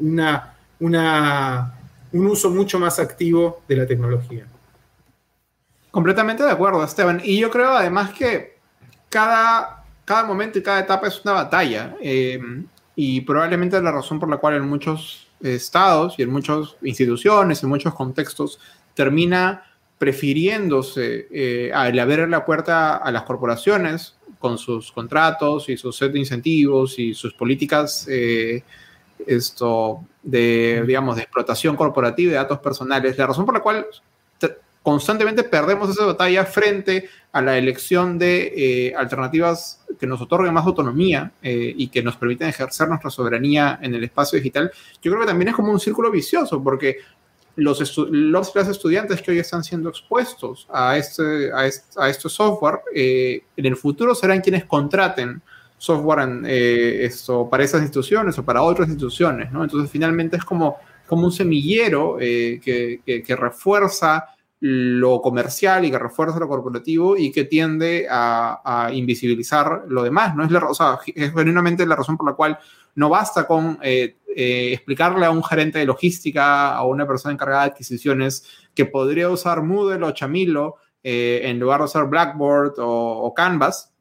una, 0.00 0.54
un 0.80 2.26
uso 2.26 2.50
mucho 2.50 2.78
más 2.78 2.98
activo 2.98 3.62
de 3.68 3.76
la 3.76 3.86
tecnología. 3.86 4.46
Completamente 5.90 6.42
de 6.42 6.50
acuerdo, 6.50 6.84
Esteban. 6.84 7.20
Y 7.24 7.38
yo 7.38 7.50
creo 7.50 7.70
además 7.70 8.12
que 8.12 8.58
cada, 9.08 9.84
cada 10.04 10.24
momento 10.24 10.58
y 10.58 10.62
cada 10.62 10.80
etapa 10.80 11.06
es 11.06 11.24
una 11.24 11.32
batalla. 11.32 11.96
Eh, 12.00 12.40
y 12.96 13.20
probablemente 13.20 13.80
la 13.80 13.92
razón 13.92 14.18
por 14.18 14.28
la 14.28 14.38
cual 14.38 14.54
en 14.54 14.68
muchos 14.68 15.25
estados 15.40 16.18
y 16.18 16.22
en 16.22 16.30
muchas 16.30 16.76
instituciones, 16.82 17.62
en 17.62 17.68
muchos 17.68 17.94
contextos, 17.94 18.58
termina 18.94 19.64
prefiriéndose 19.98 21.28
eh, 21.30 21.70
al 21.72 21.98
abrir 21.98 22.28
la 22.28 22.44
puerta 22.44 22.96
a 22.96 23.10
las 23.10 23.22
corporaciones 23.22 24.16
con 24.38 24.58
sus 24.58 24.92
contratos 24.92 25.68
y 25.68 25.76
sus 25.76 25.96
set 25.96 26.12
de 26.12 26.18
incentivos 26.18 26.98
y 26.98 27.14
sus 27.14 27.32
políticas 27.32 28.06
eh, 28.08 28.62
esto 29.26 30.04
de, 30.22 30.84
digamos, 30.86 31.16
de 31.16 31.22
explotación 31.22 31.76
corporativa 31.76 32.32
de 32.32 32.36
datos 32.36 32.58
personales. 32.58 33.16
La 33.16 33.26
razón 33.26 33.46
por 33.46 33.54
la 33.54 33.60
cual 33.60 33.86
constantemente 34.86 35.42
perdemos 35.42 35.90
esa 35.90 36.06
batalla 36.06 36.44
frente 36.44 37.08
a 37.32 37.42
la 37.42 37.58
elección 37.58 38.20
de 38.20 38.52
eh, 38.56 38.94
alternativas 38.94 39.84
que 39.98 40.06
nos 40.06 40.20
otorguen 40.20 40.54
más 40.54 40.64
autonomía 40.64 41.32
eh, 41.42 41.74
y 41.76 41.88
que 41.88 42.04
nos 42.04 42.14
permiten 42.14 42.46
ejercer 42.46 42.86
nuestra 42.86 43.10
soberanía 43.10 43.80
en 43.82 43.96
el 43.96 44.04
espacio 44.04 44.38
digital, 44.38 44.70
yo 45.02 45.10
creo 45.10 45.22
que 45.22 45.26
también 45.26 45.48
es 45.48 45.56
como 45.56 45.72
un 45.72 45.80
círculo 45.80 46.08
vicioso, 46.12 46.62
porque 46.62 46.98
los, 47.56 47.98
los, 48.12 48.54
estudiantes 48.54 49.20
que 49.22 49.32
hoy 49.32 49.40
están 49.40 49.64
siendo 49.64 49.88
expuestos 49.88 50.68
a 50.70 50.96
este, 50.96 51.50
a 51.52 51.66
este, 51.66 52.28
software, 52.28 52.78
eh, 52.94 53.42
en 53.56 53.66
el 53.66 53.74
futuro 53.74 54.14
serán 54.14 54.40
quienes 54.40 54.66
contraten 54.66 55.42
software 55.78 56.46
esto, 56.46 57.50
para 57.50 57.64
esas 57.64 57.82
instituciones 57.82 58.38
o 58.38 58.44
para 58.44 58.62
otras 58.62 58.86
instituciones, 58.86 59.50
¿no? 59.50 59.64
Entonces, 59.64 59.90
finalmente 59.90 60.36
es 60.36 60.44
como, 60.44 60.76
como 61.08 61.24
un 61.24 61.32
semillero 61.32 62.18
que, 62.18 63.00
que 63.04 63.36
refuerza 63.36 64.35
lo 64.60 65.20
comercial 65.20 65.84
y 65.84 65.90
que 65.90 65.98
refuerza 65.98 66.38
lo 66.38 66.48
corporativo 66.48 67.16
y 67.16 67.30
que 67.30 67.44
tiende 67.44 68.06
a, 68.10 68.90
invisibilizar 68.92 69.84
lo 69.88 70.02
demás. 70.02 70.34
No 70.34 70.44
es, 70.44 70.50
la, 70.50 70.64
o 70.66 70.74
sea, 70.74 70.98
es 71.14 71.32
genuinamente 71.32 71.86
la 71.86 71.96
razón 71.96 72.16
por 72.16 72.26
la 72.26 72.34
cual 72.34 72.58
no 72.94 73.08
basta 73.08 73.46
con 73.46 73.78
eh, 73.82 74.16
eh, 74.34 74.72
explicarle 74.72 75.26
a 75.26 75.30
un 75.30 75.44
gerente 75.44 75.78
de 75.78 75.86
logística, 75.86 76.74
a 76.74 76.84
una 76.84 77.06
persona 77.06 77.34
encargada 77.34 77.64
de 77.64 77.70
adquisiciones, 77.70 78.46
que 78.74 78.86
podría 78.86 79.28
usar 79.28 79.62
Moodle 79.62 80.04
o 80.04 80.12
Chamilo 80.12 80.76
eh, 81.02 81.42
en 81.44 81.58
lugar 81.60 81.80
de 81.80 81.84
usar 81.84 82.08
Blackboard 82.08 82.74
o, 82.78 83.32
Canvas 83.34 83.92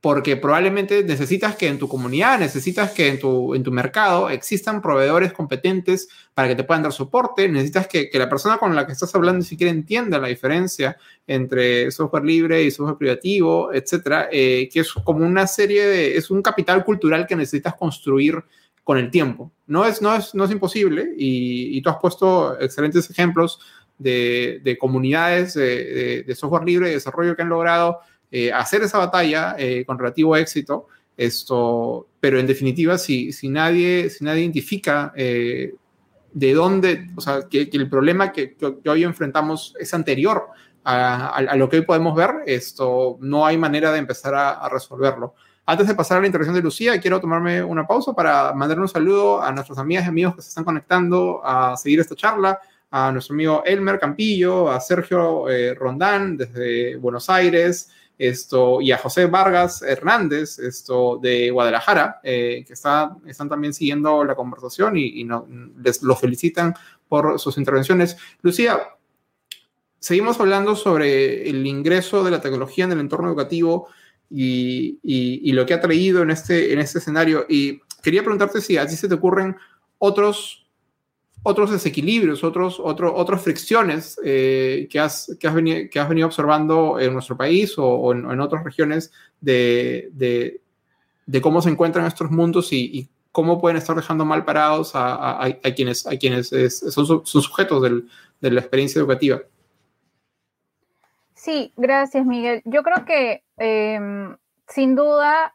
porque 0.00 0.36
probablemente 0.36 1.02
necesitas 1.02 1.56
que 1.56 1.66
en 1.66 1.78
tu 1.78 1.88
comunidad, 1.88 2.38
necesitas 2.38 2.92
que 2.92 3.08
en 3.08 3.18
tu, 3.18 3.54
en 3.54 3.64
tu 3.64 3.72
mercado 3.72 4.30
existan 4.30 4.80
proveedores 4.80 5.32
competentes 5.32 6.08
para 6.34 6.46
que 6.46 6.54
te 6.54 6.62
puedan 6.62 6.84
dar 6.84 6.92
soporte, 6.92 7.48
necesitas 7.48 7.88
que, 7.88 8.08
que 8.08 8.18
la 8.18 8.28
persona 8.28 8.58
con 8.58 8.76
la 8.76 8.86
que 8.86 8.92
estás 8.92 9.12
hablando 9.16 9.44
siquiera 9.44 9.72
entienda 9.72 10.20
la 10.20 10.28
diferencia 10.28 10.96
entre 11.26 11.90
software 11.90 12.24
libre 12.24 12.62
y 12.62 12.70
software 12.70 12.96
privativo, 12.96 13.72
etcétera, 13.72 14.28
eh, 14.30 14.68
que 14.72 14.80
es 14.80 14.92
como 14.92 15.26
una 15.26 15.48
serie 15.48 15.84
de, 15.84 16.16
es 16.16 16.30
un 16.30 16.42
capital 16.42 16.84
cultural 16.84 17.26
que 17.26 17.34
necesitas 17.34 17.74
construir 17.74 18.36
con 18.84 18.98
el 18.98 19.10
tiempo. 19.10 19.50
No 19.66 19.84
es, 19.84 20.00
no 20.00 20.14
es, 20.14 20.32
no 20.32 20.44
es 20.44 20.50
imposible 20.52 21.12
y, 21.16 21.76
y 21.76 21.82
tú 21.82 21.90
has 21.90 21.98
puesto 22.00 22.58
excelentes 22.60 23.10
ejemplos 23.10 23.58
de, 23.98 24.60
de 24.62 24.78
comunidades 24.78 25.54
de, 25.54 26.22
de 26.24 26.34
software 26.36 26.62
libre 26.62 26.88
y 26.88 26.94
desarrollo 26.94 27.34
que 27.34 27.42
han 27.42 27.48
logrado 27.48 27.98
eh, 28.30 28.52
hacer 28.52 28.82
esa 28.82 28.98
batalla 28.98 29.54
eh, 29.58 29.84
con 29.86 29.98
relativo 29.98 30.36
éxito. 30.36 30.88
Esto, 31.16 32.06
pero 32.20 32.38
en 32.38 32.46
definitiva, 32.46 32.96
si, 32.96 33.32
si, 33.32 33.48
nadie, 33.48 34.08
si 34.08 34.24
nadie 34.24 34.42
identifica 34.42 35.12
eh, 35.16 35.74
de 36.32 36.54
dónde, 36.54 37.08
o 37.16 37.20
sea, 37.20 37.48
que, 37.50 37.68
el 37.72 37.88
problema 37.88 38.30
que, 38.30 38.54
que, 38.54 38.88
hoy 38.88 39.02
enfrentamos 39.02 39.74
es 39.80 39.92
anterior 39.94 40.46
a, 40.84 41.56
lo 41.56 41.68
que 41.68 41.78
hoy 41.78 41.82
podemos 41.82 42.14
ver, 42.14 42.30
esto 42.46 43.18
no 43.20 43.44
hay 43.44 43.58
manera 43.58 43.90
de 43.90 43.98
empezar 43.98 44.34
a, 44.34 44.68
resolverlo. 44.68 45.34
Antes 45.66 45.88
de 45.88 45.94
pasar 45.94 46.18
a 46.18 46.20
la 46.20 46.26
intervención 46.26 46.54
de 46.54 46.62
Lucía, 46.62 46.98
quiero 47.00 47.20
tomarme 47.20 47.62
una 47.62 47.86
pausa 47.86 48.14
para 48.14 48.54
mandar 48.54 48.78
un 48.78 48.88
saludo 48.88 49.42
a 49.42 49.50
nuestras 49.52 49.78
amigas 49.78 50.04
y 50.04 50.08
amigos 50.08 50.36
que 50.36 50.42
se 50.42 50.48
están 50.48 50.64
conectando 50.64 51.42
a 51.44 51.76
seguir 51.76 52.00
esta 52.00 52.14
charla, 52.14 52.58
a 52.90 53.10
nuestro 53.12 53.34
amigo 53.34 53.62
Elmer 53.66 53.98
Campillo, 53.98 54.70
a 54.70 54.80
Sergio 54.80 55.46
Rondán 55.74 56.36
desde 56.36 56.96
Buenos 56.96 57.28
Aires, 57.28 57.90
esto, 58.18 58.80
y 58.80 58.90
a 58.90 58.98
José 58.98 59.26
Vargas 59.26 59.80
Hernández, 59.82 60.58
esto 60.58 61.18
de 61.22 61.50
Guadalajara, 61.50 62.20
eh, 62.24 62.64
que 62.66 62.72
está, 62.72 63.16
están 63.26 63.48
también 63.48 63.72
siguiendo 63.72 64.24
la 64.24 64.34
conversación 64.34 64.96
y, 64.96 65.22
no, 65.22 65.46
les 65.82 66.02
lo 66.02 66.16
felicitan 66.16 66.74
por 67.08 67.38
sus 67.38 67.56
intervenciones. 67.56 68.16
Lucía, 68.42 68.80
seguimos 70.00 70.40
hablando 70.40 70.74
sobre 70.74 71.48
el 71.48 71.64
ingreso 71.66 72.24
de 72.24 72.32
la 72.32 72.40
tecnología 72.40 72.84
en 72.84 72.92
el 72.92 73.00
entorno 73.00 73.28
educativo 73.28 73.88
y, 74.28 74.98
y, 75.02 75.52
lo 75.52 75.64
que 75.64 75.74
ha 75.74 75.80
traído 75.80 76.22
en 76.22 76.30
este, 76.30 76.72
en 76.72 76.80
este 76.80 76.98
escenario. 76.98 77.46
Y 77.48 77.80
quería 78.02 78.22
preguntarte 78.22 78.60
si 78.60 78.76
a 78.76 78.86
se 78.88 79.08
te 79.08 79.14
ocurren 79.14 79.56
otros 79.98 80.67
otros 81.42 81.70
desequilibrios, 81.70 82.44
otros, 82.44 82.80
otro, 82.80 83.14
otras 83.14 83.42
fricciones 83.42 84.18
eh, 84.24 84.88
que, 84.90 84.98
has, 84.98 85.36
que, 85.38 85.46
has 85.46 85.54
venido, 85.54 85.88
que 85.90 86.00
has 86.00 86.08
venido 86.08 86.26
observando 86.26 86.98
en 86.98 87.12
nuestro 87.12 87.36
país 87.36 87.74
o, 87.78 88.12
en, 88.12 88.40
otras 88.40 88.64
regiones 88.64 89.12
de, 89.40 90.08
de, 90.12 90.60
de, 91.26 91.40
cómo 91.40 91.62
se 91.62 91.70
encuentran 91.70 92.06
estos 92.06 92.30
mundos 92.30 92.72
y, 92.72 93.08
cómo 93.30 93.60
pueden 93.60 93.76
estar 93.76 93.94
dejando 93.94 94.24
mal 94.24 94.44
parados 94.44 94.96
a, 94.96 95.44
a, 95.44 95.74
quienes, 95.74 96.06
a 96.08 96.16
quienes 96.16 96.48
son, 96.90 97.06
son, 97.06 97.24
sujetos 97.24 97.80
del, 97.82 98.08
de 98.40 98.50
la 98.50 98.60
experiencia 98.60 98.98
educativa. 98.98 99.40
Sí, 101.34 101.72
gracias 101.76 102.26
Miguel. 102.26 102.62
Yo 102.64 102.82
creo 102.82 103.04
que 103.04 103.44
em, 103.58 104.36
sin 104.66 104.96
duda 104.96 105.54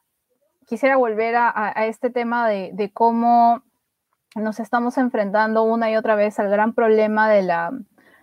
quisiera 0.66 0.96
volver 0.96 1.36
a, 1.36 1.74
este 1.88 2.10
tema 2.10 2.48
de, 2.48 2.72
de 2.74 2.90
cómo 2.92 3.64
nos 4.36 4.60
estamos 4.60 4.98
enfrentando 4.98 5.64
una 5.64 5.92
y 5.92 5.96
otra 5.96 6.16
vez 6.16 6.40
al 6.40 6.50
gran 6.50 6.74
problema 6.74 7.30
de 7.30 7.44
la, 7.44 7.72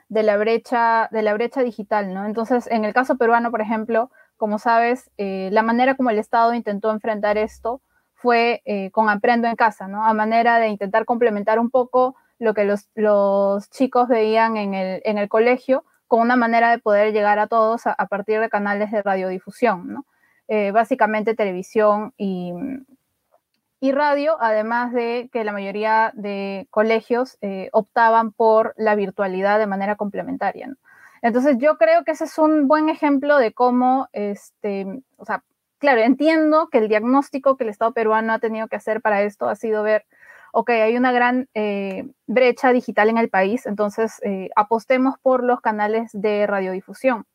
de 0.08 0.22
la, 0.22 0.36
brecha, 0.36 1.08
de 1.12 1.22
la 1.22 1.34
brecha 1.34 1.62
digital, 1.62 2.12
¿no? 2.12 2.26
Entonces, 2.26 2.66
en 2.66 2.84
el 2.84 2.92
caso 2.92 3.16
peruano, 3.16 3.50
por 3.50 3.60
ejemplo, 3.60 4.10
como 4.36 4.58
sabes, 4.58 5.10
eh, 5.18 5.50
la 5.52 5.62
manera 5.62 5.94
como 5.94 6.10
el 6.10 6.18
Estado 6.18 6.54
intentó 6.54 6.90
enfrentar 6.90 7.38
esto 7.38 7.80
fue 8.14 8.62
eh, 8.64 8.90
con 8.90 9.08
Aprendo 9.08 9.48
en 9.48 9.56
Casa, 9.56 9.86
¿no? 9.88 10.04
A 10.04 10.12
manera 10.14 10.58
de 10.58 10.68
intentar 10.68 11.04
complementar 11.04 11.58
un 11.58 11.70
poco 11.70 12.16
lo 12.38 12.54
que 12.54 12.64
los, 12.64 12.88
los 12.94 13.70
chicos 13.70 14.08
veían 14.08 14.56
en 14.56 14.74
el, 14.74 15.02
en 15.04 15.18
el, 15.18 15.28
colegio 15.28 15.84
con 16.06 16.20
una 16.20 16.36
manera 16.36 16.70
de 16.70 16.78
poder 16.78 17.12
llegar 17.12 17.38
a 17.38 17.46
todos 17.46 17.86
a, 17.86 17.94
partir 18.06 18.40
de 18.40 18.48
canales 18.48 18.90
de 18.90 19.02
radiodifusión, 19.02 19.92
¿no? 19.92 20.06
Eh, 20.48 20.72
básicamente 20.72 21.34
televisión 21.34 22.12
y, 22.16 22.52
y 23.80 23.92
radio, 23.92 24.36
además 24.40 24.92
de 24.92 25.30
que 25.32 25.42
la 25.42 25.52
mayoría 25.52 26.12
de 26.14 26.66
colegios 26.70 27.38
eh, 27.40 27.70
optaban 27.72 28.30
por 28.32 28.74
la 28.76 28.94
virtualidad 28.94 29.58
de 29.58 29.66
manera 29.66 29.96
complementaria. 29.96 30.74
Entonces 31.22 31.56
yo 31.58 31.78
creo 31.78 32.04
que 32.04 32.12
ese 32.12 32.24
es 32.24 32.38
un 32.38 32.68
buen 32.68 32.90
ejemplo 32.90 33.38
de 33.38 33.52
cómo, 33.52 34.08
este, 34.12 34.86
o 35.16 35.24
sea, 35.24 35.42
claro, 35.78 36.02
entiendo 36.02 36.68
que 36.68 36.78
el 36.78 36.88
diagnóstico 36.88 37.56
que 37.56 37.64
el 37.64 37.70
Estado 37.70 37.92
peruano 37.92 38.34
ha 38.34 38.38
tenido 38.38 38.68
que 38.68 38.76
hacer 38.76 39.00
para 39.00 39.22
esto 39.22 39.48
ha 39.48 39.56
sido 39.56 39.82
ver, 39.82 40.04
ok, 40.52 40.70
hay 40.70 40.96
una 40.96 41.12
gran 41.12 41.48
eh, 41.54 42.06
brecha 42.26 42.72
digital 42.72 43.08
en 43.08 43.18
el 43.18 43.30
país, 43.30 43.66
entonces 43.66 44.20
eh, 44.24 44.50
apostemos 44.56 45.16
por 45.22 45.42
los 45.42 45.60
canales 45.60 46.10
de 46.12 46.46
radiodifusión. 46.46 47.26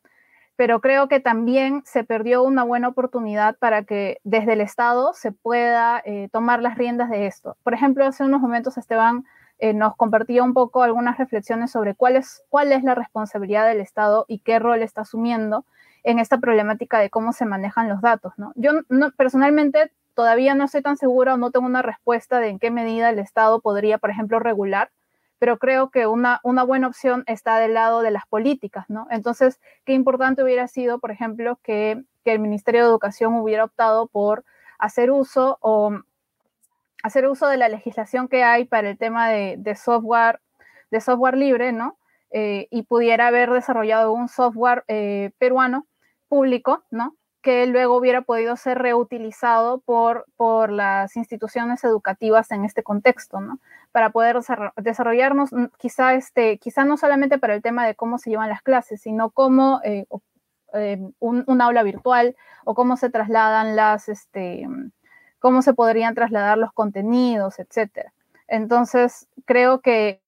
Pero 0.55 0.79
creo 0.79 1.07
que 1.07 1.19
también 1.19 1.81
se 1.85 2.03
perdió 2.03 2.43
una 2.43 2.63
buena 2.63 2.87
oportunidad 2.87 3.57
para 3.57 3.83
que 3.83 4.19
desde 4.23 4.53
el 4.53 4.61
Estado 4.61 5.13
se 5.13 5.31
pueda 5.31 6.01
eh, 6.05 6.29
tomar 6.31 6.61
las 6.61 6.77
riendas 6.77 7.09
de 7.09 7.27
esto. 7.27 7.57
Por 7.63 7.73
ejemplo, 7.73 8.05
hace 8.05 8.23
unos 8.23 8.41
momentos 8.41 8.77
Esteban 8.77 9.25
nos 9.73 9.95
compartía 9.95 10.43
un 10.43 10.53
poco 10.53 10.83
algunas 10.83 11.17
reflexiones 11.17 11.71
sobre 11.71 11.95
cuál 11.95 12.17
es, 12.17 12.43
cuál 12.49 12.73
es 12.73 12.83
la 12.83 12.93
responsabilidad 12.93 13.65
del 13.67 13.79
Estado 13.79 14.25
y 14.27 14.39
qué 14.39 14.59
rol 14.59 14.81
está 14.81 15.01
asumiendo 15.01 15.65
en 16.03 16.19
esta 16.19 16.37
problemática 16.37 16.99
de 16.99 17.09
cómo 17.09 17.33
se 17.33 17.45
manejan 17.45 17.89
los 17.89 18.01
datos. 18.01 18.33
Yo 18.55 18.71
personalmente 19.17 19.91
todavía 20.13 20.55
no 20.55 20.65
estoy 20.65 20.81
tan 20.81 20.97
segura 20.97 21.33
o 21.33 21.37
no 21.37 21.51
tengo 21.51 21.65
una 21.65 21.81
respuesta 21.81 22.39
de 22.39 22.49
en 22.49 22.59
qué 22.59 22.69
medida 22.69 23.09
el 23.09 23.19
Estado 23.19 23.59
podría, 23.59 23.97
por 23.97 24.11
ejemplo, 24.11 24.39
regular, 24.39 24.91
pero 25.45 25.59
creo 25.59 25.91
que 25.91 26.07
una, 26.07 26.39
una 26.41 26.63
buena 26.63 26.87
opción 26.87 27.23
está 27.27 27.59
del 27.59 27.75
lado 27.75 28.01
de 28.01 28.09
las 28.09 28.25
políticas, 28.25 28.85
¿no? 28.87 29.05
Entonces, 29.11 29.61
qué 29.85 29.93
importante 29.93 30.43
hubiera 30.43 30.67
sido, 30.67 30.97
por 30.97 31.11
ejemplo, 31.11 31.59
que, 31.61 32.01
que 32.23 32.31
el 32.31 32.39
Ministerio 32.39 32.81
de 32.81 32.87
Educación 32.87 33.35
hubiera 33.35 33.63
optado 33.63 34.07
por 34.07 34.43
hacer 34.79 35.11
uso 35.11 35.59
o 35.61 35.99
hacer 37.03 37.27
uso 37.27 37.47
de 37.47 37.57
la 37.57 37.69
legislación 37.69 38.27
que 38.27 38.43
hay 38.43 38.65
para 38.65 38.89
el 38.89 38.97
tema 38.97 39.29
de, 39.29 39.57
de 39.59 39.75
software, 39.75 40.39
de 40.89 40.99
software 40.99 41.37
libre, 41.37 41.71
¿no? 41.71 41.95
Eh, 42.31 42.67
y 42.71 42.81
pudiera 42.81 43.27
haber 43.27 43.51
desarrollado 43.51 44.13
un 44.13 44.27
software 44.27 44.83
eh, 44.87 45.29
peruano 45.37 45.85
público, 46.27 46.85
¿no? 46.89 47.15
que 47.45 47.67
luego 47.67 47.95
hubiera 47.95 48.23
podido 48.23 48.57
ser 48.57 48.79
reutilizado 48.79 49.77
por, 49.81 50.25
por 50.35 50.71
las 50.71 51.15
instituciones 51.15 51.83
educativas 51.83 52.49
en 52.49 52.65
este 52.65 52.81
contexto, 52.81 53.39
¿no? 53.39 53.59
Para 53.95 54.09
poder 54.09 54.37
desarrollarnos, 54.75 55.53
mm, 55.53 55.67
quizá, 55.77 56.15
este, 56.15 56.57
quizá 56.57 56.83
no 56.83 56.97
solamente 56.97 57.37
para 57.39 57.55
el 57.55 57.61
tema 57.61 57.87
de 57.87 57.95
cómo 57.95 58.17
se 58.17 58.29
llevan 58.29 58.49
las 58.49 58.61
clases, 58.61 58.99
sino 58.99 59.29
cómo 59.29 59.79
eh, 59.85 60.05
eh, 60.73 60.99
un, 61.19 61.61
aula 61.61 61.81
virtual 61.81 62.35
o 62.65 62.75
cómo 62.75 62.97
se 62.97 63.09
trasladan 63.09 63.77
las, 63.77 64.09
este, 64.09 64.67
cómo 65.39 65.61
se 65.61 65.73
podrían 65.73 66.13
trasladar 66.13 66.57
los 66.57 66.73
contenidos, 66.73 67.57
etcétera. 67.57 68.11
Entonces, 68.49 69.29
creo 69.45 69.79
que 69.79 70.19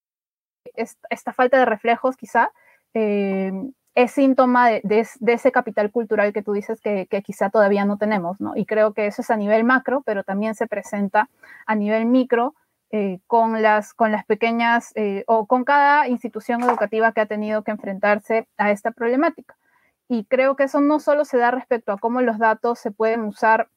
esta, 1.09 1.33
falta 1.33 1.59
de 1.59 1.65
reflejos 1.65 2.15
quizá 2.15 2.53
eh, 2.93 3.51
es 3.95 4.11
síntoma 4.11 4.69
de, 4.69 5.05
ese 5.27 5.51
capital 5.51 5.91
cultural 5.91 6.31
que 6.31 6.41
tú 6.41 6.53
dices 6.53 6.79
que, 6.79 7.05
quizá 7.21 7.49
todavía 7.49 7.83
no 7.83 7.97
tenemos, 7.97 8.39
¿no? 8.39 8.55
Y 8.55 8.65
creo 8.65 8.93
que 8.93 9.07
eso 9.07 9.23
es 9.23 9.29
a 9.29 9.35
nivel 9.35 9.65
macro, 9.65 10.03
pero 10.05 10.23
también 10.23 10.55
se 10.55 10.67
presenta 10.67 11.29
a 11.65 11.75
nivel 11.75 12.05
micro 12.05 12.55
eh, 12.91 13.19
con, 13.27 13.61
las, 13.61 13.93
con 13.93 14.11
las 14.11 14.25
pequeñas 14.25 14.93
eh, 14.95 15.23
o 15.27 15.45
con 15.45 15.65
cada 15.65 16.07
institución 16.07 16.63
educativa 16.63 17.11
que 17.11 17.21
ha 17.21 17.25
tenido 17.25 17.63
que 17.63 17.71
enfrentarse 17.71 18.47
a 18.57 18.71
esta 18.71 18.91
problemática. 18.91 19.57
Y 20.07 20.23
creo 20.23 20.55
que 20.55 20.63
eso 20.63 20.79
no 20.79 20.99
solo 20.99 21.25
se 21.25 21.37
da 21.37 21.51
respecto 21.51 21.91
a 21.91 21.97
cómo 21.97 22.21
los 22.21 22.39
datos 22.39 22.79
se 22.79 22.91
pueden 22.91 23.21
usar 23.21 23.69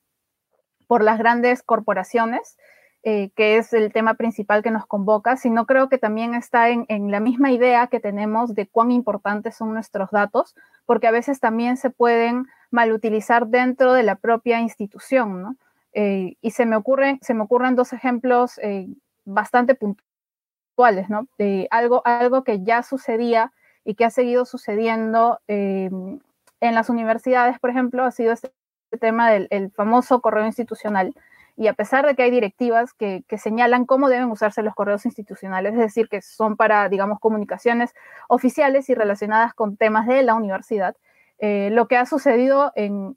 por 0.87 1.03
las 1.03 1.19
grandes 1.19 1.63
corporaciones, 1.63 2.57
eh, 3.03 3.31
que 3.35 3.57
es 3.57 3.73
el 3.73 3.93
tema 3.93 4.15
principal 4.15 4.63
que 4.63 4.71
nos 4.71 4.87
convoca, 4.87 5.37
sino 5.37 5.67
creo 5.67 5.89
que 5.89 5.99
también 5.99 6.35
está 6.35 6.69
en, 6.69 7.11
la 7.11 7.19
misma 7.19 7.51
idea 7.51 7.87
que 7.87 7.99
tenemos 7.99 8.55
de 8.55 8.69
cuán 8.69 8.91
importantes 8.91 9.57
son 9.57 9.73
nuestros 9.73 10.11
datos, 10.11 10.55
porque 10.87 11.07
a 11.07 11.11
veces 11.11 11.41
también 11.41 11.77
se 11.77 11.91
pueden 11.91 12.47
malutilizar 12.71 13.47
dentro 13.47 13.93
de 13.93 14.03
la 14.03 14.17
propia 14.17 14.61
institución, 14.61 15.43
¿no? 15.43 15.57
Eh, 15.93 16.37
y 16.41 16.51
se 16.53 16.67
me, 16.67 16.77
ocurren, 16.77 17.19
se 17.23 17.35
me 17.35 17.43
ocurren 17.43 17.75
dos 17.77 17.93
ejemplos 17.93 18.59
eh, 18.59 18.87
bastante 19.25 19.75
puntuales, 19.75 21.09
¿no? 21.09 21.27
De 21.39 21.67
algo, 21.71 22.03
algo 22.05 22.45
que 22.45 22.63
ya 22.63 22.83
sucedía 22.83 23.53
y 23.85 23.95
que 23.95 24.05
ha 24.05 24.11
seguido 24.11 24.45
sucediendo 24.45 25.41
en 25.49 26.21
las 26.61 26.91
universidades, 26.91 27.59
por 27.59 27.71
ejemplo, 27.71 28.05
ha 28.05 28.11
sido 28.11 28.33
este 28.33 28.53
tema 29.01 29.31
del 29.31 29.71
famoso 29.73 30.21
correo 30.21 30.45
institucional, 30.45 31.15
y 31.61 31.67
a 31.67 31.75
pesar 31.75 32.07
de 32.07 32.15
que 32.15 32.23
hay 32.23 32.31
directivas 32.31 32.95
que, 32.95 33.23
señalan 33.37 33.85
cómo 33.85 34.09
deben 34.09 34.31
usarse 34.31 34.63
los 34.63 34.75
correos 34.75 35.05
institucionales, 35.05 35.75
es 35.75 35.79
decir, 35.79 36.09
que 36.09 36.23
son 36.23 36.57
para, 36.57 36.89
digamos, 36.89 37.21
comunicaciones 37.21 37.93
oficiales 38.29 38.89
y 38.89 38.95
relacionadas 38.95 39.53
con 39.53 39.77
temas 39.77 40.07
de 40.07 40.23
la 40.23 40.35
universidad, 40.35 40.97
eh, 41.39 41.69
lo 41.71 41.87
que 41.87 41.99
ha 41.99 42.07
sucedido 42.07 42.73
en, 42.77 43.15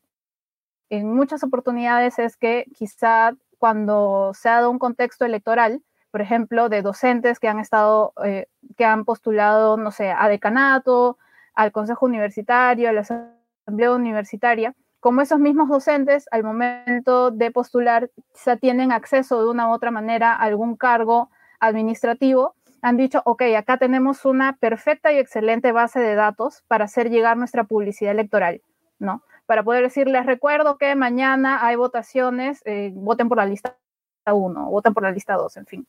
muchas 1.01 1.43
oportunidades 1.43 2.19
es 2.19 2.37
que 2.37 2.65
quizá 2.75 3.33
cuando 3.57 4.31
se 4.33 4.49
ha 4.49 4.55
dado 4.55 4.69
un 4.69 4.79
contexto 4.79 5.25
electoral, 5.25 5.81
por 6.11 6.21
ejemplo, 6.21 6.69
de 6.69 6.81
docentes 6.81 7.39
que 7.39 7.47
han 7.47 7.59
estado, 7.59 8.13
eh, 8.23 8.47
que 8.77 8.85
han 8.85 9.05
postulado, 9.05 9.77
no 9.77 9.91
sé, 9.91 10.11
a 10.11 10.27
decanato, 10.27 11.17
al 11.55 11.71
consejo 11.71 12.05
universitario, 12.05 12.89
a 12.89 12.93
la 12.93 13.01
asamblea 13.01 13.91
universitaria, 13.93 14.75
como 14.99 15.21
esos 15.21 15.39
mismos 15.39 15.69
docentes 15.69 16.27
al 16.31 16.43
momento 16.43 17.31
de 17.31 17.51
postular 17.51 18.09
ya 18.45 18.55
tienen 18.57 18.91
acceso 18.91 19.43
de 19.43 19.49
una 19.49 19.67
u 19.69 19.73
otra 19.73 19.91
manera 19.91 20.33
a 20.33 20.43
algún 20.43 20.77
cargo 20.77 21.29
administrativo, 21.59 22.55
han 22.81 22.97
dicho, 22.97 23.21
ok, 23.25 23.41
acá 23.57 23.77
tenemos 23.77 24.25
una 24.25 24.57
perfecta 24.57 25.11
y 25.11 25.17
excelente 25.17 25.71
base 25.71 25.99
de 25.99 26.15
datos 26.15 26.63
para 26.67 26.85
hacer 26.85 27.09
llegar 27.09 27.37
nuestra 27.37 27.63
publicidad 27.63 28.11
electoral, 28.11 28.61
¿no? 28.99 29.23
Para 29.45 29.63
poder 29.63 29.83
decirles, 29.83 30.25
recuerdo 30.25 30.77
que 30.77 30.95
mañana 30.95 31.65
hay 31.65 31.75
votaciones, 31.75 32.61
eh, 32.65 32.91
voten 32.93 33.27
por 33.29 33.37
la 33.37 33.45
lista 33.45 33.77
1, 34.25 34.65
voten 34.69 34.93
por 34.93 35.03
la 35.03 35.11
lista 35.11 35.33
2, 35.35 35.57
en 35.57 35.65
fin. 35.65 35.87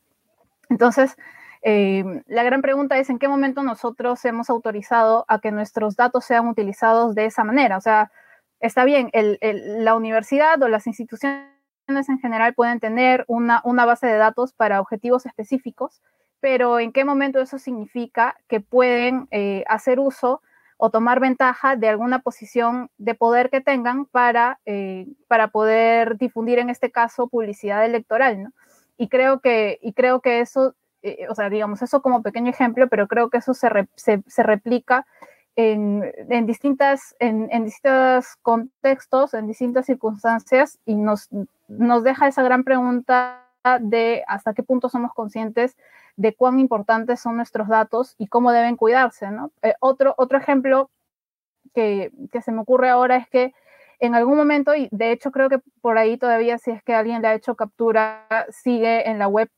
Entonces, 0.69 1.15
eh, 1.61 2.03
la 2.27 2.43
gran 2.43 2.61
pregunta 2.61 2.97
es 2.97 3.09
en 3.09 3.17
qué 3.17 3.27
momento 3.27 3.63
nosotros 3.63 4.23
hemos 4.25 4.49
autorizado 4.49 5.25
a 5.27 5.39
que 5.39 5.51
nuestros 5.51 5.95
datos 5.95 6.25
sean 6.25 6.47
utilizados 6.47 7.15
de 7.15 7.25
esa 7.25 7.43
manera. 7.43 7.77
O 7.77 7.81
sea, 7.81 8.11
está 8.59 8.83
bien, 8.83 9.09
la 9.41 9.95
universidad 9.95 10.61
o 10.61 10.67
las 10.67 10.85
instituciones 10.87 11.49
en 11.87 12.19
general 12.19 12.53
pueden 12.53 12.79
tener 12.79 13.25
una, 13.27 13.61
base 13.63 14.07
de 14.07 14.17
datos 14.17 14.53
para 14.53 14.81
objetivos 14.81 15.25
específicos, 15.25 16.01
pero 16.39 16.79
¿en 16.79 16.91
qué 16.91 17.05
momento 17.05 17.39
eso 17.39 17.57
significa 17.57 18.35
que 18.47 18.59
pueden 18.59 19.27
eh, 19.31 19.63
hacer 19.67 19.99
uso 19.99 20.41
o 20.77 20.89
tomar 20.89 21.19
ventaja 21.19 21.75
de 21.75 21.87
alguna 21.87 22.19
posición 22.19 22.89
de 22.97 23.15
poder 23.15 23.49
que 23.49 23.61
tengan 23.61 24.05
para, 24.05 24.59
eh, 24.65 25.07
para 25.27 25.49
poder 25.49 26.17
difundir, 26.17 26.59
en 26.59 26.69
este 26.69 26.91
caso, 26.91 27.27
publicidad 27.27 27.85
electoral? 27.85 28.43
¿no? 28.43 28.51
Y, 28.97 29.07
creo 29.07 29.39
que, 29.39 29.79
y 29.81 29.93
creo 29.93 30.21
que 30.21 30.41
eso, 30.41 30.75
eh, 31.01 31.27
o 31.29 31.35
sea, 31.35 31.49
digamos, 31.49 31.81
eso 31.81 32.01
como 32.01 32.21
pequeño 32.21 32.49
ejemplo, 32.49 32.87
pero 32.87 33.07
creo 33.07 33.29
que 33.29 33.37
eso 33.37 33.53
se, 33.53 33.69
se 33.95 34.43
replica 34.43 35.05
en, 35.55 36.45
distintas, 36.45 37.15
en, 37.19 37.47
distintos 37.63 38.35
contextos, 38.41 39.33
en 39.33 39.47
distintas 39.47 39.85
circunstancias 39.85 40.79
y 40.85 40.95
nos, 40.95 41.29
nos 41.67 42.03
deja 42.03 42.27
esa 42.27 42.43
gran 42.43 42.63
pregunta 42.63 43.41
de 43.79 44.23
hasta 44.27 44.53
qué 44.53 44.63
punto 44.63 44.89
somos 44.89 45.13
conscientes 45.13 45.75
de 46.17 46.33
cuán 46.35 46.59
importantes 46.59 47.19
son 47.19 47.37
nuestros 47.37 47.67
datos 47.67 48.15
y 48.17 48.27
cómo 48.27 48.51
deben 48.51 48.77
cuidarse. 48.77 49.31
¿no? 49.31 49.51
Eh, 49.61 49.73
otro, 49.79 50.15
otro 50.17 50.37
ejemplo 50.37 50.89
que, 51.73 52.11
que, 52.31 52.41
se 52.41 52.51
me 52.51 52.61
ocurre 52.61 52.89
ahora 52.89 53.17
es 53.17 53.29
que 53.29 53.53
en 53.99 54.15
algún 54.15 54.37
momento, 54.37 54.75
y 54.75 54.87
de 54.91 55.11
hecho 55.11 55.31
creo 55.31 55.49
que 55.49 55.59
por 55.81 55.97
ahí 55.97 56.17
todavía 56.17 56.57
si 56.57 56.71
es 56.71 56.83
que 56.83 56.93
alguien 56.93 57.21
le 57.21 57.29
ha 57.29 57.33
hecho 57.33 57.55
captura, 57.55 58.25
sigue 58.49 59.09
en 59.09 59.19
la 59.19 59.27
web 59.27 59.49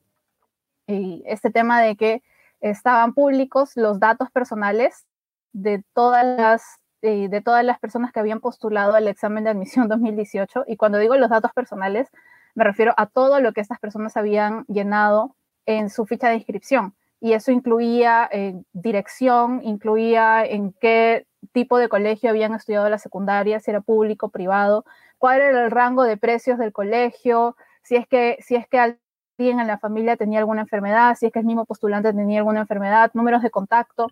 este 0.88 1.52
tema 1.52 1.82
de 1.82 1.98
que 1.98 2.24
estaban 2.62 3.14
públicos 3.14 3.72
los 3.76 4.00
datos 4.00 4.32
personales 4.32 5.06
de 5.52 5.84
todas 5.94 6.26
las 6.26 6.80
eh, 7.04 7.30
de 7.30 7.42
todas 7.42 7.64
las 7.64 7.80
personas 7.80 8.12
que 8.12 8.20
habían 8.20 8.40
postulado 8.40 8.96
al 8.96 9.08
examen 9.08 9.44
de 9.44 9.52
admisión 9.52 9.88
2018. 9.90 10.66
Y 10.68 10.78
cuando 10.78 10.98
digo 10.98 11.16
los 11.16 11.30
datos 11.30 11.52
personales, 11.54 12.10
me 12.56 12.64
refiero 12.64 12.94
a 12.98 13.06
todo 13.06 13.40
lo 13.40 13.54
que 13.54 13.62
estas 13.62 13.80
personas 13.80 14.18
habían 14.18 14.66
llenado 14.68 15.36
en 15.68 15.92
su 15.92 16.08
ficha 16.08 16.30
de 16.30 16.36
inscripción. 16.38 16.96
Y 17.20 17.34
eso 17.34 17.52
incluía 17.52 18.28
eh, 18.32 18.56
dirección, 18.74 19.62
incluía 19.64 20.44
en 20.46 20.74
qué 20.74 21.28
tipo 21.52 21.78
de 21.78 21.90
colegio 21.90 22.30
habían 22.32 22.56
estudiado 22.56 22.90
la 22.90 22.98
secundaria, 22.98 23.60
si 23.60 23.70
era 23.70 23.82
público, 23.82 24.30
privado, 24.30 24.86
cuál 25.20 25.42
era 25.42 25.64
el 25.64 25.72
rango 25.72 26.04
de 26.04 26.18
precios 26.18 26.58
del 26.58 26.72
colegio, 26.72 27.56
si 27.84 27.96
es 27.96 28.08
que, 28.08 28.38
si 28.42 28.56
es 28.56 28.68
que 28.68 28.80
alguien 28.80 29.60
en 29.60 29.68
la 29.68 29.78
familia 29.78 30.18
tenía 30.18 30.40
alguna 30.40 30.62
enfermedad, 30.62 31.16
si 31.16 31.28
es 31.28 31.32
que 31.32 31.40
el 31.40 31.46
mismo 31.46 31.66
postulante 31.66 32.14
tenía 32.14 32.40
alguna 32.40 32.62
enfermedad, 32.62 33.12
números 33.14 33.44
de 33.44 33.52
contacto 33.52 34.08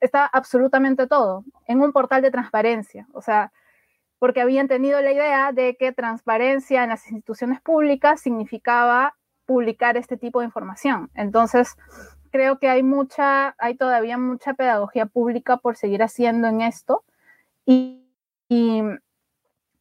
está 0.00 0.26
absolutamente 0.26 1.06
todo 1.06 1.44
en 1.66 1.80
un 1.80 1.92
portal 1.92 2.22
de 2.22 2.30
transparencia. 2.30 3.06
O 3.12 3.22
sea, 3.22 3.52
porque 4.18 4.40
habían 4.40 4.68
tenido 4.68 5.00
la 5.00 5.12
idea 5.12 5.52
de 5.52 5.76
que 5.76 5.92
transparencia 5.92 6.84
en 6.84 6.90
las 6.90 7.06
instituciones 7.06 7.60
públicas 7.60 8.20
significaba 8.20 9.14
publicar 9.48 9.96
este 9.96 10.18
tipo 10.18 10.40
de 10.40 10.44
información. 10.44 11.10
Entonces, 11.14 11.74
creo 12.30 12.58
que 12.58 12.68
hay 12.68 12.82
mucha, 12.82 13.54
hay 13.56 13.76
todavía 13.76 14.18
mucha 14.18 14.52
pedagogía 14.52 15.06
pública 15.06 15.56
por 15.56 15.74
seguir 15.74 16.02
haciendo 16.02 16.48
en 16.48 16.60
esto. 16.60 17.02
Y, 17.64 18.04
y, 18.50 18.82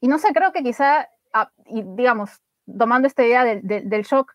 no 0.02 0.20
sé, 0.20 0.30
creo 0.34 0.54
que 0.54 0.64
quizá, 0.64 1.10
ah, 1.34 1.52
y 1.66 1.84
digamos, 1.84 2.42
tomando 2.66 3.10
esta 3.10 3.26
idea 3.26 3.44
del 3.44 4.04
shock 4.04 4.34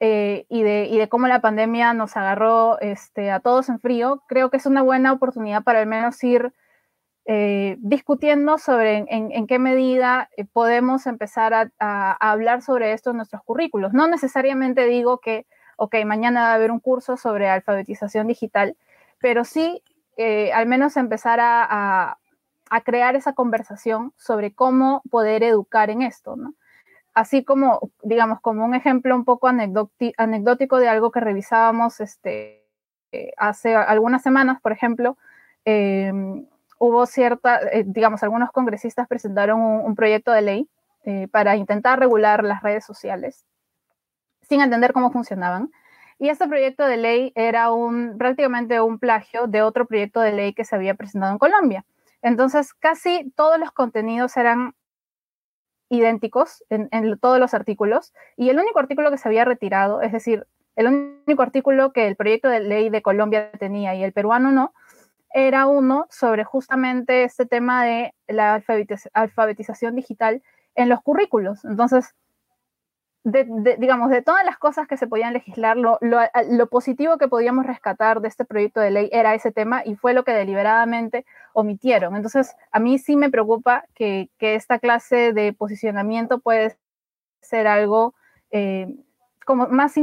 eh, 0.00 0.46
y, 0.48 0.64
de, 0.64 0.88
y, 0.90 0.98
de, 0.98 1.08
cómo 1.08 1.28
la 1.28 1.40
pandemia 1.40 1.94
nos 1.94 2.16
agarró 2.16 2.80
este, 2.80 3.30
a 3.30 3.38
todos 3.38 3.68
en 3.68 3.78
frío, 3.78 4.24
creo 4.26 4.50
que 4.50 4.56
es 4.56 4.66
una 4.66 4.82
buena 4.82 5.12
oportunidad 5.12 5.62
para 5.62 5.78
al 5.78 5.86
menos 5.86 6.22
ir 6.24 6.52
eh, 7.26 7.76
discutiendo 7.80 8.58
sobre 8.58 9.04
en, 9.08 9.46
qué 9.46 9.58
medida 9.58 10.30
eh, 10.36 10.44
podemos 10.44 11.06
empezar 11.06 11.70
a, 11.78 12.12
hablar 12.20 12.62
sobre 12.62 12.92
esto 12.92 13.10
en 13.10 13.16
nuestros 13.16 13.42
currículos. 13.42 13.92
No 13.92 14.06
necesariamente 14.06 14.86
digo 14.86 15.18
que, 15.18 15.46
ok, 15.76 15.96
mañana 16.04 16.42
va 16.42 16.52
a 16.52 16.54
haber 16.54 16.70
un 16.70 16.80
curso 16.80 17.16
sobre 17.16 17.48
alfabetización 17.48 18.28
digital, 18.28 18.76
pero 19.18 19.44
sí 19.44 19.82
al 20.54 20.66
menos 20.66 20.96
empezar 20.96 21.40
a, 21.42 22.18
crear 22.84 23.16
esa 23.16 23.34
conversación 23.34 24.12
sobre 24.16 24.54
cómo 24.54 25.02
poder 25.10 25.42
educar 25.42 25.90
en 25.90 26.02
esto. 26.02 26.36
Así 27.16 27.44
como, 27.44 27.92
digamos, 28.02 28.40
como 28.40 28.64
un 28.64 28.74
ejemplo 28.74 29.14
un 29.16 29.24
poco 29.24 29.48
anecdótico 29.48 30.78
de 30.78 30.88
algo 30.88 31.10
que 31.10 31.20
revisábamos 31.20 32.00
este, 32.00 32.66
eh, 33.10 33.32
hace 33.38 33.74
algunas 33.74 34.22
semanas, 34.22 34.60
por 34.60 34.72
ejemplo, 34.72 35.16
em, 35.64 36.46
hubo 36.78 37.06
cierta, 37.06 37.60
eh, 37.72 37.84
digamos, 37.86 38.22
algunos 38.22 38.50
congresistas 38.50 39.08
presentaron 39.08 39.60
un, 39.60 39.94
proyecto 39.94 40.32
de 40.32 40.42
ley 40.42 40.68
eh, 41.04 41.28
para 41.28 41.56
intentar 41.56 41.98
regular 41.98 42.44
las 42.44 42.62
redes 42.62 42.84
sociales 42.84 43.46
sin 44.42 44.60
entender 44.60 44.92
cómo 44.92 45.10
funcionaban. 45.10 45.70
Y 46.18 46.28
este 46.28 46.48
proyecto 46.48 46.86
de 46.86 46.96
ley 46.96 47.32
era 47.34 47.72
un, 47.72 48.16
prácticamente 48.16 48.80
un 48.80 48.98
plagio 48.98 49.46
de 49.46 49.62
otro 49.62 49.86
proyecto 49.86 50.20
de 50.20 50.32
ley 50.32 50.54
que 50.54 50.64
se 50.64 50.74
había 50.74 50.94
presentado 50.94 51.32
en 51.32 51.38
Colombia. 51.38 51.84
Entonces, 52.22 52.72
casi 52.72 53.30
todos 53.36 53.58
los 53.58 53.70
contenidos 53.72 54.36
eran 54.36 54.74
idénticos 55.88 56.64
en, 56.70 56.88
en, 56.90 57.18
todos 57.18 57.38
los 57.38 57.54
artículos 57.54 58.12
y 58.36 58.48
el 58.48 58.58
único 58.58 58.78
artículo 58.78 59.10
que 59.10 59.18
se 59.18 59.28
había 59.28 59.44
retirado, 59.44 60.00
es 60.00 60.10
decir, 60.10 60.46
el 60.74 60.88
único 61.26 61.42
artículo 61.42 61.92
que 61.92 62.06
el 62.06 62.16
proyecto 62.16 62.48
de 62.48 62.60
ley 62.60 62.90
de 62.90 63.02
Colombia 63.02 63.50
tenía 63.52 63.94
y 63.94 64.02
el 64.02 64.12
peruano 64.12 64.50
no, 64.50 64.74
era 65.32 65.66
uno 65.66 66.06
sobre 66.10 66.44
justamente 66.44 67.24
este 67.24 67.46
tema 67.46 67.84
de 67.84 68.14
la 68.28 68.62
alfabetización 69.12 69.96
digital 69.96 70.42
en 70.74 70.88
los 70.88 71.02
currículos. 71.02 71.64
Entonces, 71.64 72.14
digamos, 73.24 74.10
de 74.10 74.22
todas 74.22 74.44
las 74.44 74.56
cosas 74.56 74.86
que 74.86 74.96
se 74.96 75.08
podían 75.08 75.32
legislar, 75.32 75.76
lo, 75.76 75.98
lo, 76.00 76.66
positivo 76.68 77.18
que 77.18 77.26
podíamos 77.26 77.66
rescatar 77.66 78.20
de 78.20 78.28
este 78.28 78.44
proyecto 78.44 78.78
de 78.78 78.92
ley 78.92 79.08
era 79.12 79.34
ese 79.34 79.50
tema 79.50 79.82
y 79.84 79.96
fue 79.96 80.14
lo 80.14 80.22
que 80.22 80.30
deliberadamente 80.32 81.26
omitieron. 81.52 82.14
Entonces, 82.14 82.54
a 82.70 82.78
mí 82.78 82.98
sí 82.98 83.16
me 83.16 83.30
preocupa 83.30 83.84
que, 83.94 84.30
que 84.38 84.54
esta 84.54 84.78
clase 84.78 85.32
de 85.32 85.52
posicionamiento 85.52 86.38
puede 86.38 86.76
ser 87.40 87.66
algo 87.66 88.14
eh, 88.52 88.94
como 89.46 89.68
más, 89.68 89.94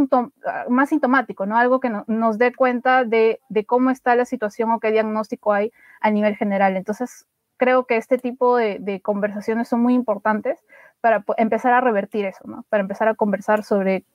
más 0.70 0.89
sintomático, 0.89 1.46
¿no? 1.46 1.58
Algo 1.58 1.82
que 1.82 1.91
nos 2.08 2.38
dé 2.38 2.56
cuenta 2.56 3.04
de, 3.04 3.41
cómo 3.68 3.89
está 3.91 4.16
la 4.16 4.24
situación 4.24 4.72
o 4.72 4.80
qué 4.80 4.91
diagnóstico 4.91 5.52
hay 5.52 5.74
a 6.00 6.10
nivel 6.10 6.38
general. 6.38 6.78
Entonces, 6.78 7.28
creo 7.58 7.86
que 7.86 7.98
este 7.98 8.18
tipo 8.18 8.56
de, 8.56 9.02
conversaciones 9.04 9.68
son 9.68 9.82
muy 9.82 9.96
importantes 9.96 10.64
para 11.02 11.26
empezar 11.36 11.74
a 11.74 11.82
revertir 11.82 12.24
eso, 12.24 12.48
¿no? 12.48 12.64
Para 12.70 12.82
empezar 12.82 13.10
a 13.10 13.16
conversar 13.16 13.66
sobre 13.66 14.06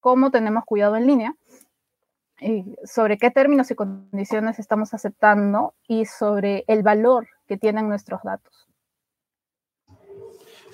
cómo 0.00 0.30
tenemos 0.30 0.66
cuidado 0.66 0.96
en 0.96 1.06
línea, 1.06 1.34
y 2.38 2.76
sobre 2.84 3.16
qué 3.16 3.30
términos 3.30 3.70
y 3.70 3.74
condiciones 3.74 4.58
estamos 4.58 4.92
aceptando 4.92 5.72
y 5.88 6.04
sobre 6.04 6.64
el 6.68 6.82
valor 6.82 7.26
que 7.48 7.56
tienen 7.56 7.88
nuestros 7.88 8.20
datos. 8.22 8.68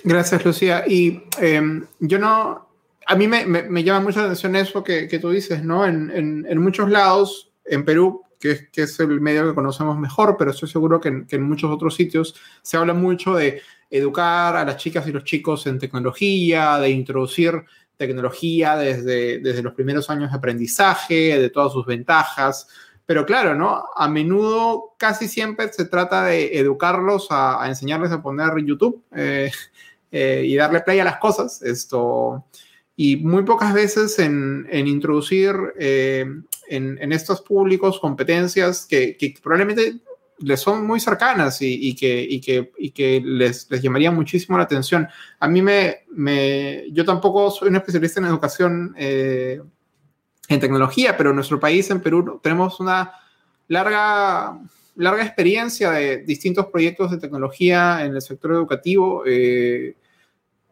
Gracias, 0.03 0.43
Lucía. 0.43 0.83
Y 0.85 1.23
em, 1.39 1.87
yo 2.01 2.19
no, 2.19 2.72
a 3.05 3.15
mí 3.15 3.27
me, 3.27 3.45
me, 3.45 3.83
llama 3.83 4.01
mucho 4.01 4.19
la 4.19 4.25
atención 4.25 4.55
eso 4.55 4.83
que, 4.83 5.07
que 5.07 5.19
tú 5.19 5.29
dices, 5.29 5.63
¿no? 5.63 5.85
En, 5.85 6.11
en, 6.11 6.45
en, 6.47 6.57
muchos 6.59 6.89
lados, 6.89 7.51
en 7.65 7.85
Perú, 7.85 8.23
que, 8.39 8.69
que, 8.71 8.83
es 8.83 8.99
el 8.99 9.21
medio 9.21 9.47
que 9.47 9.55
conocemos 9.55 9.97
mejor, 9.97 10.35
pero 10.37 10.51
estoy 10.51 10.69
seguro 10.69 10.99
que, 10.99 11.25
que 11.27 11.37
en, 11.37 11.43
muchos 11.43 11.71
otros 11.71 11.95
sitios 11.95 12.35
se 12.61 12.77
habla 12.77 12.93
mucho 12.93 13.35
de 13.35 13.61
educar 13.89 14.55
a 14.55 14.65
las 14.65 14.77
chicas 14.77 15.07
y 15.07 15.11
los 15.11 15.23
chicos 15.23 15.67
en 15.67 15.79
tecnología, 15.79 16.77
de 16.79 16.89
introducir 16.89 17.63
tecnología 17.97 18.75
desde, 18.75 19.39
desde 19.39 19.61
los 19.61 19.73
primeros 19.73 20.09
años 20.09 20.31
de 20.31 20.37
aprendizaje, 20.37 21.39
de 21.39 21.49
todas 21.49 21.73
sus 21.73 21.85
ventajas. 21.85 22.67
Pero 23.05 23.25
claro, 23.25 23.53
¿no? 23.53 23.83
A 23.95 24.07
menudo, 24.07 24.95
casi 24.97 25.27
siempre 25.27 25.71
se 25.71 25.85
trata 25.85 26.23
de 26.23 26.57
educarlos 26.57 27.27
a, 27.31 27.61
a 27.61 27.67
enseñarles 27.67 28.11
a 28.11 28.21
poner 28.21 28.51
YouTube 28.65 29.03
eh, 29.15 29.51
eh, 30.11 30.43
y 30.45 30.55
darle 30.55 30.81
play 30.81 30.99
a 30.99 31.03
las 31.03 31.17
cosas. 31.17 31.61
Esto 31.61 32.45
y 32.95 33.17
muy 33.17 33.43
pocas 33.43 33.73
veces 33.73 34.19
en, 34.19 34.67
introducir 34.71 35.55
eh, 35.79 36.25
en, 36.69 37.11
estos 37.11 37.41
públicos 37.41 37.99
competencias 37.99 38.85
que, 38.85 39.17
probablemente 39.41 39.95
les 40.39 40.59
son 40.59 40.85
muy 40.85 40.99
cercanas 40.99 41.59
y, 41.61 41.95
que, 41.95 42.41
que, 42.43 42.91
que 42.91 43.21
les, 43.23 43.69
les, 43.69 43.81
llamaría 43.81 44.11
muchísimo 44.11 44.57
la 44.57 44.65
atención. 44.65 45.07
A 45.39 45.47
mí 45.47 45.61
me, 45.61 46.03
me 46.11 46.85
yo 46.91 47.05
tampoco 47.05 47.49
soy 47.49 47.69
un 47.69 47.77
especialista 47.77 48.19
en 48.19 48.25
educación 48.27 48.95
eh, 48.97 49.61
en 50.49 50.59
tecnología, 50.59 51.15
pero 51.17 51.29
en 51.29 51.37
nuestro 51.37 51.59
país, 51.59 51.89
en 51.89 52.01
Perú, 52.01 52.39
tenemos 52.43 52.79
una 52.79 53.13
larga, 53.67 54.59
larga 54.95 55.23
experiencia 55.23 55.91
de 55.91 56.17
distintos 56.17 56.67
proyectos 56.67 57.11
de 57.11 57.17
tecnología 57.17 58.03
en 58.05 58.15
el 58.15 58.21
sector 58.21 58.51
educativo. 58.51 59.23
Eh, 59.25 59.95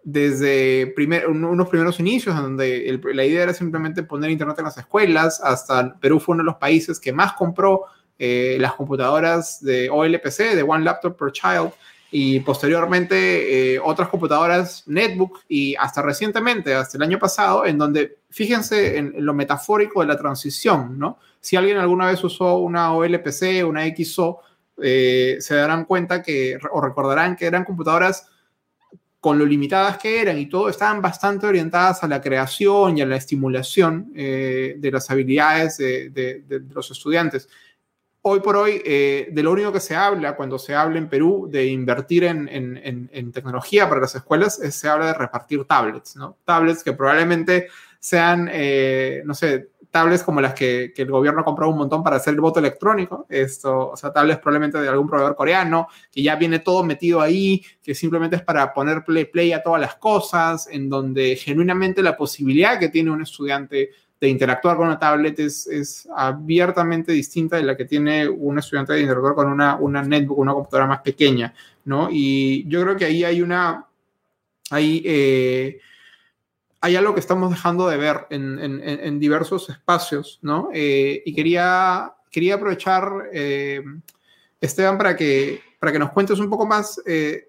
desde 0.03 0.93
unos 1.27 1.69
primeros 1.69 1.99
inicios, 1.99 2.35
donde 2.35 2.99
la 3.13 3.25
idea 3.25 3.43
era 3.43 3.53
simplemente 3.53 4.03
poner 4.03 4.31
Internet 4.31 4.57
en 4.59 4.65
las 4.65 4.77
escuelas, 4.77 5.41
hasta 5.43 5.95
Perú 5.99 6.19
fue 6.19 6.33
uno 6.33 6.43
de 6.43 6.47
los 6.47 6.55
países 6.55 6.99
que 6.99 7.13
más 7.13 7.33
compró 7.33 7.85
eh, 8.17 8.57
las 8.59 8.73
computadoras 8.73 9.63
de 9.63 9.89
OLPC, 9.89 10.55
de 10.55 10.63
One 10.63 10.83
Laptop 10.83 11.17
Per 11.17 11.31
Child, 11.31 11.71
y 12.13 12.41
posteriormente 12.41 13.75
eh, 13.75 13.79
otras 13.79 14.09
computadoras 14.09 14.83
netbook 14.85 15.39
y 15.47 15.75
hasta 15.75 16.01
recientemente, 16.01 16.73
hasta 16.75 16.97
el 16.97 17.03
año 17.03 17.17
pasado, 17.17 17.65
en 17.65 17.77
donde 17.77 18.17
fíjense 18.29 18.97
en, 18.97 19.13
lo 19.17 19.33
metafórico 19.33 20.01
de 20.01 20.07
la 20.07 20.17
transición, 20.17 20.99
¿no? 20.99 21.19
Si 21.39 21.55
alguien 21.55 21.77
alguna 21.77 22.07
vez 22.07 22.21
usó 22.23 22.57
una 22.57 22.93
OLPC, 22.93 23.65
una 23.65 23.85
XO, 23.85 24.39
eh, 24.83 25.37
se 25.39 25.55
darán 25.55 25.85
cuenta 25.85 26.21
que, 26.21 26.59
o 26.71 26.81
recordarán 26.81 27.35
que 27.35 27.45
eran 27.45 27.63
computadoras 27.63 28.27
con 29.21 29.37
lo 29.37 29.45
limitadas 29.45 29.99
que 29.99 30.19
eran 30.19 30.39
y 30.39 30.47
todo, 30.47 30.67
estaban 30.67 30.99
bastante 30.99 31.45
orientadas 31.45 32.03
a 32.03 32.07
la 32.07 32.19
creación 32.19 32.97
y 32.97 33.01
a 33.01 33.05
la 33.05 33.17
estimulación 33.17 34.11
eh, 34.15 34.75
de 34.79 34.91
las 34.91 35.11
habilidades 35.11 35.77
de, 35.77 36.63
los 36.73 36.89
estudiantes. 36.89 37.47
Hoy 38.23 38.39
por 38.39 38.55
hoy, 38.55 38.81
eh, 38.83 39.29
de 39.31 39.43
lo 39.43 39.51
único 39.51 39.71
que 39.71 39.79
se 39.79 39.95
habla 39.95 40.35
cuando 40.35 40.57
se 40.57 40.73
habla 40.73 40.97
en 40.97 41.07
Perú 41.07 41.47
de 41.51 41.67
invertir 41.67 42.23
en, 42.23 43.31
tecnología 43.31 43.87
para 43.87 44.01
las 44.01 44.15
escuelas, 44.15 44.59
es, 44.59 44.73
se 44.73 44.89
habla 44.89 45.07
de 45.07 45.13
repartir 45.13 45.65
tablets, 45.65 46.15
¿no? 46.15 46.37
Tablets 46.43 46.83
que 46.83 46.93
probablemente 46.93 47.67
sean, 47.99 48.49
eh, 48.51 49.21
no 49.23 49.35
sé, 49.35 49.69
tablets 49.91 50.23
como 50.23 50.41
las 50.41 50.53
que, 50.53 50.93
el 50.95 51.11
gobierno 51.11 51.41
ha 51.41 51.45
comprado 51.45 51.71
un 51.71 51.77
montón 51.77 52.01
para 52.01 52.15
hacer 52.15 52.33
el 52.33 52.41
voto 52.41 52.59
electrónico, 52.59 53.25
esto, 53.29 53.89
o 53.89 53.97
sea, 53.97 54.11
tablets 54.11 54.39
probablemente 54.39 54.79
de 54.79 54.87
algún 54.87 55.07
proveedor 55.07 55.35
coreano, 55.35 55.87
que 56.11 56.23
ya 56.23 56.35
viene 56.37 56.59
todo 56.59 56.83
metido 56.83 57.21
ahí, 57.21 57.63
que 57.83 57.93
simplemente 57.93 58.37
es 58.37 58.41
para 58.41 58.73
poner 58.73 59.03
play, 59.03 59.25
play 59.25 59.51
a 59.51 59.61
todas 59.61 59.81
las 59.81 59.95
cosas, 59.95 60.67
en 60.71 60.89
donde 60.89 61.35
genuinamente 61.35 62.01
la 62.01 62.15
posibilidad 62.15 62.79
que 62.79 62.89
tiene 62.89 63.11
un 63.11 63.21
estudiante 63.21 63.91
de 64.21 64.29
interactuar 64.29 64.77
con 64.77 64.87
una 64.87 64.99
tablet 64.99 65.39
es, 65.39 65.67
es 65.67 66.07
abiertamente 66.15 67.11
distinta 67.11 67.57
de 67.57 67.63
la 67.63 67.75
que 67.75 67.85
tiene 67.85 68.29
un 68.29 68.59
estudiante 68.59 68.93
de 68.93 69.01
interactuar 69.01 69.33
con 69.33 69.47
una, 69.47 69.75
una 69.75 70.03
netbook, 70.03 70.37
una 70.37 70.53
computadora 70.53 70.87
más 70.87 71.01
pequeña, 71.01 71.53
¿no? 71.85 72.07
Y 72.11 72.65
yo 72.67 72.81
creo 72.83 72.95
que 72.95 73.05
ahí 73.05 73.23
hay 73.23 73.41
una, 73.41 73.87
hay, 74.69 75.01
eh, 75.03 75.79
hay 76.81 76.95
algo 76.95 77.13
que 77.13 77.19
estamos 77.19 77.51
dejando 77.51 77.87
de 77.87 77.97
ver 77.97 78.25
en, 78.31 79.19
diversos 79.19 79.69
espacios, 79.69 80.39
¿no? 80.41 80.69
Eh, 80.73 81.21
y 81.25 81.33
quería, 81.33 82.13
quería 82.31 82.55
aprovechar, 82.55 83.29
eh, 83.31 83.83
Esteban, 84.59 84.97
para 84.97 85.15
que, 85.15 85.61
para 85.79 85.91
que 85.91 85.99
nos 85.99 86.11
cuentes 86.11 86.39
un 86.39 86.49
poco 86.49 86.65
más 86.65 86.99
eh, 87.05 87.47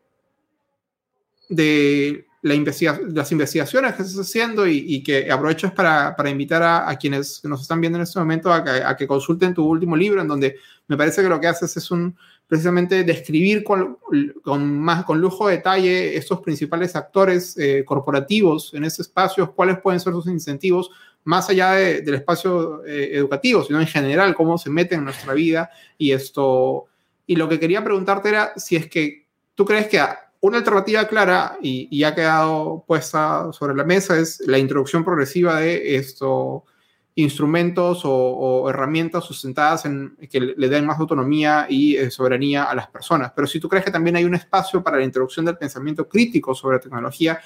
de 1.49 2.27
la 2.43 2.55
las 2.55 3.33
investigaciones 3.33 3.95
que 3.95 4.03
estás 4.03 4.19
haciendo 4.19 4.67
y, 4.67 5.03
que 5.03 5.31
aproveches 5.31 5.73
para, 5.73 6.15
para 6.15 6.29
invitar 6.29 6.63
a, 6.63 6.95
quienes 6.97 7.43
nos 7.45 7.63
están 7.63 7.81
viendo 7.81 7.99
en 7.99 8.03
este 8.03 8.19
momento 8.19 8.53
a 8.53 8.63
que, 8.63 8.71
a 8.71 8.97
que 8.97 9.07
consulten 9.07 9.55
tu 9.55 9.65
último 9.65 9.97
libro, 9.97 10.21
en 10.21 10.29
donde 10.29 10.57
me 10.89 10.97
parece 10.97 11.23
que 11.23 11.29
lo 11.29 11.41
que 11.41 11.47
haces 11.47 11.75
es 11.77 11.91
un, 11.91 12.17
precisamente 12.47 13.05
describir 13.05 13.65
con, 13.65 13.99
con, 14.43 14.79
más, 14.79 15.05
con 15.05 15.21
lujo 15.21 15.49
de 15.49 15.57
detalle 15.57 16.17
estos 16.17 16.41
principales 16.41 16.95
actores 16.95 17.57
eh, 17.57 17.85
corporativos 17.85 18.75
en 18.75 18.85
ese 18.85 19.03
espacio, 19.03 19.53
cuáles 19.55 19.79
pueden 19.79 20.01
ser 20.01 20.13
sus 20.13 20.27
incentivos 20.27 20.91
más 21.25 21.49
allá 21.49 21.73
del 21.73 22.15
espacio 22.15 22.85
eh, 22.85 23.11
educativo, 23.13 23.63
sino 23.63 23.81
en 23.81 23.87
general, 23.87 24.35
cómo 24.35 24.59
se 24.59 24.71
mete 24.71 24.97
en 24.97 25.05
nuestra 25.05 25.33
vida 25.35 25.71
y 25.97 26.13
esto. 26.13 26.87
Y 27.27 27.37
lo 27.37 27.49
que 27.49 27.61
quería 27.61 27.85
preguntarte 27.85 28.29
era 28.29 28.53
si 28.57 28.77
es 28.77 28.89
que 28.89 29.27
tú 29.55 29.65
crees 29.65 29.87
que 29.87 30.03
una 30.41 30.59
alternativa 30.59 31.07
clara 31.07 31.57
y, 31.63 31.89
y 31.91 32.03
ha 32.03 32.15
quedado 32.15 32.85
puesta 32.87 33.53
sobre 33.53 33.77
la 33.77 33.85
mesa 33.85 34.19
es 34.19 34.41
la 34.47 34.59
introducción 34.59 35.05
progresiva 35.05 35.61
de 35.61 35.97
esto 35.97 36.65
instrumentos 37.15 38.03
o, 38.05 38.71
herramientas 38.71 39.25
sustentadas 39.25 39.85
en 39.85 40.17
que 40.31 40.41
le 40.41 40.69
den 40.69 40.87
más 40.87 40.99
autonomía 40.99 41.67
y 41.69 41.97
eh, 41.97 42.11
soberanía 42.11 42.65
a 42.65 42.75
las 42.75 42.87
personas. 42.87 43.33
Pero 43.37 43.47
si 43.47 43.61
tú 43.61 43.69
crees 43.69 43.85
que 43.85 43.91
también 43.91 44.17
hay 44.17 44.25
un 44.25 44.35
espacio 44.35 44.83
para 44.83 44.97
la 44.97 45.05
introducción 45.05 45.45
del 45.45 45.59
pensamiento 45.59 46.09
crítico 46.09 46.55
sobre 46.55 46.79
tecnología, 46.79 47.39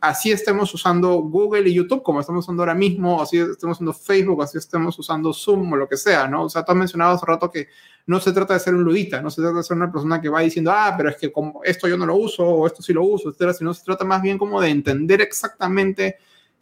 así 0.00 0.32
estemos 0.32 0.72
usando 0.74 1.14
Google 1.18 1.68
y 1.68 1.74
YouTube 1.74 2.02
como 2.02 2.20
estamos 2.20 2.44
usando 2.44 2.62
ahora 2.62 2.74
mismo, 2.74 3.22
así 3.22 3.38
estemos 3.38 3.76
usando 3.76 3.92
Facebook, 3.92 4.42
así 4.42 4.58
estemos 4.58 4.98
usando 4.98 5.32
Zoom 5.32 5.72
o 5.72 5.76
lo 5.76 5.88
que 5.88 5.96
sea, 5.96 6.26
¿no? 6.26 6.44
O 6.44 6.48
sea, 6.48 6.64
tú 6.64 6.72
has 6.72 6.78
mencionado 6.78 7.14
hace 7.14 7.26
rato 7.26 7.50
que 7.50 7.68
no 8.06 8.18
se 8.18 8.32
trata 8.32 8.54
de 8.54 8.60
ser 8.60 8.74
un 8.74 8.82
ludita, 8.82 9.22
no 9.22 9.30
se 9.30 9.40
trata 9.40 9.58
de 9.58 9.62
ser 9.62 9.76
una 9.76 9.92
persona 9.92 10.20
que 10.20 10.28
va 10.28 10.40
diciendo, 10.40 10.72
ah, 10.72 10.92
pero 10.96 11.10
es 11.10 11.16
que 11.16 11.30
como 11.30 11.60
esto 11.62 11.86
yo 11.86 11.96
no 11.96 12.04
lo 12.04 12.16
uso 12.16 12.44
o 12.44 12.66
esto 12.66 12.82
sí 12.82 12.92
lo 12.92 13.04
uso, 13.04 13.28
etcétera, 13.28 13.54
sino 13.54 13.72
se 13.72 13.84
trata 13.84 14.04
más 14.04 14.20
bien 14.20 14.38
como 14.38 14.60
de 14.60 14.70
entender 14.70 15.22
exactamente 15.22 16.18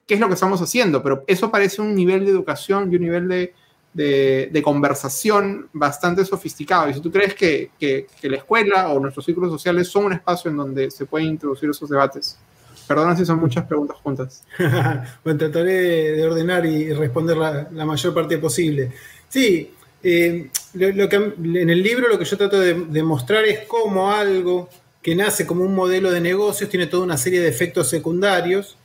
qué 0.07 0.15
es 0.15 0.21
lo 0.21 0.29
que 0.29 0.35
estamos 0.35 0.61
haciendo, 0.61 1.03
pero 1.03 1.25
eso 1.27 1.51
parece 1.51 1.81
un 1.81 1.95
nivel 1.95 2.25
de 2.25 2.31
educación 2.31 2.93
y 2.93 2.97
un 2.97 3.03
nivel 3.03 3.29
de, 3.29 3.55
de, 3.95 4.63
conversación 4.63 5.69
bastante 5.73 6.25
sofisticado. 6.25 6.91
Y 6.91 6.95
si 6.95 7.01
tú 7.01 7.11
crees 7.11 7.35
que, 7.35 7.71
que, 7.79 8.07
la 8.23 8.37
escuela 8.37 8.89
o 8.89 9.01
nuestros 9.01 9.25
círculos 9.25 9.51
sociales 9.51 9.89
son 9.89 10.07
un 10.07 10.13
espacio 10.15 10.51
en 10.51 10.57
donde 10.57 10.91
se 10.91 11.07
pueden 11.07 11.29
introducir 11.29 11.71
esos 11.71 11.89
debates. 11.89 12.39
Perdona 12.87 13.17
si 13.17 13.25
son 13.25 13.39
muchas 13.39 13.65
preguntas 13.65 13.97
juntas. 14.03 14.45
bueno, 15.25 15.39
trataré 15.39 16.13
de 16.13 16.27
ordenar 16.27 16.67
y 16.67 16.93
responder 16.93 17.37
la, 17.37 17.85
mayor 17.85 18.13
parte 18.13 18.39
posible. 18.39 18.93
Sí, 19.29 19.73
eh, 20.03 20.51
lo, 20.75 21.09
que, 21.09 21.17
en 21.17 21.71
el 21.71 21.83
libro 21.83 22.09
lo 22.09 22.19
que 22.19 22.25
yo 22.25 22.37
trato 22.37 22.59
de 22.59 23.03
mostrar 23.03 23.45
es 23.45 23.61
cómo 23.69 24.11
algo 24.11 24.69
que 25.01 25.15
nace 25.15 25.47
como 25.47 25.65
un 25.65 25.75
modelo 25.75 26.11
de 26.11 26.21
negocios 26.21 26.71
tiene 26.71 26.87
toda 26.87 27.03
una 27.03 27.17
serie 27.17 27.41
de 27.41 27.49
efectos 27.49 27.89
secundarios 27.89 28.77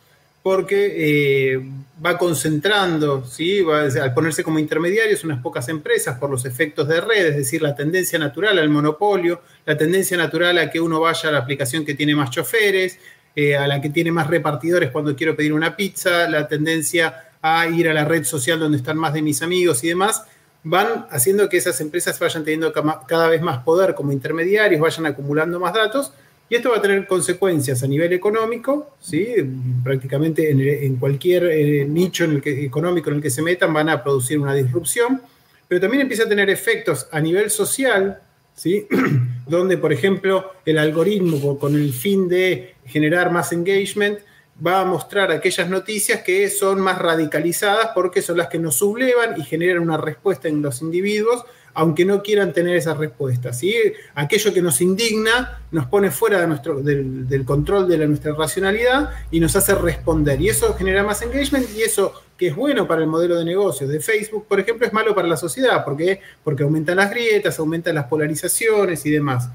porque 0.48 0.93
eh, 0.95 1.62
va 2.04 2.18
concentrando, 2.18 3.26
¿sí? 3.26 3.60
al 3.70 4.14
ponerse 4.14 4.45
como 4.45 4.60
intermediarios 4.60 5.26
unas 5.26 5.41
pocas 5.41 5.68
empresas 5.68 6.18
por 6.18 6.30
los 6.30 6.45
efectos 6.45 6.88
de 6.88 7.02
red, 7.02 7.26
es 7.26 7.36
decir, 7.36 7.62
la 7.62 7.76
tendencia 7.76 8.18
natural 8.18 8.58
al 8.58 8.70
monopolio, 8.70 9.41
la 9.66 9.76
tendencia 9.76 10.16
natural 10.16 10.58
a 10.58 10.70
que 10.70 10.80
uno 10.80 11.02
vaya 11.02 11.28
a 11.28 11.34
la 11.34 11.39
aplicación 11.39 11.84
que 11.84 11.95
tiene 11.95 12.16
más 12.16 12.30
choferes, 12.30 12.98
eh, 13.36 13.58
a 13.58 13.68
la 13.68 13.82
que 13.82 13.89
tiene 13.89 14.10
más 14.10 14.28
repartidores 14.28 14.89
cuando 14.89 15.18
quiero 15.18 15.36
pedir 15.36 15.52
una 15.52 15.76
pizza, 15.76 16.30
la 16.30 16.48
tendencia 16.48 17.26
a 17.41 17.68
ir 17.68 17.89
a 17.89 17.93
la 17.93 18.06
red 18.06 18.24
social 18.24 18.58
donde 18.58 18.78
están 18.78 18.95
más 18.95 19.14
de 19.14 19.22
mis 19.22 19.41
amigos 19.41 19.84
y 19.84 19.89
demás, 19.89 20.24
van 20.64 21.08
haciendo 21.12 21.50
que 21.50 21.58
esas 21.58 21.82
empresas 21.82 22.18
vayan 22.20 22.45
teniendo 22.45 22.72
cada 22.72 23.28
vez 23.28 23.41
más 23.41 23.66
poder 23.66 23.95
como 23.95 24.14
intermediarios, 24.14 24.80
vayan 24.80 25.08
acumulando 25.08 25.60
más 25.60 25.74
datos 25.74 26.14
y 26.50 26.56
esto 26.56 26.70
va 26.70 26.78
a 26.78 26.82
tener 26.82 27.06
consecuencias 27.08 27.84
a 27.84 27.88
nivel 27.88 28.14
económico, 28.14 28.95
¿sí? 29.02 29.36
prácticamente 29.84 30.50
en, 30.50 30.95
cualquier 30.95 31.45
eh, 31.45 31.86
nicho 31.86 32.24
en 32.24 32.32
el 32.32 32.41
que, 32.41 32.66
económico 32.66 33.10
en 33.10 33.18
el 33.18 33.22
que 33.22 33.30
se 33.30 33.41
metan 33.41 33.74
van 33.74 33.89
a 33.89 34.02
producir 34.02 34.39
una 34.39 34.54
disrupción, 34.54 35.22
pero 35.68 35.82
también 35.82 36.02
empieza 36.02 36.24
a 36.24 36.30
tener 36.30 36.50
efectos 36.50 37.08
a 37.12 37.20
nivel 37.20 37.50
social, 37.50 38.22
¿sí? 38.56 38.88
donde, 39.48 39.78
por 39.78 39.91
ejemplo, 39.91 40.54
el 40.66 40.78
algoritmo 40.78 41.60
con 41.60 41.76
el 41.76 41.91
fin 41.91 42.30
de 42.30 42.76
generar 42.86 43.32
más 43.32 43.52
engagement 43.52 44.20
va 44.66 44.82
a 44.82 44.86
mostrar 44.86 45.32
aquellas 45.32 45.70
noticias 45.70 46.22
que 46.22 46.50
son 46.50 46.80
más 46.80 46.98
radicalizadas 46.98 47.89
porque 47.93 48.22
son 48.22 48.38
las 48.38 48.48
que 48.48 48.58
nos 48.58 48.78
sublevan 48.78 49.39
y 49.39 49.43
generan 49.43 49.84
una 49.84 49.98
respuesta 49.98 50.48
en 50.48 50.62
los 50.62 50.82
individuos 50.82 51.43
aunque 51.78 52.06
no 52.06 52.24
quieran 52.24 52.54
tener 52.54 52.76
esa 52.76 52.96
respuesta. 52.96 53.54
¿sí? 53.54 53.72
Aquello 54.16 54.52
que 54.52 54.64
nos 54.64 54.82
indigna 54.82 55.62
nos 55.70 55.86
pone 55.86 56.10
fuera 56.10 56.42
de 56.42 56.48
nuestro, 56.48 56.82
del, 56.82 57.44
control 57.46 57.88
de 57.88 58.08
nuestra 58.08 58.34
racionalidad 58.34 59.12
y 59.30 59.40
nos 59.40 59.56
hace 59.56 59.76
responder. 59.76 60.42
Y 60.42 60.50
eso 60.50 60.74
genera 60.74 61.04
más 61.04 61.22
engagement 61.22 61.70
y 61.76 61.84
eso 61.84 62.14
que 62.36 62.48
es 62.48 62.56
bueno 62.56 62.88
para 62.88 63.02
el 63.02 63.08
modelo 63.08 63.36
de 63.36 63.46
negocio 63.46 63.88
de 63.88 64.00
Facebook, 64.00 64.48
por 64.48 64.60
ejemplo, 64.60 64.88
es 64.88 64.94
malo 64.94 65.14
para 65.14 65.28
la 65.28 65.38
sociedad. 65.38 65.86
¿Por 65.86 65.96
qué? 65.96 66.20
Porque 66.44 66.64
aumentan 66.64 66.98
las 66.98 67.12
grietas, 67.12 67.60
aumentan 67.60 67.94
las 67.94 68.06
polarizaciones 68.06 69.06
y 69.06 69.12
demás. 69.12 69.48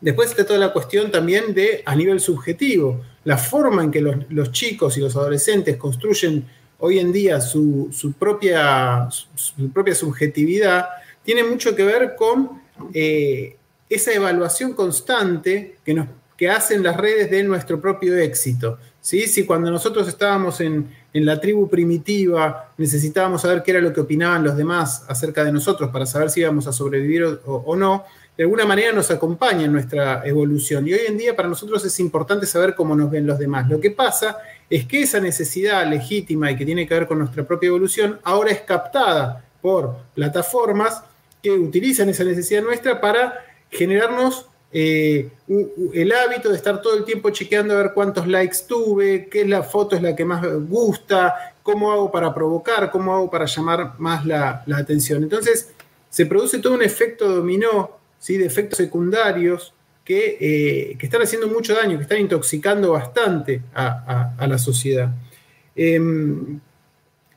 Después 0.00 0.30
está 0.30 0.46
toda 0.46 0.60
la 0.60 0.72
cuestión 0.72 1.10
también 1.10 1.52
de 1.52 1.82
a 1.84 1.96
nivel 1.96 2.20
subjetivo, 2.20 3.00
la 3.24 3.38
forma 3.38 3.82
en 3.82 3.90
que 3.90 4.00
los 4.00 4.52
chicos 4.52 4.96
y 4.96 5.00
los 5.00 5.16
adolescentes 5.16 5.76
construyen 5.76 6.46
hoy 6.84 6.98
en 6.98 7.12
día 7.12 7.40
su, 7.40 7.90
propia, 8.18 9.08
su, 9.10 9.70
propia 9.70 9.94
subjetividad 9.94 10.88
tiene 11.24 11.44
mucho 11.44 11.76
que 11.76 11.84
ver 11.84 12.16
con 12.16 12.60
eh, 12.92 13.56
esa 13.88 14.12
evaluación 14.12 14.72
constante 14.72 15.76
que, 15.84 15.94
nos, 15.94 16.08
que 16.36 16.50
hacen 16.50 16.82
las 16.82 16.96
redes 16.96 17.30
de 17.30 17.44
nuestro 17.44 17.80
propio 17.80 18.16
éxito. 18.18 18.78
¿sí? 19.00 19.28
Si 19.28 19.46
cuando 19.46 19.70
nosotros 19.70 20.08
estábamos 20.08 20.60
en, 20.60 21.02
la 21.14 21.38
tribu 21.40 21.68
primitiva 21.68 22.72
necesitábamos 22.78 23.42
saber 23.42 23.62
qué 23.62 23.72
era 23.72 23.80
lo 23.80 23.92
que 23.92 24.00
opinaban 24.00 24.42
los 24.42 24.56
demás 24.56 25.04
acerca 25.08 25.44
de 25.44 25.52
nosotros 25.52 25.90
para 25.90 26.06
saber 26.06 26.30
si 26.30 26.40
íbamos 26.40 26.66
a 26.66 26.72
sobrevivir 26.72 27.38
o 27.44 27.76
no, 27.76 28.06
de 28.36 28.44
alguna 28.44 28.64
manera 28.64 28.92
nos 28.92 29.10
acompaña 29.10 29.66
en 29.66 29.72
nuestra 29.72 30.26
evolución. 30.26 30.88
Y 30.88 30.94
hoy 30.94 31.00
en 31.06 31.18
día 31.18 31.36
para 31.36 31.48
nosotros 31.48 31.84
es 31.84 32.00
importante 32.00 32.46
saber 32.46 32.74
cómo 32.74 32.96
nos 32.96 33.10
ven 33.10 33.26
los 33.26 33.38
demás. 33.38 33.68
Lo 33.68 33.78
que 33.78 33.90
pasa 33.90 34.38
es 34.70 34.86
que 34.86 35.02
esa 35.02 35.20
necesidad 35.20 35.86
legítima 35.86 36.50
y 36.50 36.56
que 36.56 36.64
tiene 36.64 36.86
que 36.86 36.94
ver 36.94 37.06
con 37.06 37.18
nuestra 37.18 37.44
propia 37.44 37.68
evolución 37.68 38.20
ahora 38.24 38.50
es 38.50 38.60
captada 38.60 39.44
por 39.60 39.96
plataformas 40.14 41.02
que 41.42 41.50
utilizan 41.50 42.08
esa 42.08 42.24
necesidad 42.24 42.62
nuestra 42.62 43.00
para 43.00 43.44
generarnos 43.70 44.46
eh, 44.74 45.28
el 45.92 46.12
hábito 46.12 46.48
de 46.48 46.56
estar 46.56 46.80
todo 46.80 46.96
el 46.96 47.04
tiempo 47.04 47.28
chequeando 47.30 47.74
a 47.74 47.82
ver 47.82 47.92
cuántos 47.92 48.26
likes 48.26 48.58
tuve, 48.66 49.28
qué 49.28 49.42
es 49.42 49.48
la 49.48 49.62
foto 49.62 49.96
es 49.96 50.02
la 50.02 50.16
que 50.16 50.24
más 50.24 50.42
gusta, 50.66 51.54
cómo 51.62 51.92
hago 51.92 52.10
para 52.10 52.34
provocar, 52.34 52.90
cómo 52.90 53.14
hago 53.14 53.30
para 53.30 53.44
llamar 53.44 53.94
más 53.98 54.24
la, 54.24 54.64
atención. 54.74 55.22
Entonces, 55.22 55.70
se 56.08 56.24
produce 56.26 56.58
todo 56.58 56.74
un 56.74 56.82
efecto 56.82 57.28
dominó 57.28 57.98
¿sí? 58.18 58.38
de 58.38 58.46
efectos 58.46 58.78
secundarios 58.78 59.74
eh, 60.06 60.96
que, 60.98 61.06
están 61.06 61.22
haciendo 61.22 61.48
mucho 61.48 61.74
daño, 61.74 61.96
que 61.96 62.02
están 62.02 62.18
intoxicando 62.18 62.92
bastante 62.92 63.62
a, 63.74 64.46
la 64.46 64.58
sociedad. 64.58 65.14
Em, 65.76 66.60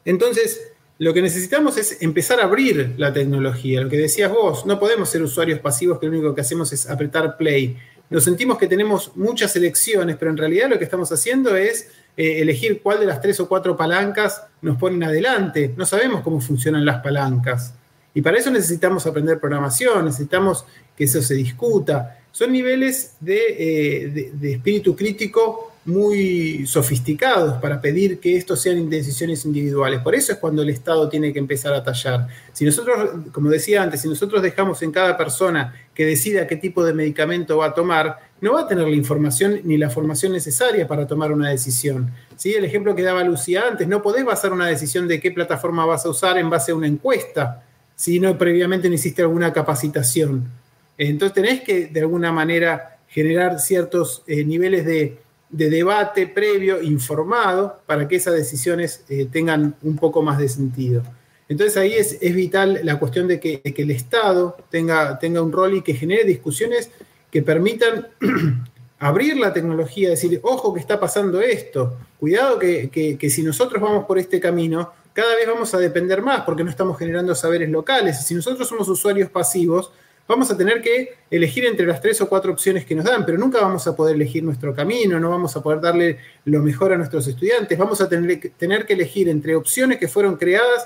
entonces, 0.04 0.74
lo 0.98 1.14
que 1.14 1.22
necesitamos 1.22 1.78
es 1.78 2.02
empezar 2.02 2.40
a 2.40 2.44
abrir 2.44 2.96
la 2.98 3.14
tecnología. 3.14 3.82
Lo 3.82 3.90
que 3.90 3.98
decías 3.98 4.32
vos, 4.32 4.66
no 4.66 4.80
podemos 4.80 5.10
ser 5.10 5.22
usuarios 5.22 5.60
pasivos 5.60 6.00
que 6.00 6.08
lo 6.08 6.14
único 6.14 6.34
que 6.34 6.42
hacemos 6.42 6.72
es 6.74 6.90
apretar 6.90 7.38
play. 7.38 7.78
Nos 8.10 8.24
sentimos 8.24 8.58
que 8.58 8.68
tenemos 8.68 9.16
muchas 9.16 9.56
elecciones, 9.56 10.16
pero 10.18 10.32
en 10.32 10.38
realidad 10.38 10.70
lo 10.70 10.78
que 10.78 10.86
estamos 10.86 11.12
haciendo 11.12 11.56
es 11.56 11.90
eh, 12.18 12.42
elegir 12.42 12.82
cuál 12.82 13.00
de 13.00 13.06
las 13.08 13.22
tres 13.22 13.40
o 13.40 13.48
cuatro 13.48 13.76
palancas 13.76 14.44
nos 14.62 14.78
ponen 14.78 15.04
adelante. 15.04 15.74
No 15.76 15.86
sabemos 15.86 16.22
cómo 16.22 16.40
funcionan 16.40 16.86
las 16.86 17.02
palancas. 17.02 17.74
Y 18.16 18.24
para 18.24 18.40
eso 18.40 18.50
necesitamos 18.50 19.06
aprender 19.06 19.40
programación, 19.40 20.06
necesitamos 20.06 20.66
que 20.98 21.04
eso 21.04 21.22
se 21.22 21.36
discuta 21.36 22.18
son 22.36 22.52
niveles 22.52 23.16
eh, 23.26 24.30
de, 24.34 24.52
espíritu 24.52 24.94
crítico 24.94 25.72
muy 25.86 26.68
sofisticados 26.68 27.62
para 27.62 27.80
pedir 27.80 28.20
que 28.20 28.36
esto 28.36 28.58
sean 28.58 28.90
decisiones 28.90 29.46
individuales. 29.46 30.02
Por 30.02 30.16
eso 30.16 30.34
es 30.34 30.40
cuando 30.40 30.62
el 30.62 30.70
Estado 30.70 31.08
tiene 31.08 31.32
que 31.32 31.40
empezar 31.40 31.74
a 31.74 31.82
tallar. 31.82 32.28
Si 32.52 32.66
nosotros, 32.66 33.32
como 33.32 33.50
decía 33.50 33.84
antes, 33.84 34.02
si 34.02 34.10
nosotros 34.10 34.42
dejamos 34.42 34.82
en 34.82 34.92
cada 34.92 35.16
persona 35.16 35.74
que 35.94 36.06
decida 36.06 36.46
qué 36.46 36.58
tipo 36.58 36.84
de 36.84 36.94
medicamento 36.94 37.56
va 37.56 37.68
a 37.68 37.74
tomar, 37.74 38.20
no 38.42 38.56
va 38.56 38.62
a 38.64 38.68
tener 38.68 38.86
la 38.86 38.96
información 38.98 39.62
ni 39.64 39.78
la 39.78 39.90
formación 39.90 40.34
necesaria 40.34 40.90
para 40.90 41.08
tomar 41.08 41.32
una 41.32 41.52
decisión. 41.52 42.12
¿Sí? 42.36 42.54
El 42.54 42.66
ejemplo 42.66 42.96
que 42.96 43.04
daba 43.04 43.24
Lucía 43.24 43.64
antes, 43.66 43.88
no 43.88 44.02
podés 44.02 44.26
basar 44.26 44.52
una 44.52 44.68
decisión 44.68 45.08
de 45.08 45.22
qué 45.22 45.32
plataforma 45.32 45.86
vas 45.86 46.06
a 46.06 46.10
usar 46.10 46.38
en 46.38 46.50
base 46.50 46.74
a 46.74 46.76
una 46.76 46.88
encuesta 46.88 47.64
si 47.96 48.20
no 48.20 48.38
previamente 48.38 48.90
no 48.90 48.96
hiciste 48.96 49.22
alguna 49.22 49.54
capacitación. 49.54 50.50
Entonces 50.98 51.34
tenés 51.34 51.62
que 51.62 51.88
de 51.88 52.00
alguna 52.00 52.32
manera 52.32 53.00
generar 53.08 53.60
ciertos 53.60 54.24
eh, 54.28 54.44
niveles 54.44 54.86
de, 54.86 55.20
debate 55.50 56.28
previo, 56.28 56.82
informado, 56.82 57.82
para 57.86 58.08
que 58.08 58.18
esas 58.18 58.34
decisiones 58.34 59.06
eh, 59.08 59.28
tengan 59.32 59.76
un 59.84 59.96
poco 59.96 60.22
más 60.22 60.38
de 60.38 60.50
sentido. 60.50 61.02
Entonces 61.48 61.78
ahí 61.78 61.94
es, 61.94 62.20
vital 62.20 62.82
la 62.84 63.00
cuestión 63.00 63.28
de 63.28 63.40
que, 63.40 63.62
el 63.64 63.92
Estado 63.92 64.58
tenga, 64.70 65.18
tenga 65.20 65.42
un 65.42 65.52
rol 65.52 65.76
y 65.76 65.82
que 65.82 65.94
genere 65.94 66.26
discusiones 66.26 66.90
que 67.32 67.42
permitan 67.42 68.08
abrir 69.00 69.38
la 69.38 69.54
tecnología, 69.54 70.10
decir, 70.10 70.40
ojo 70.44 70.74
que 70.74 70.80
está 70.80 71.00
pasando 71.00 71.40
esto, 71.42 71.98
cuidado 72.20 72.58
que, 72.58 72.90
que, 72.90 73.30
si 73.30 73.44
nosotros 73.44 73.82
vamos 73.82 74.06
por 74.06 74.18
este 74.18 74.40
camino, 74.40 74.92
cada 75.16 75.34
vez 75.36 75.48
vamos 75.48 75.74
a 75.74 75.80
depender 75.80 76.22
más 76.22 76.42
porque 76.42 76.64
no 76.64 76.70
estamos 76.70 77.00
generando 77.00 77.34
saberes 77.34 77.70
locales. 77.70 78.24
Si 78.24 78.36
nosotros 78.36 78.68
somos 78.68 78.88
usuarios 78.90 79.30
pasivos, 79.30 79.92
vamos 80.28 80.52
a 80.52 80.58
tener 80.58 80.82
que 80.82 81.16
elegir 81.32 81.66
entre 81.66 81.86
las 81.86 82.02
tres 82.02 82.20
o 82.20 82.28
cuatro 82.28 82.52
opciones 82.52 82.86
que 82.86 82.96
nos 82.96 83.06
dan, 83.06 83.26
pero 83.26 83.38
nunca 83.38 83.62
vamos 83.62 83.88
a 83.88 83.96
poder 83.96 84.16
elegir 84.16 84.44
nuestro 84.44 84.76
camino, 84.76 85.18
no 85.18 85.30
vamos 85.30 85.56
a 85.56 85.64
poder 85.64 85.80
darle 85.80 86.18
lo 86.44 86.62
mejor 86.62 86.92
a 86.92 86.98
nuestros 86.98 87.26
estudiantes, 87.28 87.78
vamos 87.78 88.02
a 88.02 88.10
tener, 88.10 88.52
tener 88.58 88.86
que 88.86 88.94
elegir 88.94 89.30
entre 89.30 89.56
opciones 89.56 90.00
que 90.00 90.10
fueron 90.10 90.36
creadas 90.36 90.86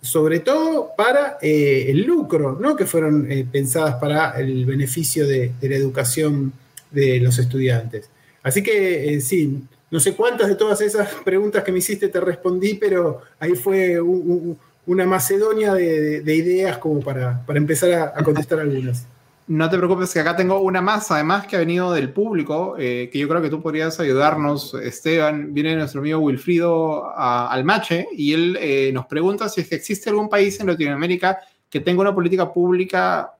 sobre 0.00 0.40
todo 0.40 0.90
para 0.96 1.38
eh, 1.42 1.86
el 1.88 2.02
lucro, 2.02 2.56
¿no? 2.60 2.76
que 2.76 2.86
fueron 2.86 3.30
eh, 3.30 3.46
pensadas 3.50 3.96
para 3.96 4.38
el 4.38 4.64
beneficio 4.64 5.26
de, 5.26 5.52
la 5.60 5.76
educación 5.76 6.52
de 6.90 7.20
los 7.20 7.38
estudiantes. 7.38 8.08
Así 8.42 8.62
que 8.62 9.14
eh, 9.14 9.20
sí, 9.20 9.62
no 9.90 10.00
sé 10.00 10.14
cuántas 10.14 10.48
de 10.48 10.54
todas 10.54 10.80
esas 10.80 11.08
preguntas 11.24 11.64
que 11.64 11.72
me 11.72 11.78
hiciste 11.78 12.08
te 12.08 12.20
respondí, 12.20 12.74
pero 12.74 13.22
ahí 13.38 13.54
fue 13.54 14.00
una 14.00 15.06
macedonia 15.06 15.74
de, 15.74 16.34
ideas 16.34 16.78
como 16.78 17.00
para, 17.00 17.44
empezar 17.48 18.12
a 18.14 18.22
contestar 18.22 18.60
algunas. 18.60 19.06
No 19.48 19.70
te 19.70 19.78
preocupes, 19.78 20.12
que 20.12 20.20
acá 20.20 20.36
tengo 20.36 20.60
una 20.60 20.82
más, 20.82 21.10
además 21.10 21.46
que 21.46 21.56
ha 21.56 21.60
venido 21.60 21.90
del 21.94 22.10
público, 22.10 22.76
eh, 22.78 23.08
que 23.10 23.18
yo 23.18 23.26
creo 23.26 23.40
que 23.40 23.48
tú 23.48 23.62
podrías 23.62 23.98
ayudarnos, 23.98 24.74
Esteban. 24.74 25.54
Viene 25.54 25.74
nuestro 25.74 26.02
amigo 26.02 26.18
Wilfrido 26.18 27.10
Almache 27.16 28.08
y 28.12 28.34
él 28.34 28.58
eh, 28.60 28.90
nos 28.92 29.06
pregunta 29.06 29.48
si 29.48 29.62
es 29.62 29.68
que 29.68 29.76
existe 29.76 30.10
algún 30.10 30.28
país 30.28 30.60
en 30.60 30.66
Latinoamérica 30.66 31.38
que 31.70 31.80
tenga 31.80 32.02
una 32.02 32.14
política 32.14 32.52
pública 32.52 33.32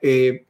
eh, 0.00 0.46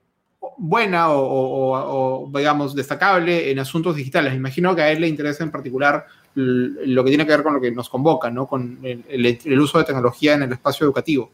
buena 0.59 1.07
o, 1.11 2.31
digamos, 2.35 2.75
destacable 2.75 3.51
en 3.51 3.59
asuntos 3.59 3.97
digitales. 3.97 4.33
Me 4.33 4.39
imagino 4.39 4.75
que 4.75 4.83
a 4.83 4.91
él 4.91 5.01
le 5.01 5.09
interesa 5.09 5.45
en 5.45 5.51
particular 5.51 6.07
lo 6.35 7.05
que 7.05 7.11
tiene 7.11 7.27
que 7.27 7.33
ver 7.33 7.43
con 7.43 7.55
lo 7.55 7.61
que 7.61 7.71
nos 7.71 7.89
convoca, 7.89 8.31
¿no? 8.31 8.47
con 8.47 8.79
el 8.83 9.61
uso 9.61 9.79
de 9.79 9.85
tecnología 9.85 10.35
en 10.35 10.45
el 10.45 10.53
espacio 10.53 10.85
educativo. 10.85 11.31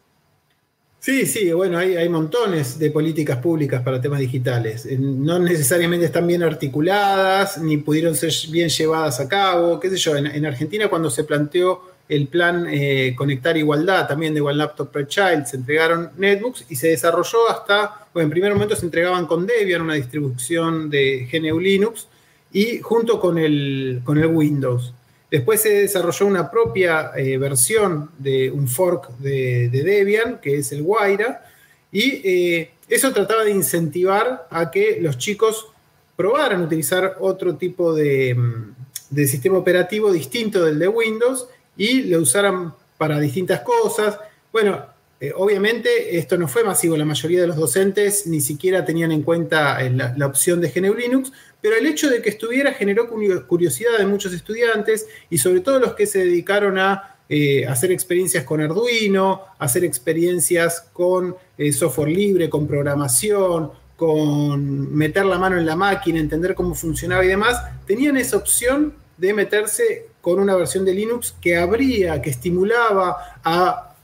Sí, 1.06 1.24
sí, 1.24 1.52
bueno, 1.52 1.78
hay, 1.78 2.08
montones 2.08 2.80
de 2.80 2.90
políticas 2.90 3.38
públicas 3.38 3.80
para 3.80 4.00
temas 4.00 4.18
digitales. 4.18 4.88
No 4.98 5.38
necesariamente 5.38 6.06
están 6.06 6.26
bien 6.26 6.42
articuladas, 6.42 7.58
ni 7.58 7.76
pudieron 7.76 8.16
ser 8.16 8.32
bien 8.50 8.68
llevadas 8.68 9.20
a 9.20 9.28
cabo. 9.28 9.78
¿Qué 9.78 9.88
sé 9.88 9.98
yo? 9.98 10.16
En, 10.16 10.44
Argentina, 10.44 10.88
cuando 10.88 11.08
se 11.08 11.22
planteó 11.22 11.80
el 12.08 12.28
plan 12.28 12.66
eh, 12.68 13.14
Conectar 13.16 13.56
Igualdad, 13.56 14.06
también 14.06 14.34
de 14.34 14.40
One 14.40 14.54
Laptop 14.54 14.90
Per 14.90 15.06
Child, 15.06 15.46
se 15.46 15.56
entregaron 15.56 16.10
netbooks 16.16 16.64
y 16.68 16.76
se 16.76 16.88
desarrolló 16.88 17.48
hasta, 17.50 18.06
bueno, 18.14 18.26
en 18.26 18.30
primer 18.30 18.52
momento 18.52 18.76
se 18.76 18.86
entregaban 18.86 19.26
con 19.26 19.46
Debian, 19.46 19.82
una 19.82 19.94
distribución 19.94 20.88
de 20.88 21.28
GNU 21.30 21.58
Linux, 21.58 22.06
y 22.52 22.78
junto 22.78 23.20
con 23.20 23.38
el, 23.38 24.00
con 24.04 24.18
el 24.18 24.26
Windows. 24.26 24.92
Después 25.30 25.60
se 25.60 25.70
desarrolló 25.70 26.26
una 26.26 26.50
propia 26.50 27.10
eh, 27.16 27.36
versión 27.38 28.10
de 28.18 28.50
un 28.50 28.68
fork 28.68 29.10
de, 29.18 29.68
Debian, 29.68 30.40
que 30.40 30.58
es 30.58 30.70
el 30.70 30.82
Guaira, 30.82 31.44
y 31.90 32.20
eh, 32.24 32.70
eso 32.88 33.12
trataba 33.12 33.44
de 33.44 33.50
incentivar 33.50 34.46
a 34.50 34.70
que 34.70 34.98
los 35.00 35.18
chicos 35.18 35.66
probaran 36.14 36.62
utilizar 36.62 37.16
otro 37.20 37.56
tipo 37.56 37.92
de, 37.92 38.34
mm, 38.34 38.74
de 39.10 39.26
sistema 39.26 39.58
operativo 39.58 40.12
distinto 40.12 40.64
del 40.64 40.78
de 40.78 40.88
Windows 40.88 41.48
y 41.76 42.02
lo 42.02 42.20
usaran 42.20 42.74
para 42.98 43.18
distintas 43.18 43.60
cosas. 43.60 44.18
Bueno, 44.52 44.86
eh, 45.18 45.32
obviamente 45.34 46.18
esto 46.18 46.36
no 46.36 46.46
fue 46.46 46.62
masivo, 46.62 46.94
la 46.96 47.06
mayoría 47.06 47.40
de 47.40 47.46
los 47.46 47.56
docentes 47.56 48.26
ni 48.26 48.40
siquiera 48.40 48.84
tenían 48.84 49.12
en 49.12 49.22
cuenta 49.22 49.82
eh, 49.82 49.90
la, 49.90 50.26
opción 50.26 50.60
de 50.60 50.68
GNU 50.68 50.94
Linux, 50.94 51.32
pero 51.62 51.76
el 51.76 51.86
hecho 51.86 52.10
de 52.10 52.20
que 52.20 52.28
estuviera 52.28 52.74
generó 52.74 53.08
curiosidad 53.08 53.96
de 53.98 54.04
muchos 54.04 54.34
estudiantes 54.34 55.06
y 55.30 55.38
sobre 55.38 55.60
todo 55.60 55.80
los 55.80 55.94
que 55.94 56.06
se 56.06 56.18
dedicaron 56.18 56.78
a 56.78 57.16
eh, 57.30 57.66
hacer 57.66 57.92
experiencias 57.92 58.44
con 58.44 58.60
Arduino, 58.60 59.40
hacer 59.58 59.84
experiencias 59.84 60.82
con 60.92 61.34
software 61.72 62.10
libre, 62.10 62.50
con 62.50 62.66
programación, 62.66 63.70
con 63.96 64.94
meter 64.94 65.24
la 65.24 65.38
mano 65.38 65.56
en 65.56 65.64
la 65.64 65.76
máquina, 65.76 66.20
entender 66.20 66.54
cómo 66.54 66.74
funcionaba 66.74 67.24
y 67.24 67.28
demás, 67.28 67.58
tenían 67.86 68.18
esa 68.18 68.36
opción 68.36 68.94
de 69.16 69.32
meterse 69.32 70.08
con 70.26 70.40
una 70.40 70.56
versión 70.56 70.84
de 70.84 70.92
Linux 70.92 71.36
que 71.40 71.56
abría, 71.56 72.20
que 72.20 72.30
estimulaba 72.30 73.38
a 73.44 73.94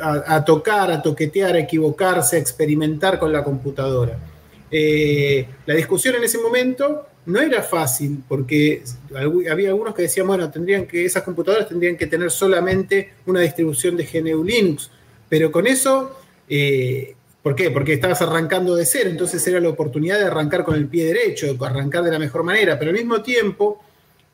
a, 0.00 0.44
tocar, 0.44 0.92
a 0.92 1.02
toquetear, 1.02 1.56
a 1.56 1.58
equivocarse, 1.58 2.36
a 2.36 2.38
experimentar 2.38 3.18
con 3.18 3.32
la 3.32 3.42
computadora. 3.42 4.16
Eh, 4.70 5.48
la 5.66 5.74
discusión 5.74 6.14
en 6.14 6.22
ese 6.22 6.38
momento 6.38 7.06
no 7.26 7.40
era 7.40 7.60
fácil 7.60 8.22
porque 8.28 8.84
había 9.50 9.70
algunos 9.70 9.96
que 9.96 10.02
decían, 10.02 10.28
bueno, 10.28 10.48
tendrían 10.48 10.86
que, 10.86 11.04
esas 11.04 11.24
computadoras 11.24 11.68
tendrían 11.68 11.96
que 11.96 12.06
tener 12.06 12.30
solamente 12.30 13.14
una 13.26 13.40
distribución 13.40 13.96
de 13.96 14.04
GNU 14.04 14.44
Linux, 14.44 14.92
pero 15.28 15.50
con 15.50 15.66
eso, 15.66 16.18
eh, 16.48 17.16
¿por 17.42 17.56
qué? 17.56 17.72
Porque 17.72 17.94
estabas 17.94 18.22
arrancando 18.22 18.76
de 18.76 18.86
cero, 18.86 19.10
entonces 19.10 19.44
era 19.48 19.58
la 19.58 19.70
oportunidad 19.70 20.20
de 20.20 20.26
arrancar 20.26 20.62
con 20.62 20.76
el 20.76 20.86
pie 20.86 21.04
derecho, 21.04 21.56
arrancar 21.60 22.04
de 22.04 22.12
la 22.12 22.20
mejor 22.20 22.44
manera, 22.44 22.78
pero 22.78 22.92
al 22.92 22.96
mismo 22.96 23.22
tiempo 23.22 23.82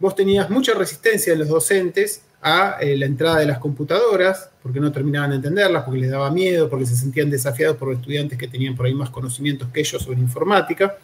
vos 0.04 0.14
tenías 0.14 0.50
mucha 0.50 0.74
resistencia 0.74 1.32
de 1.32 1.38
los 1.38 1.48
docentes 1.48 2.20
a 2.42 2.76
eh, 2.78 2.94
la 2.94 3.06
entrada 3.06 3.38
de 3.38 3.46
las 3.46 3.58
computadoras, 3.58 4.50
porque 4.62 4.78
no 4.78 4.92
terminaban 4.92 5.30
de 5.30 5.36
entenderlas, 5.36 5.82
porque 5.84 6.00
les 6.00 6.10
daba 6.10 6.30
miedo, 6.30 6.68
porque 6.68 6.84
se 6.84 6.94
sentían 6.94 7.30
desafiados 7.30 7.78
por 7.78 7.90
estudiantes 7.90 8.36
que 8.36 8.46
tenían 8.46 8.76
por 8.76 8.84
ahí 8.84 8.92
más 8.92 9.08
conocimientos 9.08 9.66
que 9.72 9.80
ellos 9.80 10.02
sobre 10.02 10.20
informática. 10.20 10.98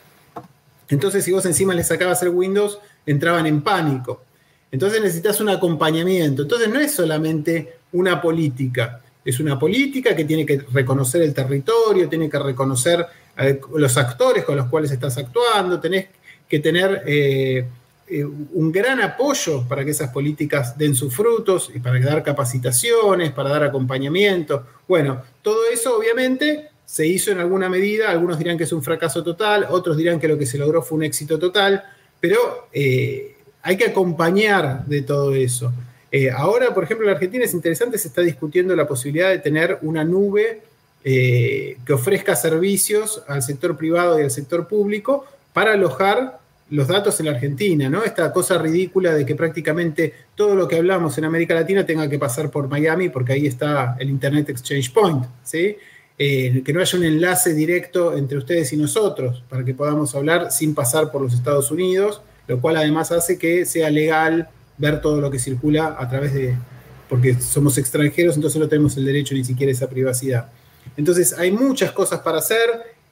Entonces, 0.91 1.25
si 1.25 1.33
vos 1.33 1.47
encima 1.47 1.73
les 1.73 1.87
sacabas 1.87 2.23
el 2.25 2.29
Windows, 2.29 2.79
entraban 3.07 3.47
en 3.47 3.63
pánico. 3.63 4.23
Entonces 4.71 5.01
necesitas 5.01 5.41
un 5.41 5.49
acompañamiento. 5.49 6.43
Entonces 6.43 6.69
no 6.69 6.79
es 6.79 6.93
solamente 6.93 7.77
una 7.93 8.21
política, 8.21 9.01
es 9.25 9.41
una 9.41 9.59
política 9.59 10.15
que 10.15 10.27
tiene 10.27 10.45
que 10.45 10.59
reconocer 10.75 11.23
el 11.23 11.33
territorio, 11.33 12.07
tiene 12.07 12.29
que 12.29 12.39
reconocer 12.39 13.07
eh, 13.39 13.59
los 13.77 13.97
actores 13.97 14.45
con 14.45 14.57
los 14.57 14.67
cuales 14.67 14.91
estás 14.91 15.17
actuando, 15.17 15.81
tenés 15.81 16.09
que 16.47 16.59
tener 16.59 17.03
eh, 17.07 17.67
eh, 18.13 18.25
un 18.25 18.73
gran 18.73 19.01
apoyo 19.01 19.63
para 19.69 19.85
que 19.85 19.93
esas 19.93 20.11
políticas 20.11 20.77
den 20.77 20.97
sus 20.97 21.15
frutos 21.15 21.71
y 21.73 21.79
para 21.79 22.01
dar 22.01 22.25
capacitaciones, 22.25 23.31
para 23.31 23.51
dar 23.51 23.63
acompañamiento. 23.63 24.67
Bueno, 24.89 25.23
todo 25.43 25.61
eso 25.73 25.97
obviamente 25.97 26.71
se 26.85 27.07
hizo 27.07 27.31
en 27.31 27.39
alguna 27.39 27.69
medida, 27.69 28.11
algunos 28.11 28.37
dirán 28.37 28.59
que 28.59 28.65
es 28.65 28.73
un 28.73 28.83
fracaso 28.83 29.23
total, 29.23 29.69
otros 29.71 29.97
dirán 29.97 30.19
que 30.19 30.27
lo 30.27 30.37
que 30.37 30.45
se 30.45 30.59
logró 30.59 30.83
fue 30.83 30.99
un 30.99 31.05
éxito 31.05 31.39
total, 31.39 31.85
pero 32.19 32.69
eh, 32.73 33.37
hay 33.63 33.77
que 33.77 33.85
acompañar 33.85 34.85
de 34.87 35.03
todo 35.03 35.33
eso. 35.37 35.73
Eh, 36.11 36.33
ahora, 36.33 36.75
por 36.75 36.83
ejemplo, 36.83 37.07
en 37.07 37.15
Argentina 37.15 37.45
es 37.45 37.55
interesante, 37.55 37.97
se 37.97 38.09
está 38.09 38.23
discutiendo 38.23 38.75
la 38.75 38.89
posibilidad 38.89 39.31
de 39.31 39.39
tener 39.39 39.79
una 39.83 40.03
nube 40.03 40.63
que 41.03 41.93
ofrezca 41.95 42.37
servicios 42.37 43.23
al 43.27 43.43
sector 43.43 43.75
privado 43.75 44.19
y 44.19 44.23
al 44.23 44.31
sector 44.31 44.69
público 44.69 45.25
para 45.53 45.73
alojar 45.73 46.40
los 46.71 46.87
datos 46.87 47.19
en 47.21 47.27
la 47.27 47.33
Argentina, 47.33 47.89
¿no? 47.89 48.05
Esta 48.05 48.33
cosa 48.33 48.59
ridícula 48.59 49.13
de 49.13 49.27
que 49.27 49.35
prácticamente 49.35 50.15
todo 50.35 50.55
lo 50.55 50.69
que 50.69 50.77
hablamos 50.77 51.19
en 51.19 51.25
América 51.25 51.55
Latina 51.55 51.85
tenga 51.85 52.09
que 52.09 52.19
pasar 52.19 52.51
por 52.51 52.69
Miami, 52.69 53.09
porque 53.09 53.33
ahí 53.33 53.47
está 53.47 53.97
el 53.99 54.09
Internet 54.09 54.51
Exchange 54.51 54.93
Point, 54.93 55.25
¿sí? 55.43 55.77
Eh, 56.17 56.63
que 56.65 56.73
no 56.73 56.81
haya 56.81 56.99
un 56.99 57.05
enlace 57.05 57.55
directo 57.55 58.17
entre 58.17 58.39
ustedes 58.39 58.73
y 58.73 58.77
nosotros, 58.77 59.43
para 59.49 59.65
que 59.65 59.75
podamos 59.75 60.15
hablar 60.15 60.53
sin 60.53 60.75
pasar 60.75 61.11
por 61.11 61.23
los 61.23 61.35
Estados 61.35 61.71
Unidos, 61.71 62.23
lo 62.47 62.61
cual 62.61 62.77
además 62.77 63.11
hace 63.11 63.39
que 63.39 63.65
sea 63.65 63.91
legal 63.91 64.49
ver 64.77 65.01
todo 65.01 65.21
lo 65.21 65.31
que 65.31 65.39
circula 65.39 65.97
a 65.99 66.09
través 66.09 66.35
de, 66.35 66.55
porque 67.09 67.41
somos 67.41 67.79
extranjeros, 67.79 68.37
entonces 68.37 68.61
no 68.61 68.69
tenemos 68.69 68.97
el 68.97 69.05
derecho 69.05 69.35
ni 69.35 69.45
siquiera 69.45 69.71
a 69.71 69.73
esa 69.73 69.89
privacidad. 69.89 70.51
Entonces 70.97 71.33
hay 71.39 71.53
muchas 71.53 71.93
cosas 71.93 72.21
para 72.21 72.39
hacer, 72.39 72.69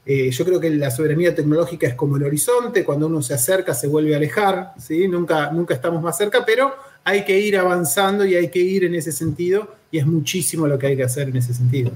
eh, 0.06 0.30
yo 0.30 0.44
creo 0.44 0.58
que 0.58 0.70
la 0.70 0.90
soberanía 0.90 1.34
tecnológica 1.34 1.86
es 1.86 1.94
como 1.94 2.16
el 2.16 2.24
horizonte, 2.24 2.84
cuando 2.84 3.06
uno 3.06 3.20
se 3.20 3.34
acerca 3.34 3.74
se 3.74 3.88
vuelve 3.88 4.14
a 4.14 4.16
alejar, 4.16 4.72
¿sí? 4.78 5.06
nunca, 5.06 5.50
nunca 5.50 5.74
estamos 5.74 6.02
más 6.02 6.16
cerca, 6.16 6.44
pero 6.46 6.72
hay 7.04 7.24
que 7.24 7.38
ir 7.38 7.56
avanzando 7.56 8.24
y 8.24 8.34
hay 8.34 8.48
que 8.48 8.58
ir 8.58 8.84
en 8.84 8.94
ese 8.94 9.12
sentido 9.12 9.74
y 9.90 9.98
es 9.98 10.06
muchísimo 10.06 10.66
lo 10.66 10.78
que 10.78 10.88
hay 10.88 10.96
que 10.96 11.04
hacer 11.04 11.28
en 11.28 11.36
ese 11.36 11.54
sentido. 11.54 11.90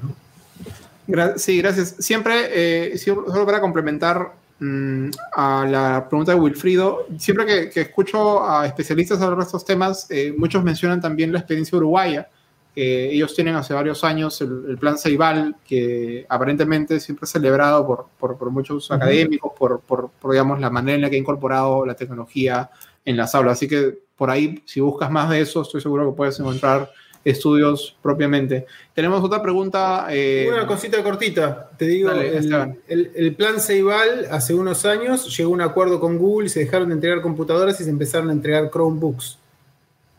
Sí, 1.36 1.59
gracias. 1.59 1.96
Siempre, 1.98 2.92
eh, 2.94 2.98
solo 2.98 3.44
para 3.44 3.61
complementar 3.61 4.32
mm, 4.61 5.09
a 5.34 5.66
la 5.68 6.07
pregunta 6.09 6.32
de 6.32 6.40
Wilfrido, 6.40 7.07
siempre 7.18 7.70
que, 7.70 7.80
escucho 7.80 8.48
a 8.48 8.66
especialistas 8.66 9.20
hablar 9.20 9.40
estos 9.40 9.64
temas, 9.64 10.07
eh, 10.11 10.34
muchos 10.36 10.62
mencionan 10.62 11.00
también 11.00 11.32
la 11.32 11.38
experiencia 11.38 11.76
uruguaya 11.76 12.28
ellos 12.74 13.34
tienen 13.34 13.54
hace 13.54 13.74
varios 13.74 14.02
años 14.02 14.40
el, 14.40 14.78
plan 14.78 14.96
Ceibal, 14.96 15.56
que 15.66 16.24
aparentemente 16.28 17.00
siempre 17.00 17.24
es 17.24 17.30
celebrado 17.30 17.86
por, 17.86 18.36
por, 18.36 18.50
muchos 18.50 18.90
académicos, 18.90 19.52
por, 19.58 19.80
por, 19.80 20.10
digamos, 20.30 20.58
la 20.58 20.70
manera 20.70 20.96
en 20.96 21.02
la 21.02 21.10
que 21.10 21.16
ha 21.16 21.18
incorporado 21.18 21.84
la 21.84 21.94
tecnología 21.94 22.70
en 23.04 23.16
las 23.16 23.34
aulas. 23.34 23.54
Así 23.54 23.68
que 23.68 23.98
por 24.16 24.30
ahí, 24.30 24.62
si 24.64 24.80
buscas 24.80 25.10
más 25.10 25.28
de 25.28 25.40
eso, 25.40 25.62
estoy 25.62 25.80
seguro 25.80 26.10
que 26.10 26.16
puedes 26.16 26.40
encontrar 26.40 26.90
estudios 27.24 27.96
propiamente. 28.02 28.66
Tenemos 28.94 29.22
otra 29.22 29.42
pregunta. 29.42 30.06
Eh, 30.10 30.48
Una 30.50 30.66
cosita 30.66 31.02
cortita, 31.02 31.70
te 31.76 31.86
digo, 31.86 32.10
el, 32.10 33.12
el, 33.14 33.34
plan 33.34 33.60
Ceibal 33.60 34.26
hace 34.30 34.54
unos 34.54 34.84
años 34.84 35.36
llegó 35.36 35.50
a 35.50 35.54
un 35.54 35.60
acuerdo 35.60 36.00
con 36.00 36.18
Google, 36.18 36.48
se 36.48 36.60
dejaron 36.60 36.88
de 36.88 36.94
entregar 36.94 37.20
computadoras 37.20 37.80
y 37.80 37.84
se 37.84 37.90
empezaron 37.90 38.30
a 38.30 38.32
entregar 38.32 38.70
Chromebooks, 38.70 39.38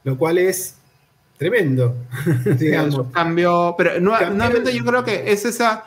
lo 0.03 0.17
cual 0.17 0.37
es 0.37 0.77
tremendo, 1.49 1.95
digamos. 2.57 3.07
cambio, 3.11 3.75
pero 3.77 3.99
nuevamente 3.99 4.73
yo 4.73 4.83
creo 4.85 5.03
que 5.03 5.31
es 5.31 5.45
esa, 5.45 5.83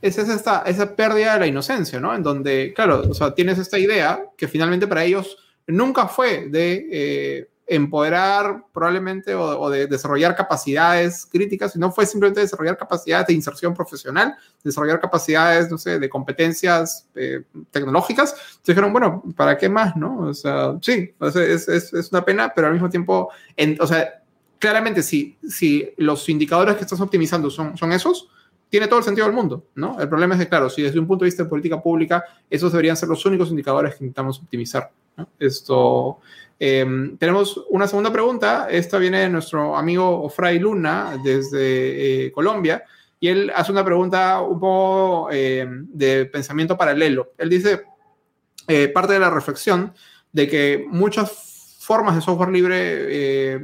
es 0.00 0.18
esta, 0.18 0.62
esa 0.66 0.96
pérdida 0.96 1.34
de 1.34 1.40
la 1.40 1.46
inocencia, 1.46 2.00
¿no? 2.00 2.14
En 2.14 2.22
donde, 2.22 2.72
claro, 2.74 3.02
o 3.08 3.14
sea, 3.14 3.34
tienes 3.34 3.58
esta 3.58 3.78
idea 3.78 4.24
que 4.36 4.48
finalmente 4.48 4.86
para 4.86 5.04
ellos 5.04 5.36
nunca 5.66 6.06
fue 6.06 6.48
de 6.48 6.88
eh, 6.90 7.48
empoderar 7.66 8.64
probablemente 8.72 9.34
o, 9.34 9.68
de 9.68 9.88
desarrollar 9.88 10.36
capacidades 10.36 11.26
críticas, 11.26 11.72
sino 11.72 11.90
fue 11.90 12.06
simplemente 12.06 12.40
desarrollar 12.40 12.76
capacidades 12.76 13.26
de 13.26 13.34
inserción 13.34 13.74
profesional, 13.74 14.36
desarrollar 14.62 15.00
capacidades, 15.00 15.70
no 15.70 15.76
sé, 15.76 15.98
de 15.98 16.08
competencias 16.08 17.08
eh, 17.16 17.42
tecnológicas. 17.72 18.30
Entonces 18.30 18.66
dijeron, 18.66 18.92
bueno, 18.92 19.22
¿para 19.36 19.58
qué 19.58 19.68
más, 19.68 19.96
no? 19.96 20.20
O 20.20 20.34
sea, 20.34 20.78
sí, 20.80 21.12
es, 21.20 21.68
es, 21.68 21.92
es 21.92 22.12
una 22.12 22.24
pena, 22.24 22.52
pero 22.54 22.68
al 22.68 22.72
mismo 22.72 22.88
tiempo, 22.88 23.30
en, 23.56 23.76
o 23.80 23.86
sea, 23.86 24.22
claramente 24.58 25.02
si, 25.02 25.36
si 25.48 25.90
los 25.96 26.28
indicadores 26.28 26.76
que 26.76 26.82
estás 26.82 27.00
optimizando 27.00 27.50
son, 27.50 27.76
son 27.76 27.92
esos, 27.92 28.28
tiene 28.68 28.88
todo 28.88 28.98
el 28.98 29.04
sentido 29.04 29.26
del 29.26 29.34
mundo, 29.34 29.66
¿no? 29.74 30.00
El 30.00 30.08
problema 30.08 30.34
es 30.34 30.40
que, 30.40 30.48
claro, 30.48 30.68
si 30.68 30.82
desde 30.82 30.98
un 30.98 31.06
punto 31.06 31.24
de 31.24 31.28
vista 31.28 31.44
de 31.44 31.48
política 31.48 31.80
pública, 31.80 32.24
esos 32.50 32.72
deberían 32.72 32.96
ser 32.96 33.08
los 33.08 33.24
únicos 33.24 33.50
indicadores 33.50 33.94
que 33.94 34.04
intentamos 34.04 34.38
optimizar. 34.40 34.90
Esto, 35.38 36.18
em, 36.58 37.16
tenemos 37.16 37.64
una 37.70 37.86
segunda 37.86 38.12
pregunta. 38.12 38.68
Esta 38.68 38.98
viene 38.98 39.20
de 39.20 39.28
nuestro 39.28 39.76
amigo 39.76 40.28
Fray 40.28 40.58
Luna 40.58 41.16
desde 41.22 42.26
eh, 42.26 42.32
Colombia 42.32 42.82
y 43.20 43.28
él 43.28 43.52
hace 43.54 43.72
una 43.72 43.84
pregunta 43.84 44.40
un 44.40 44.58
poco 44.58 45.30
em, 45.30 45.86
de 45.88 46.26
pensamiento 46.26 46.76
paralelo. 46.76 47.32
Él 47.38 47.48
dice, 47.48 47.84
eh, 48.66 48.88
parte 48.88 49.12
de 49.12 49.20
la 49.20 49.30
reflexión 49.30 49.94
de 50.32 50.48
que 50.48 50.84
muchas 50.88 51.78
formas 51.80 52.16
de 52.16 52.20
software 52.20 52.50
libre, 52.50 53.54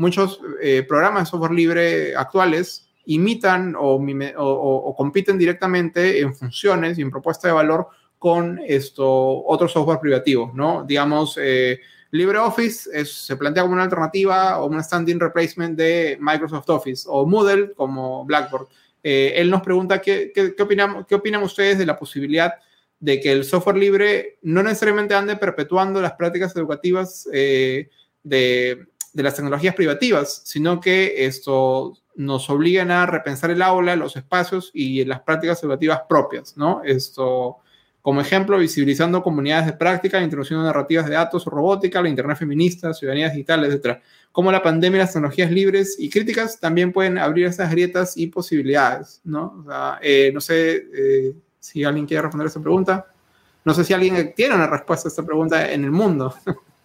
eh, 0.00 0.02
muchos 0.02 0.40
programas 0.88 1.24
de 1.24 1.30
software 1.30 1.52
libre 1.52 2.16
actuales 2.16 2.86
imitan 3.06 3.74
o, 3.76 3.96
o, 3.96 4.94
compiten 4.96 5.38
directamente 5.38 6.20
en 6.20 6.34
funciones 6.34 6.98
y 6.98 7.02
en 7.02 7.10
propuesta 7.10 7.48
de 7.48 7.54
valor 7.54 7.88
con 8.20 8.60
esto, 8.66 9.44
otro 9.46 9.66
software 9.66 9.98
privativo, 9.98 10.52
¿no? 10.54 10.84
Digamos, 10.84 11.38
eh, 11.40 11.80
LibreOffice 12.10 13.04
se 13.06 13.36
plantea 13.36 13.62
como 13.62 13.72
una 13.72 13.84
alternativa 13.84 14.60
o 14.60 14.66
un 14.66 14.82
standing 14.84 15.18
replacement 15.18 15.76
de 15.76 16.18
Microsoft 16.20 16.68
Office 16.68 17.08
o 17.08 17.24
Moodle 17.24 17.72
como 17.72 18.24
Blackboard. 18.26 18.68
Eh, 19.02 19.32
él 19.36 19.48
nos 19.48 19.62
pregunta 19.62 20.02
qué, 20.02 20.32
qué, 20.34 20.54
qué, 20.54 20.62
opinan, 20.62 21.06
qué 21.08 21.14
opinan 21.14 21.42
ustedes 21.42 21.78
de 21.78 21.86
la 21.86 21.98
posibilidad 21.98 22.54
de 22.98 23.18
que 23.20 23.32
el 23.32 23.44
software 23.44 23.78
libre 23.78 24.38
no 24.42 24.62
necesariamente 24.62 25.14
ande 25.14 25.36
perpetuando 25.36 26.02
las 26.02 26.12
prácticas 26.12 26.54
educativas 26.54 27.26
eh, 27.32 27.88
de, 28.22 28.86
de, 29.12 29.22
las 29.22 29.34
tecnologías 29.34 29.74
privativas, 29.74 30.42
sino 30.44 30.80
que 30.80 31.26
esto 31.26 31.96
nos 32.16 32.50
obliguen 32.50 32.90
a 32.90 33.06
repensar 33.06 33.50
el 33.50 33.62
aula, 33.62 33.96
los 33.96 34.16
espacios 34.16 34.70
y 34.74 35.04
las 35.04 35.20
prácticas 35.20 35.62
educativas 35.62 36.02
propias, 36.08 36.56
¿no? 36.56 36.82
Esto, 36.84 37.58
como 38.02 38.20
ejemplo, 38.20 38.58
visibilizando 38.58 39.22
comunidades 39.22 39.66
de 39.66 39.72
práctica, 39.72 40.20
introduciendo 40.20 40.64
narrativas 40.64 41.06
de 41.06 41.12
datos, 41.12 41.44
robótica, 41.46 42.02
la 42.02 42.08
Internet 42.08 42.36
feminista, 42.36 42.92
ciudadanía 42.92 43.30
digital, 43.30 43.64
etc. 43.64 44.00
Como 44.32 44.52
la 44.52 44.62
pandemia 44.62 45.00
las 45.00 45.12
tecnologías 45.12 45.50
libres 45.50 45.96
y 45.98 46.10
críticas 46.10 46.60
también 46.60 46.92
pueden 46.92 47.18
abrir 47.18 47.46
esas 47.46 47.70
grietas 47.70 48.16
y 48.16 48.26
posibilidades, 48.26 49.20
¿no? 49.24 49.64
Eh, 50.02 50.30
no 50.34 50.40
sé 50.40 50.84
eh, 50.92 51.34
si 51.58 51.84
alguien 51.84 52.06
quiere 52.06 52.22
responder 52.22 52.48
esa 52.48 52.60
pregunta. 52.60 53.06
No 53.64 53.74
sé 53.74 53.84
si 53.84 53.92
alguien 53.92 54.32
tiene 54.34 54.54
una 54.54 54.66
respuesta 54.66 55.08
a 55.08 55.10
esta 55.10 55.22
pregunta 55.22 55.70
en 55.70 55.84
el 55.84 55.90
mundo. 55.90 56.34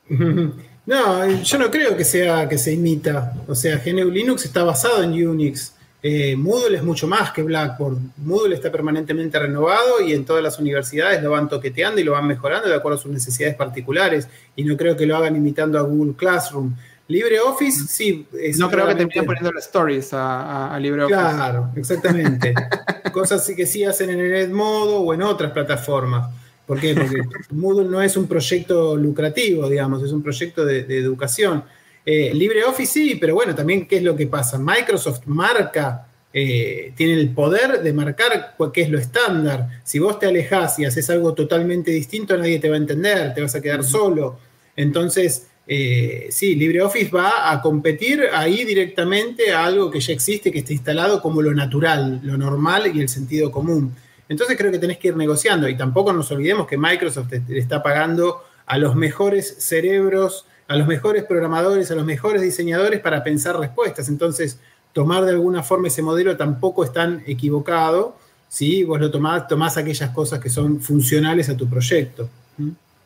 No, 0.86 1.42
yo 1.42 1.58
no 1.58 1.72
creo 1.72 1.98
que 1.98 2.04
sea 2.04 2.48
que 2.48 2.58
se 2.58 2.74
imita. 2.74 3.34
O 3.48 3.56
sea, 3.56 3.82
GNU 3.84 4.10
Linux 4.10 4.46
está 4.46 4.64
basado 4.64 5.02
en 5.02 5.28
Unix. 5.28 5.74
Eh, 6.04 6.36
Moodle 6.36 6.78
es 6.78 6.84
mucho 6.84 7.08
más 7.08 7.32
que 7.32 7.42
Blackboard. 7.42 7.98
Moodle 8.18 8.54
está 8.54 8.72
permanentemente 8.72 9.40
renovado 9.40 10.02
y 10.02 10.14
en 10.14 10.24
todas 10.24 10.44
las 10.44 10.60
universidades 10.60 11.24
lo 11.24 11.32
van 11.32 11.50
toqueteando 11.50 12.00
y 12.00 12.04
lo 12.04 12.12
van 12.12 12.28
mejorando 12.28 12.70
de 12.70 12.76
acuerdo 12.76 13.00
a 13.00 13.02
sus 13.02 13.12
necesidades 13.12 13.56
particulares. 13.56 14.28
Y 14.56 14.64
no 14.64 14.78
creo 14.78 14.96
que 14.96 15.08
lo 15.08 15.18
hagan 15.18 15.36
imitando 15.36 15.80
a 15.80 15.82
Google 15.82 16.14
Classroom. 16.14 16.76
LibreOffice, 17.08 17.88
sí. 17.88 18.28
no 18.58 18.70
creo 18.70 18.88
que 18.88 18.96
terminen 18.96 19.26
poniendo 19.26 19.52
las 19.52 19.66
stories 19.66 20.10
a, 20.14 20.78
LibreOffice. 20.80 21.20
Claro, 21.20 21.70
exactamente. 21.76 22.54
Cosas 23.12 23.52
que 23.56 23.66
sí 23.66 23.84
hacen 23.84 24.12
en 24.12 24.20
el 24.20 24.34
Edmodo 24.34 25.00
o 25.00 25.14
en 25.14 25.24
otras 25.24 25.52
plataformas. 25.52 26.30
¿Por 26.66 26.80
qué? 26.80 26.96
Porque 26.96 27.22
Moodle 27.52 27.90
no 27.90 28.02
es 28.02 28.18
un 28.18 28.28
proyecto 28.28 28.96
lucrativo, 28.96 29.70
digamos, 29.70 30.04
es 30.04 30.12
un 30.12 30.24
proyecto 30.24 30.66
de, 30.66 30.80
educación. 30.98 31.64
Eh, 32.06 32.32
LibreOffice 32.34 32.92
sí, 32.92 33.16
pero 33.16 33.36
bueno, 33.36 33.54
también 33.54 33.88
qué 33.88 33.98
es 33.98 34.04
lo 34.04 34.16
que 34.16 34.28
pasa. 34.28 34.58
Microsoft 34.58 35.22
marca, 35.26 36.08
eh, 36.38 36.92
tiene 36.98 37.14
el 37.14 37.30
poder 37.30 37.82
de 37.82 37.94
marcar 37.94 38.56
qué 38.74 38.82
es 38.82 38.90
lo 38.90 39.00
estándar. 39.00 39.70
Si 39.86 40.00
vos 40.00 40.20
te 40.20 40.26
alejás 40.26 40.78
y 40.80 40.86
haces 40.86 41.10
algo 41.10 41.34
totalmente 41.34 41.92
distinto, 41.92 42.36
nadie 42.36 42.60
te 42.60 42.68
va 42.68 42.76
a 42.76 42.80
entender, 42.80 43.34
te 43.34 43.42
vas 43.42 43.56
a 43.56 43.62
quedar 43.62 43.86
solo. 43.86 44.38
Entonces, 44.76 45.48
eh, 45.66 46.28
sí, 46.32 46.56
LibreOffice 46.56 47.10
va 47.10 47.52
a 47.52 47.62
competir 47.62 48.24
ahí 48.34 48.66
directamente 48.66 49.54
a 49.54 49.66
algo 49.66 49.90
que 49.90 50.02
ya 50.02 50.12
existe, 50.14 50.52
que 50.52 50.60
está 50.60 50.74
instalado 50.74 51.22
como 51.22 51.42
lo 51.42 51.54
natural, 51.54 52.20
lo 52.22 52.38
normal 52.38 52.92
y 52.94 53.00
el 53.00 53.08
sentido 53.08 53.50
común. 53.50 53.96
Entonces 54.28 54.58
creo 54.58 54.72
que 54.72 54.80
tenés 54.80 54.98
que 54.98 55.10
ir 55.10 55.18
negociando 55.18 55.68
y 55.70 55.78
tampoco 55.78 56.14
nos 56.14 56.32
olvidemos 56.32 56.68
que 56.68 56.78
Microsoft 56.78 57.32
le 57.48 57.60
está 57.60 57.84
pagando 57.84 58.44
a 58.66 58.78
los 58.78 58.96
mejores 58.96 59.56
cerebros, 59.60 60.46
a 60.68 60.76
los 60.76 60.88
mejores 60.88 61.24
programadores, 61.24 61.92
a 61.92 61.96
los 61.96 62.06
mejores 62.06 62.42
diseñadores 62.42 63.00
para 63.00 63.24
pensar 63.24 63.60
respuestas. 63.60 64.10
Entonces, 64.10 64.60
tomar 64.94 65.26
de 65.26 65.32
alguna 65.32 65.62
forma 65.62 65.90
ese 65.90 66.02
modelo 66.02 66.36
tampoco 66.38 66.84
es 66.84 66.92
tan 66.92 67.22
equivocado 67.28 68.18
si 68.48 68.84
vos 68.84 69.00
lo 69.00 69.12
tomás, 69.12 69.48
tomás 69.48 69.78
aquellas 69.78 70.12
cosas 70.12 70.40
que 70.40 70.50
son 70.50 70.80
funcionales 70.80 71.50
a 71.50 71.58
tu 71.58 71.68
proyecto. 71.68 72.30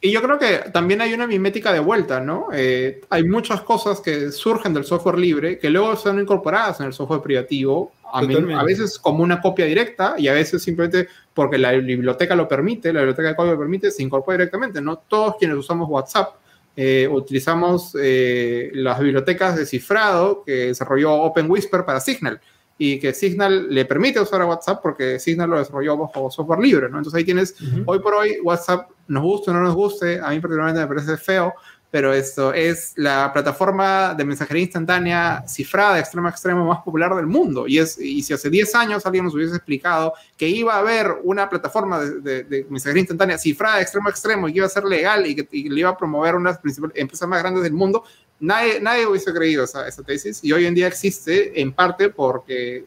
Y 0.01 0.11
yo 0.11 0.21
creo 0.21 0.39
que 0.39 0.69
también 0.71 1.01
hay 1.01 1.13
una 1.13 1.27
mimética 1.27 1.73
de 1.73 1.79
vuelta, 1.79 2.21
¿no? 2.21 2.47
Eh, 2.53 3.01
hay 3.09 3.23
muchas 3.23 3.61
cosas 3.61 3.99
que 3.99 4.31
surgen 4.31 4.73
del 4.73 4.85
software 4.85 5.17
libre 5.17 5.59
que 5.59 5.69
luego 5.69 5.95
son 5.95 6.19
incorporadas 6.19 6.79
en 6.79 6.85
el 6.85 6.93
software 6.93 7.21
privativo, 7.21 7.91
a, 8.11 8.19
a, 8.19 8.63
veces 8.63 8.99
como 8.99 9.23
una 9.23 9.41
copia 9.41 9.65
directa 9.65 10.15
y 10.17 10.27
a 10.27 10.33
veces 10.33 10.61
simplemente 10.61 11.07
porque 11.33 11.57
la 11.57 11.71
biblioteca 11.71 12.35
lo 12.35 12.47
permite, 12.47 12.91
la 12.91 13.01
biblioteca 13.01 13.29
de 13.29 13.35
código 13.35 13.53
lo 13.53 13.59
permite, 13.59 13.91
se 13.91 14.03
incorpora 14.03 14.37
directamente. 14.37 14.81
No 14.81 14.97
todos 14.97 15.35
quienes 15.37 15.57
usamos 15.57 15.89
WhatsApp 15.89 16.35
eh, 16.75 17.09
utilizamos 17.11 17.95
eh, 17.99 18.71
las 18.73 18.99
bibliotecas 18.99 19.57
de 19.57 19.65
cifrado 19.65 20.43
que 20.45 20.67
desarrolló 20.67 21.13
OpenWhisper 21.13 21.83
para 21.83 21.99
Signal 21.99 22.39
y 22.77 22.99
que 22.99 23.13
Signal 23.13 23.67
le 23.69 23.83
permite 23.83 24.21
usar 24.21 24.41
a 24.41 24.45
WhatsApp 24.45 24.79
porque 24.81 25.19
Signal 25.19 25.49
lo 25.49 25.59
desarrolló 25.59 25.97
bajo 25.97 26.31
software 26.31 26.59
libre, 26.59 26.89
¿no? 26.89 26.97
Entonces 26.97 27.17
ahí 27.17 27.25
tienes, 27.25 27.53
hoy 27.85 27.99
por 27.99 28.13
hoy, 28.13 28.37
WhatsApp, 28.41 28.89
nos 29.09 29.21
guste 29.21 29.51
o 29.51 29.53
no 29.53 29.61
nos 29.61 29.75
guste, 29.75 30.21
a 30.21 30.29
mí 30.29 30.39
particularmente 30.39 30.79
me 30.79 30.87
parece 30.87 31.17
feo, 31.17 31.53
pero 31.91 32.13
esto 32.13 32.53
es 32.53 32.93
la 32.95 33.31
plataforma 33.33 34.13
de 34.13 34.23
mensajería 34.23 34.63
instantánea 34.63 35.43
cifrada 35.47 35.95
de 35.95 36.01
extremo 36.01 36.27
a 36.27 36.31
extremo 36.31 36.65
más 36.65 36.83
popular 36.83 37.15
del 37.15 37.25
mundo. 37.25 37.67
Y, 37.67 37.79
es, 37.79 37.99
y 37.99 38.21
si 38.21 38.33
hace 38.33 38.49
10 38.49 38.75
años 38.75 39.05
alguien 39.05 39.25
nos 39.25 39.33
hubiese 39.33 39.55
explicado 39.55 40.13
que 40.37 40.47
iba 40.47 40.75
a 40.75 40.79
haber 40.79 41.07
una 41.23 41.49
plataforma 41.49 41.99
de, 41.99 42.65
mensajería 42.69 43.01
instantánea 43.01 43.37
cifrada 43.39 43.77
de 43.77 43.81
extremo 43.81 44.07
a 44.07 44.11
extremo 44.11 44.47
y 44.47 44.53
que 44.53 44.57
iba 44.57 44.67
a 44.67 44.69
ser 44.69 44.83
legal 44.83 45.25
y 45.25 45.35
que 45.35 45.47
le 45.51 45.79
iba 45.79 45.89
a 45.89 45.97
promover 45.97 46.35
una 46.35 46.51
de 46.51 46.53
las 46.53 46.61
principales 46.61 46.95
empresas 46.95 47.27
más 47.27 47.39
grandes 47.39 47.63
del 47.63 47.73
mundo, 47.73 48.03
nadie, 48.39 48.79
nadie 48.79 49.07
hubiese 49.07 49.33
creído 49.33 49.63
esa, 49.63 49.87
esa 49.87 50.03
tesis. 50.03 50.43
Y 50.43 50.51
hoy 50.51 50.65
en 50.65 50.75
día 50.75 50.87
existe 50.87 51.59
en 51.59 51.73
parte 51.73 52.09
porque 52.09 52.85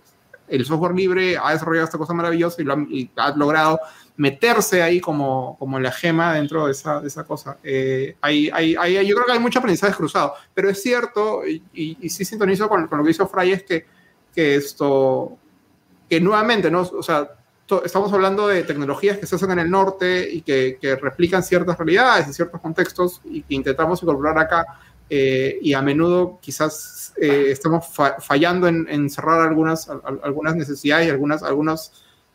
el 0.52 0.64
software 0.66 0.94
libre 0.94 1.36
ha 1.42 1.52
desarrollado 1.52 1.86
esta 1.86 1.98
cosa 1.98 2.12
maravillosa 2.12 2.60
y, 2.60 2.64
lo 2.64 2.74
ha, 3.16 3.36
logrado 3.36 3.80
meterse 4.16 4.82
ahí 4.82 5.00
como, 5.00 5.56
como 5.58 5.80
la 5.80 5.90
gema 5.90 6.34
dentro 6.34 6.66
de 6.66 6.72
esa, 6.72 7.00
de 7.00 7.08
esa 7.08 7.24
cosa. 7.24 7.56
Eh, 7.62 8.16
hay, 8.20 8.50
hay, 8.52 8.76
hay, 8.76 9.06
yo 9.06 9.14
creo 9.14 9.26
que 9.26 9.32
hay 9.32 9.38
mucho 9.38 9.58
aprendizaje 9.58 9.94
cruzado, 9.94 10.34
pero 10.54 10.68
es 10.68 10.82
cierto, 10.82 11.46
y, 11.46 11.62
y, 11.72 12.08
sí 12.10 12.24
sintonizo 12.24 12.68
con, 12.68 12.86
con, 12.88 12.98
lo 12.98 13.04
que 13.04 13.10
hizo 13.10 13.26
Fray, 13.26 13.52
es 13.52 13.62
que, 13.62 13.86
que 14.34 14.56
esto, 14.56 15.36
que 16.08 16.20
nuevamente, 16.20 16.70
¿no? 16.70 16.82
O 16.82 17.02
sea, 17.02 17.30
estamos 17.84 18.12
hablando 18.12 18.48
de 18.48 18.64
tecnologías 18.64 19.18
que 19.18 19.26
se 19.26 19.36
hacen 19.36 19.50
en 19.52 19.60
el 19.60 19.70
norte 19.70 20.28
y 20.30 20.42
que, 20.42 20.78
que 20.80 20.96
replican 20.96 21.42
ciertas 21.42 21.78
realidades 21.78 22.28
y 22.28 22.32
ciertos 22.32 22.60
contextos 22.60 23.20
y 23.24 23.42
que 23.42 23.54
intentamos 23.54 24.02
incorporar 24.02 24.38
acá 24.38 24.66
eh, 25.08 25.58
y 25.60 25.74
a 25.74 25.82
menudo 25.82 26.38
quizás 26.40 27.12
eh, 27.16 27.48
estamos 27.50 27.86
fallando 28.20 28.66
en, 28.66 29.10
cerrar 29.10 29.46
algunas, 29.46 29.88
algunas 30.22 30.56
necesidades 30.56 31.06
y 31.06 31.10
algunas 31.10 31.42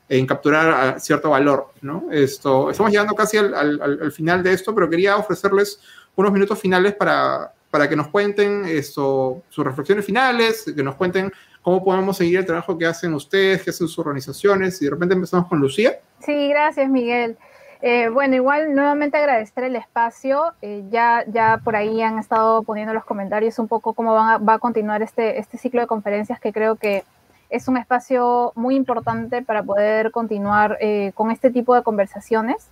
en 0.09 0.25
capturar 0.25 0.99
cierto 0.99 1.29
valor. 1.29 1.69
¿no? 1.81 2.05
Esto, 2.11 2.69
estamos 2.69 2.91
llegando 2.91 3.13
casi 3.15 3.37
al, 3.37 3.53
al, 3.53 4.11
final 4.11 4.43
de 4.43 4.53
esto, 4.53 4.73
pero 4.73 4.89
quería 4.89 5.17
ofrecerles 5.17 5.79
unos 6.15 6.31
minutos 6.31 6.59
finales 6.59 6.95
para, 6.95 7.51
para 7.69 7.87
que 7.87 7.95
nos 7.95 8.07
cuenten 8.07 8.65
esto, 8.65 9.43
sus 9.49 9.65
reflexiones 9.65 10.05
finales, 10.05 10.71
que 10.75 10.83
nos 10.83 10.95
cuenten 10.95 11.31
cómo 11.61 11.83
podemos 11.83 12.17
seguir 12.17 12.39
el 12.39 12.45
trabajo 12.45 12.77
que 12.77 12.85
hacen 12.85 13.13
ustedes, 13.13 13.61
que 13.63 13.71
hacen 13.71 13.87
sus 13.87 13.99
organizaciones, 13.99 14.81
y 14.81 14.85
de 14.85 14.91
repente 14.91 15.15
empezamos 15.15 15.47
con 15.47 15.59
Lucía. 15.59 15.99
Sí, 16.19 16.49
gracias, 16.49 16.89
Miguel. 16.89 17.37
Eh, 17.81 18.09
bueno, 18.09 18.35
igual 18.35 18.73
nuevamente 18.73 19.17
agradecer 19.17 19.65
el 19.65 19.75
espacio. 19.75 20.53
Eh, 20.61 20.83
ya, 20.89 21.23
ya 21.27 21.59
por 21.63 21.75
ahí 21.75 22.01
han 22.01 22.17
estado 22.17 22.63
poniendo 22.63 22.93
los 22.93 23.05
comentarios 23.05 23.59
un 23.59 23.67
poco 23.67 23.93
cómo 23.93 24.13
va 24.13 24.53
a 24.53 24.59
continuar 24.59 25.03
este, 25.03 25.39
este 25.39 25.57
ciclo 25.57 25.81
de 25.81 25.87
conferencias 25.87 26.39
que 26.39 26.51
creo 26.51 26.77
que 26.77 27.03
es 27.49 27.67
un 27.67 27.77
espacio 27.77 28.51
muy 28.55 28.75
importante 28.75 29.41
para 29.41 29.63
poder 29.63 30.11
continuar 30.11 30.77
eh, 30.81 31.11
con 31.15 31.31
este 31.31 31.49
tipo 31.49 31.75
de 31.75 31.83
conversaciones. 31.83 32.69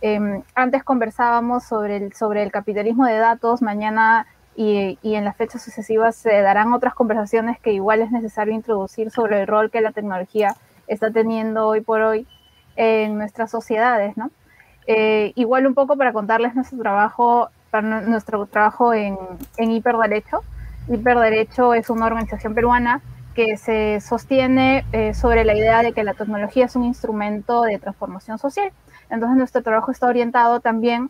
Em, 0.00 0.42
antes 0.54 0.84
conversábamos 0.84 1.64
sobre 1.64 1.96
el, 1.96 2.12
sobre 2.12 2.42
el 2.42 2.52
capitalismo 2.52 3.06
de 3.06 3.16
datos, 3.16 3.62
mañana 3.62 4.26
y, 4.54 4.98
y, 5.02 5.14
en 5.14 5.24
las 5.24 5.36
fechas 5.36 5.62
sucesivas 5.62 6.16
se 6.16 6.40
darán 6.40 6.72
otras 6.72 6.94
conversaciones 6.94 7.58
que 7.60 7.72
igual 7.72 8.02
es 8.02 8.10
necesario 8.10 8.54
introducir 8.54 9.10
sobre 9.10 9.40
el 9.40 9.46
rol 9.46 9.70
que 9.70 9.80
la 9.80 9.92
tecnología 9.92 10.56
está 10.88 11.10
teniendo 11.10 11.66
hoy 11.66 11.80
por 11.80 12.00
hoy 12.00 12.26
en 12.76 13.18
nuestras 13.18 13.50
sociedades, 13.50 14.16
¿no? 14.16 14.30
Eh, 14.86 15.32
igual 15.36 15.66
un 15.66 15.74
poco 15.74 15.96
para 15.96 16.12
contarles 16.12 16.54
nuestro 16.54 16.78
trabajo, 16.78 17.50
nuestro 18.06 18.46
trabajo 18.46 18.94
en, 18.94 19.18
en 19.58 19.70
Hiperderecho. 19.70 20.42
Hiperderecho 20.88 21.74
es 21.74 21.90
una 21.90 22.06
organización 22.06 22.54
peruana 22.54 23.02
que 23.38 23.56
se 23.56 24.00
sostiene 24.00 24.84
eh, 24.90 25.14
sobre 25.14 25.44
la 25.44 25.54
idea 25.56 25.84
de 25.84 25.92
que 25.92 26.02
la 26.02 26.14
tecnología 26.14 26.64
es 26.64 26.74
un 26.74 26.82
instrumento 26.82 27.62
de 27.62 27.78
transformación 27.78 28.36
social. 28.36 28.72
Entonces 29.10 29.38
nuestro 29.38 29.62
trabajo 29.62 29.92
está 29.92 30.08
orientado 30.08 30.58
también 30.58 31.08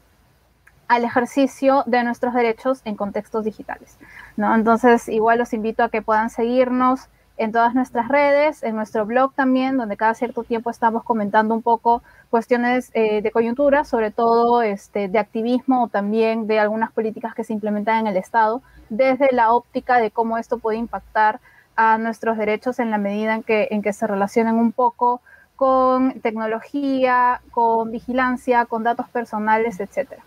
al 0.89 1.05
ejercicio 1.05 1.85
de 1.87 2.05
nuestros 2.05 2.35
derechos 2.35 2.83
en 2.85 2.97
contextos 2.97 3.47
digitales. 3.47 3.97
¿no? 4.37 4.55
Entonces 4.55 5.09
igual 5.09 5.39
los 5.39 5.55
invito 5.55 5.83
a 5.83 5.89
que 5.89 6.03
puedan 6.03 6.29
seguirnos 6.29 7.09
en 7.39 7.51
todas 7.51 7.75
nuestras 7.75 8.09
redes, 8.09 8.63
en 8.63 8.77
nuestro 8.77 9.07
blog 9.07 9.33
también, 9.33 9.79
donde 9.79 9.97
cada 9.97 10.13
cierto 10.13 10.45
tiempo 10.45 10.69
estamos 10.69 11.05
comentando 11.05 11.55
un 11.55 11.63
poco 11.63 12.03
cuestiones 12.29 12.91
eh, 12.93 13.23
de 13.23 13.31
coyuntura, 13.31 13.85
sobre 13.85 14.11
todo 14.11 14.61
este, 14.61 15.09
de 15.09 15.19
activismo 15.19 15.85
o 15.85 15.89
también 15.89 16.47
de 16.47 16.59
algunas 16.59 16.93
políticas 16.93 17.35
que 17.35 17.45
se 17.45 17.55
implementan 17.55 18.01
en 18.01 18.07
el 18.09 18.19
Estado, 18.19 18.61
desde 18.91 19.29
la 19.33 19.53
óptica 19.53 19.97
de 19.97 20.11
cómo 20.11 20.37
esto 20.37 20.59
puede 20.59 20.77
impactar 20.77 21.41
a 21.79 21.97
nuestros 21.97 22.37
derechos 22.37 22.81
en 22.81 22.91
la 22.91 22.99
medida 22.99 23.37
en 23.37 23.45
que, 23.45 23.69
en 23.71 23.83
que 23.83 23.93
se 23.93 24.05
relacionen 24.05 24.57
un 24.57 24.73
poco 24.73 25.23
con 25.55 26.21
tecnología, 26.21 27.41
con 27.53 27.93
vigilancia, 27.93 28.67
con 28.67 28.83
datos 28.83 29.09
personales, 29.11 29.79
etcétera. 29.79 30.23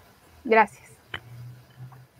Gracias. 0.45 0.89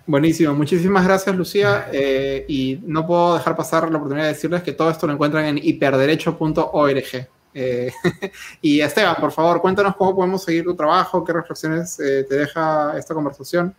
Buenísimo, 0.06 0.54
muchísimas 0.54 1.06
gracias 1.06 1.34
Lucía 1.34 1.88
eh, 1.94 2.44
y 2.50 2.82
no 2.86 3.08
puedo 3.08 3.36
dejar 3.36 3.56
pasar 3.56 3.90
la 3.90 3.98
oportunidad 3.98 4.26
de 4.26 4.34
decirles 4.34 4.64
que 4.64 4.74
todo 4.74 4.90
esto 4.90 5.08
lo 5.08 5.14
encuentran 5.14 5.46
en 5.46 5.58
hiperderecho.org. 5.58 7.28
Eh, 7.54 7.92
y 8.62 8.82
Esteban, 8.82 9.16
por 9.18 9.32
favor, 9.32 9.62
cuéntanos 9.62 9.96
cómo 9.96 10.14
podemos 10.14 10.44
seguir 10.44 10.66
tu 10.66 10.76
trabajo, 10.76 11.24
qué 11.24 11.32
reflexiones 11.32 11.98
eh, 12.02 12.26
te 12.28 12.36
deja 12.36 12.98
esta 12.98 13.14
conversación. 13.14 13.74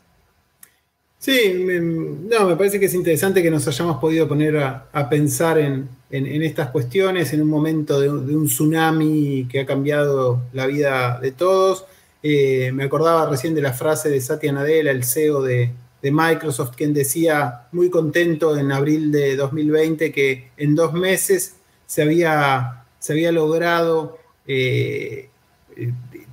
Sí, 1.22 1.54
me, 1.54 1.78
no, 1.78 2.48
me 2.48 2.56
parece 2.56 2.80
que 2.80 2.86
es 2.86 2.94
interesante 2.94 3.44
que 3.44 3.50
nos 3.52 3.68
hayamos 3.68 3.98
podido 3.98 4.26
poner 4.26 4.56
a, 4.56 5.08
pensar 5.08 5.56
en, 5.56 5.88
estas 6.10 6.70
cuestiones 6.70 7.32
en 7.32 7.42
un 7.42 7.48
momento 7.48 8.00
de, 8.00 8.10
un 8.10 8.46
tsunami 8.46 9.46
que 9.48 9.60
ha 9.60 9.66
cambiado 9.66 10.42
la 10.52 10.66
vida 10.66 11.20
de 11.20 11.30
todos. 11.30 11.84
Eh, 12.24 12.72
me 12.74 12.82
acordaba 12.82 13.30
recién 13.30 13.54
de 13.54 13.62
la 13.62 13.72
frase 13.72 14.10
de 14.10 14.20
Satya 14.20 14.50
Nadella, 14.50 14.90
el 14.90 15.04
CEO 15.04 15.42
de, 15.42 15.70
Microsoft, 16.02 16.74
quien 16.74 16.92
decía 16.92 17.68
muy 17.70 17.88
contento 17.88 18.58
en 18.58 18.72
abril 18.72 19.12
de 19.12 19.36
2020 19.36 20.10
que 20.10 20.50
en 20.56 20.74
dos 20.74 20.92
meses 20.92 21.54
se 21.86 22.02
había, 22.02 22.84
logrado 23.30 24.18
eh, 24.48 25.28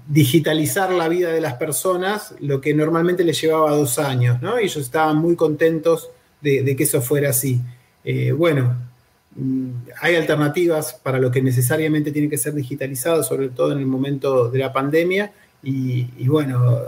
digitalizar 0.10 0.91
la 0.91 1.07
vida 1.07 1.32
de 1.32 1.39
las 1.39 1.53
personas, 1.53 2.34
lo 2.39 2.60
que 2.60 2.74
normalmente 2.74 3.24
les 3.24 3.39
llevaba 3.39 3.76
dos 3.76 3.99
años, 3.99 4.41
¿no? 4.41 4.60
Y 4.60 4.64
ellos 4.64 4.78
estaban 4.78 5.18
muy 5.18 5.36
contentos 5.36 6.10
de, 6.41 6.76
que 6.76 6.84
eso 6.84 6.99
fuera 6.99 7.30
así. 7.30 7.62
Eh, 8.03 8.32
bueno, 8.32 8.76
mm, 9.36 9.70
hay 10.01 10.16
alternativas 10.16 10.93
para 11.03 11.20
lo 11.20 11.30
que 11.30 11.43
necesariamente 11.43 12.12
tiene 12.12 12.28
que 12.28 12.39
ser 12.39 12.55
digitalizado, 12.55 13.22
sobre 13.24 13.49
todo 13.49 13.72
en 13.72 13.80
el 13.80 13.86
momento 13.86 14.49
de 14.49 14.57
la 14.57 14.74
pandemia, 14.74 15.32
y, 15.62 16.28
bueno, 16.28 16.80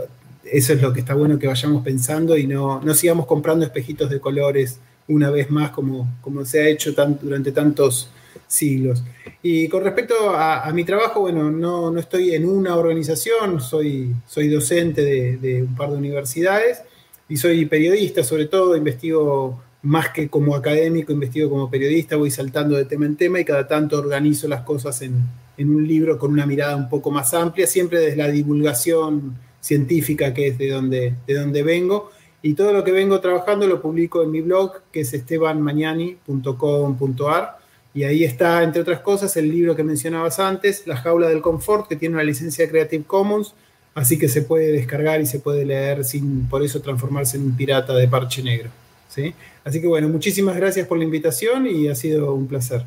eso 0.44 0.72
es 0.72 0.82
lo 0.82 0.92
que 0.92 1.00
está 1.00 1.14
bueno 1.14 1.38
que 1.38 1.46
vayamos 1.46 1.84
pensando 1.84 2.36
y 2.36 2.46
no, 2.46 2.82
sigamos 2.94 3.26
comprando 3.26 3.64
espejitos 3.64 4.10
de 4.10 4.18
colores 4.18 4.80
una 5.06 5.30
vez 5.30 5.50
más 5.50 5.70
como, 5.70 6.08
como 6.22 6.44
se 6.44 6.62
ha 6.62 6.68
hecho 6.68 6.92
durante 7.20 7.52
tantos 7.52 8.08
siglos. 8.46 9.02
Y 9.42 9.68
con 9.68 9.82
respecto 9.82 10.30
a, 10.30 10.70
mi 10.72 10.84
trabajo, 10.84 11.20
bueno, 11.20 11.50
no, 11.50 11.90
no, 11.90 12.00
estoy 12.00 12.34
en 12.34 12.48
una 12.48 12.76
organización, 12.76 13.60
soy, 13.60 14.14
soy 14.26 14.48
docente 14.48 15.02
de, 15.02 15.62
un 15.62 15.74
par 15.74 15.90
de 15.90 15.96
universidades 15.96 16.82
y 17.28 17.36
soy 17.36 17.66
periodista, 17.66 18.22
sobre 18.22 18.46
todo, 18.46 18.76
investigo 18.76 19.60
más 19.82 20.10
que 20.10 20.28
como 20.28 20.54
académico, 20.54 21.12
investigo 21.12 21.50
como 21.50 21.68
periodista, 21.68 22.16
voy 22.16 22.30
saltando 22.30 22.76
de 22.76 22.84
tema 22.84 23.06
en 23.06 23.16
tema 23.16 23.40
y 23.40 23.44
cada 23.44 23.66
tanto 23.66 23.98
organizo 23.98 24.46
las 24.46 24.62
cosas 24.62 25.02
en, 25.02 25.16
en 25.56 25.74
un 25.74 25.86
libro 25.86 26.18
con 26.18 26.30
una 26.30 26.44
mirada 26.46 26.76
un 26.76 26.88
poco 26.88 27.10
más 27.10 27.34
amplia, 27.34 27.66
siempre 27.66 27.98
desde 27.98 28.16
la 28.16 28.28
divulgación 28.28 29.36
científica 29.60 30.32
que 30.34 30.48
es 30.48 30.58
de 30.58 30.70
donde, 30.70 31.14
de 31.26 31.34
donde 31.34 31.62
vengo. 31.62 32.10
Y 32.42 32.54
todo 32.54 32.72
lo 32.72 32.84
que 32.84 32.92
vengo 32.92 33.20
trabajando 33.20 33.66
lo 33.66 33.80
publico 33.80 34.22
en 34.22 34.32
mi 34.32 34.40
blog, 34.40 34.82
que 34.90 35.00
es 35.00 35.14
estebanmañani.com.ar 35.14 37.61
y 37.94 38.04
ahí 38.04 38.24
está, 38.24 38.62
entre 38.62 38.82
otras 38.82 39.00
cosas, 39.00 39.36
el 39.36 39.50
libro 39.50 39.76
que 39.76 39.84
mencionabas 39.84 40.38
antes, 40.38 40.86
La 40.86 40.96
jaula 40.96 41.28
del 41.28 41.42
confort, 41.42 41.88
que 41.88 41.96
tiene 41.96 42.14
una 42.14 42.24
licencia 42.24 42.68
Creative 42.68 43.04
Commons, 43.04 43.54
así 43.94 44.18
que 44.18 44.28
se 44.28 44.42
puede 44.42 44.72
descargar 44.72 45.20
y 45.20 45.26
se 45.26 45.40
puede 45.40 45.66
leer 45.66 46.04
sin 46.04 46.48
por 46.48 46.62
eso 46.62 46.80
transformarse 46.80 47.36
en 47.36 47.44
un 47.44 47.56
pirata 47.56 47.94
de 47.94 48.08
parche 48.08 48.42
negro. 48.42 48.70
¿sí? 49.08 49.34
Así 49.64 49.80
que 49.80 49.86
bueno, 49.86 50.08
muchísimas 50.08 50.56
gracias 50.56 50.86
por 50.86 50.98
la 50.98 51.04
invitación 51.04 51.66
y 51.66 51.88
ha 51.88 51.94
sido 51.94 52.34
un 52.34 52.46
placer. 52.46 52.84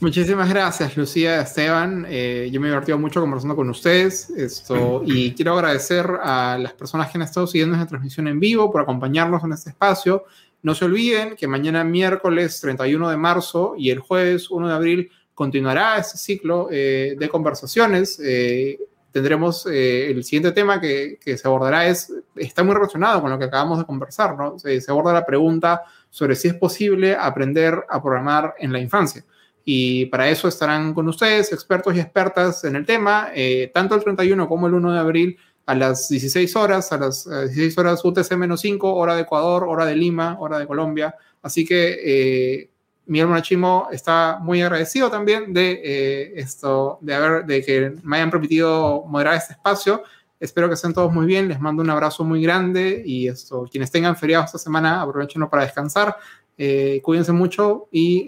Muchísimas 0.00 0.50
gracias, 0.50 0.96
Lucía, 0.96 1.40
Esteban. 1.40 2.04
Eh, 2.08 2.50
yo 2.52 2.60
me 2.60 2.66
he 2.66 2.70
divertido 2.70 2.98
mucho 2.98 3.20
conversando 3.20 3.56
con 3.56 3.70
ustedes 3.70 4.28
esto, 4.30 5.02
y 5.06 5.32
quiero 5.32 5.54
agradecer 5.54 6.04
a 6.22 6.58
las 6.58 6.72
personas 6.72 7.10
que 7.10 7.16
han 7.16 7.22
estado 7.22 7.46
siguiendo 7.46 7.76
esta 7.76 7.86
transmisión 7.86 8.28
en 8.28 8.38
vivo 8.38 8.70
por 8.70 8.82
acompañarnos 8.82 9.42
en 9.44 9.52
este 9.52 9.70
espacio. 9.70 10.24
No 10.64 10.74
se 10.74 10.86
olviden 10.86 11.36
que 11.36 11.46
mañana 11.46 11.84
miércoles 11.84 12.58
31 12.62 13.10
de 13.10 13.18
marzo 13.18 13.74
y 13.76 13.90
el 13.90 13.98
jueves 13.98 14.50
1 14.50 14.68
de 14.68 14.74
abril 14.74 15.10
continuará 15.34 15.98
este 15.98 16.16
ciclo 16.16 16.68
eh, 16.70 17.16
de 17.18 17.28
conversaciones. 17.28 18.18
Eh, 18.24 18.78
tendremos 19.12 19.66
eh, 19.66 20.10
el 20.10 20.24
siguiente 20.24 20.52
tema 20.52 20.80
que, 20.80 21.18
se 21.22 21.46
abordará 21.46 21.86
es, 21.86 22.10
está 22.34 22.64
muy 22.64 22.74
relacionado 22.74 23.20
con 23.20 23.30
lo 23.30 23.38
que 23.38 23.44
acabamos 23.44 23.78
de 23.78 23.84
conversar, 23.84 24.38
¿no? 24.38 24.58
Se, 24.58 24.80
se, 24.80 24.90
aborda 24.90 25.12
la 25.12 25.26
pregunta 25.26 25.82
sobre 26.08 26.34
si 26.34 26.48
es 26.48 26.54
posible 26.54 27.14
aprender 27.14 27.84
a 27.90 28.02
programar 28.02 28.54
en 28.58 28.72
la 28.72 28.78
infancia. 28.78 29.22
Y 29.66 30.06
para 30.06 30.30
eso 30.30 30.48
estarán 30.48 30.94
con 30.94 31.06
ustedes 31.08 31.52
expertos 31.52 31.94
y 31.94 32.00
expertas 32.00 32.64
en 32.64 32.76
el 32.76 32.86
tema, 32.86 33.28
tanto 33.72 33.94
el 33.94 34.02
31 34.02 34.48
como 34.48 34.66
el 34.66 34.74
1 34.74 34.92
de 34.92 34.98
abril 34.98 35.38
a 35.66 35.74
las 35.74 36.08
16 36.08 36.56
horas, 36.56 36.92
a 36.92 36.98
las 36.98 37.24
16 37.24 37.78
horas 37.78 38.04
UTC-5, 38.04 38.78
hora 38.82 39.14
de 39.14 39.22
Ecuador, 39.22 39.64
hora 39.64 39.86
de 39.86 39.96
Lima, 39.96 40.36
hora 40.38 40.58
de 40.58 40.66
Colombia. 40.66 41.14
Así 41.42 41.64
que 41.64 41.98
eh, 42.04 42.70
Miguel 43.06 43.28
Monachimo 43.28 43.88
está 43.90 44.38
muy 44.40 44.62
agradecido 44.62 45.10
también 45.10 45.52
de 45.52 45.80
eh, 45.84 46.32
esto, 46.36 46.98
de, 47.00 47.14
haber, 47.14 47.44
de 47.46 47.62
que 47.62 47.94
me 48.02 48.16
hayan 48.16 48.30
permitido 48.30 49.04
moderar 49.06 49.34
este 49.34 49.54
espacio. 49.54 50.02
Espero 50.38 50.68
que 50.68 50.74
estén 50.74 50.92
todos 50.92 51.12
muy 51.12 51.26
bien. 51.26 51.48
Les 51.48 51.60
mando 51.60 51.82
un 51.82 51.90
abrazo 51.90 52.24
muy 52.24 52.42
grande 52.42 53.02
y 53.04 53.28
esto, 53.28 53.66
quienes 53.70 53.90
tengan 53.90 54.16
feriado 54.16 54.44
esta 54.44 54.58
semana, 54.58 55.00
aprovechenlo 55.00 55.48
para 55.48 55.64
descansar. 55.64 56.16
Eh, 56.56 57.00
cuídense 57.02 57.32
mucho 57.32 57.88
y 57.90 58.26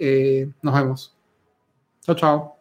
nos 0.63 0.75
vemos. 0.75 1.17
Chao, 2.03 2.15
chao. 2.15 2.56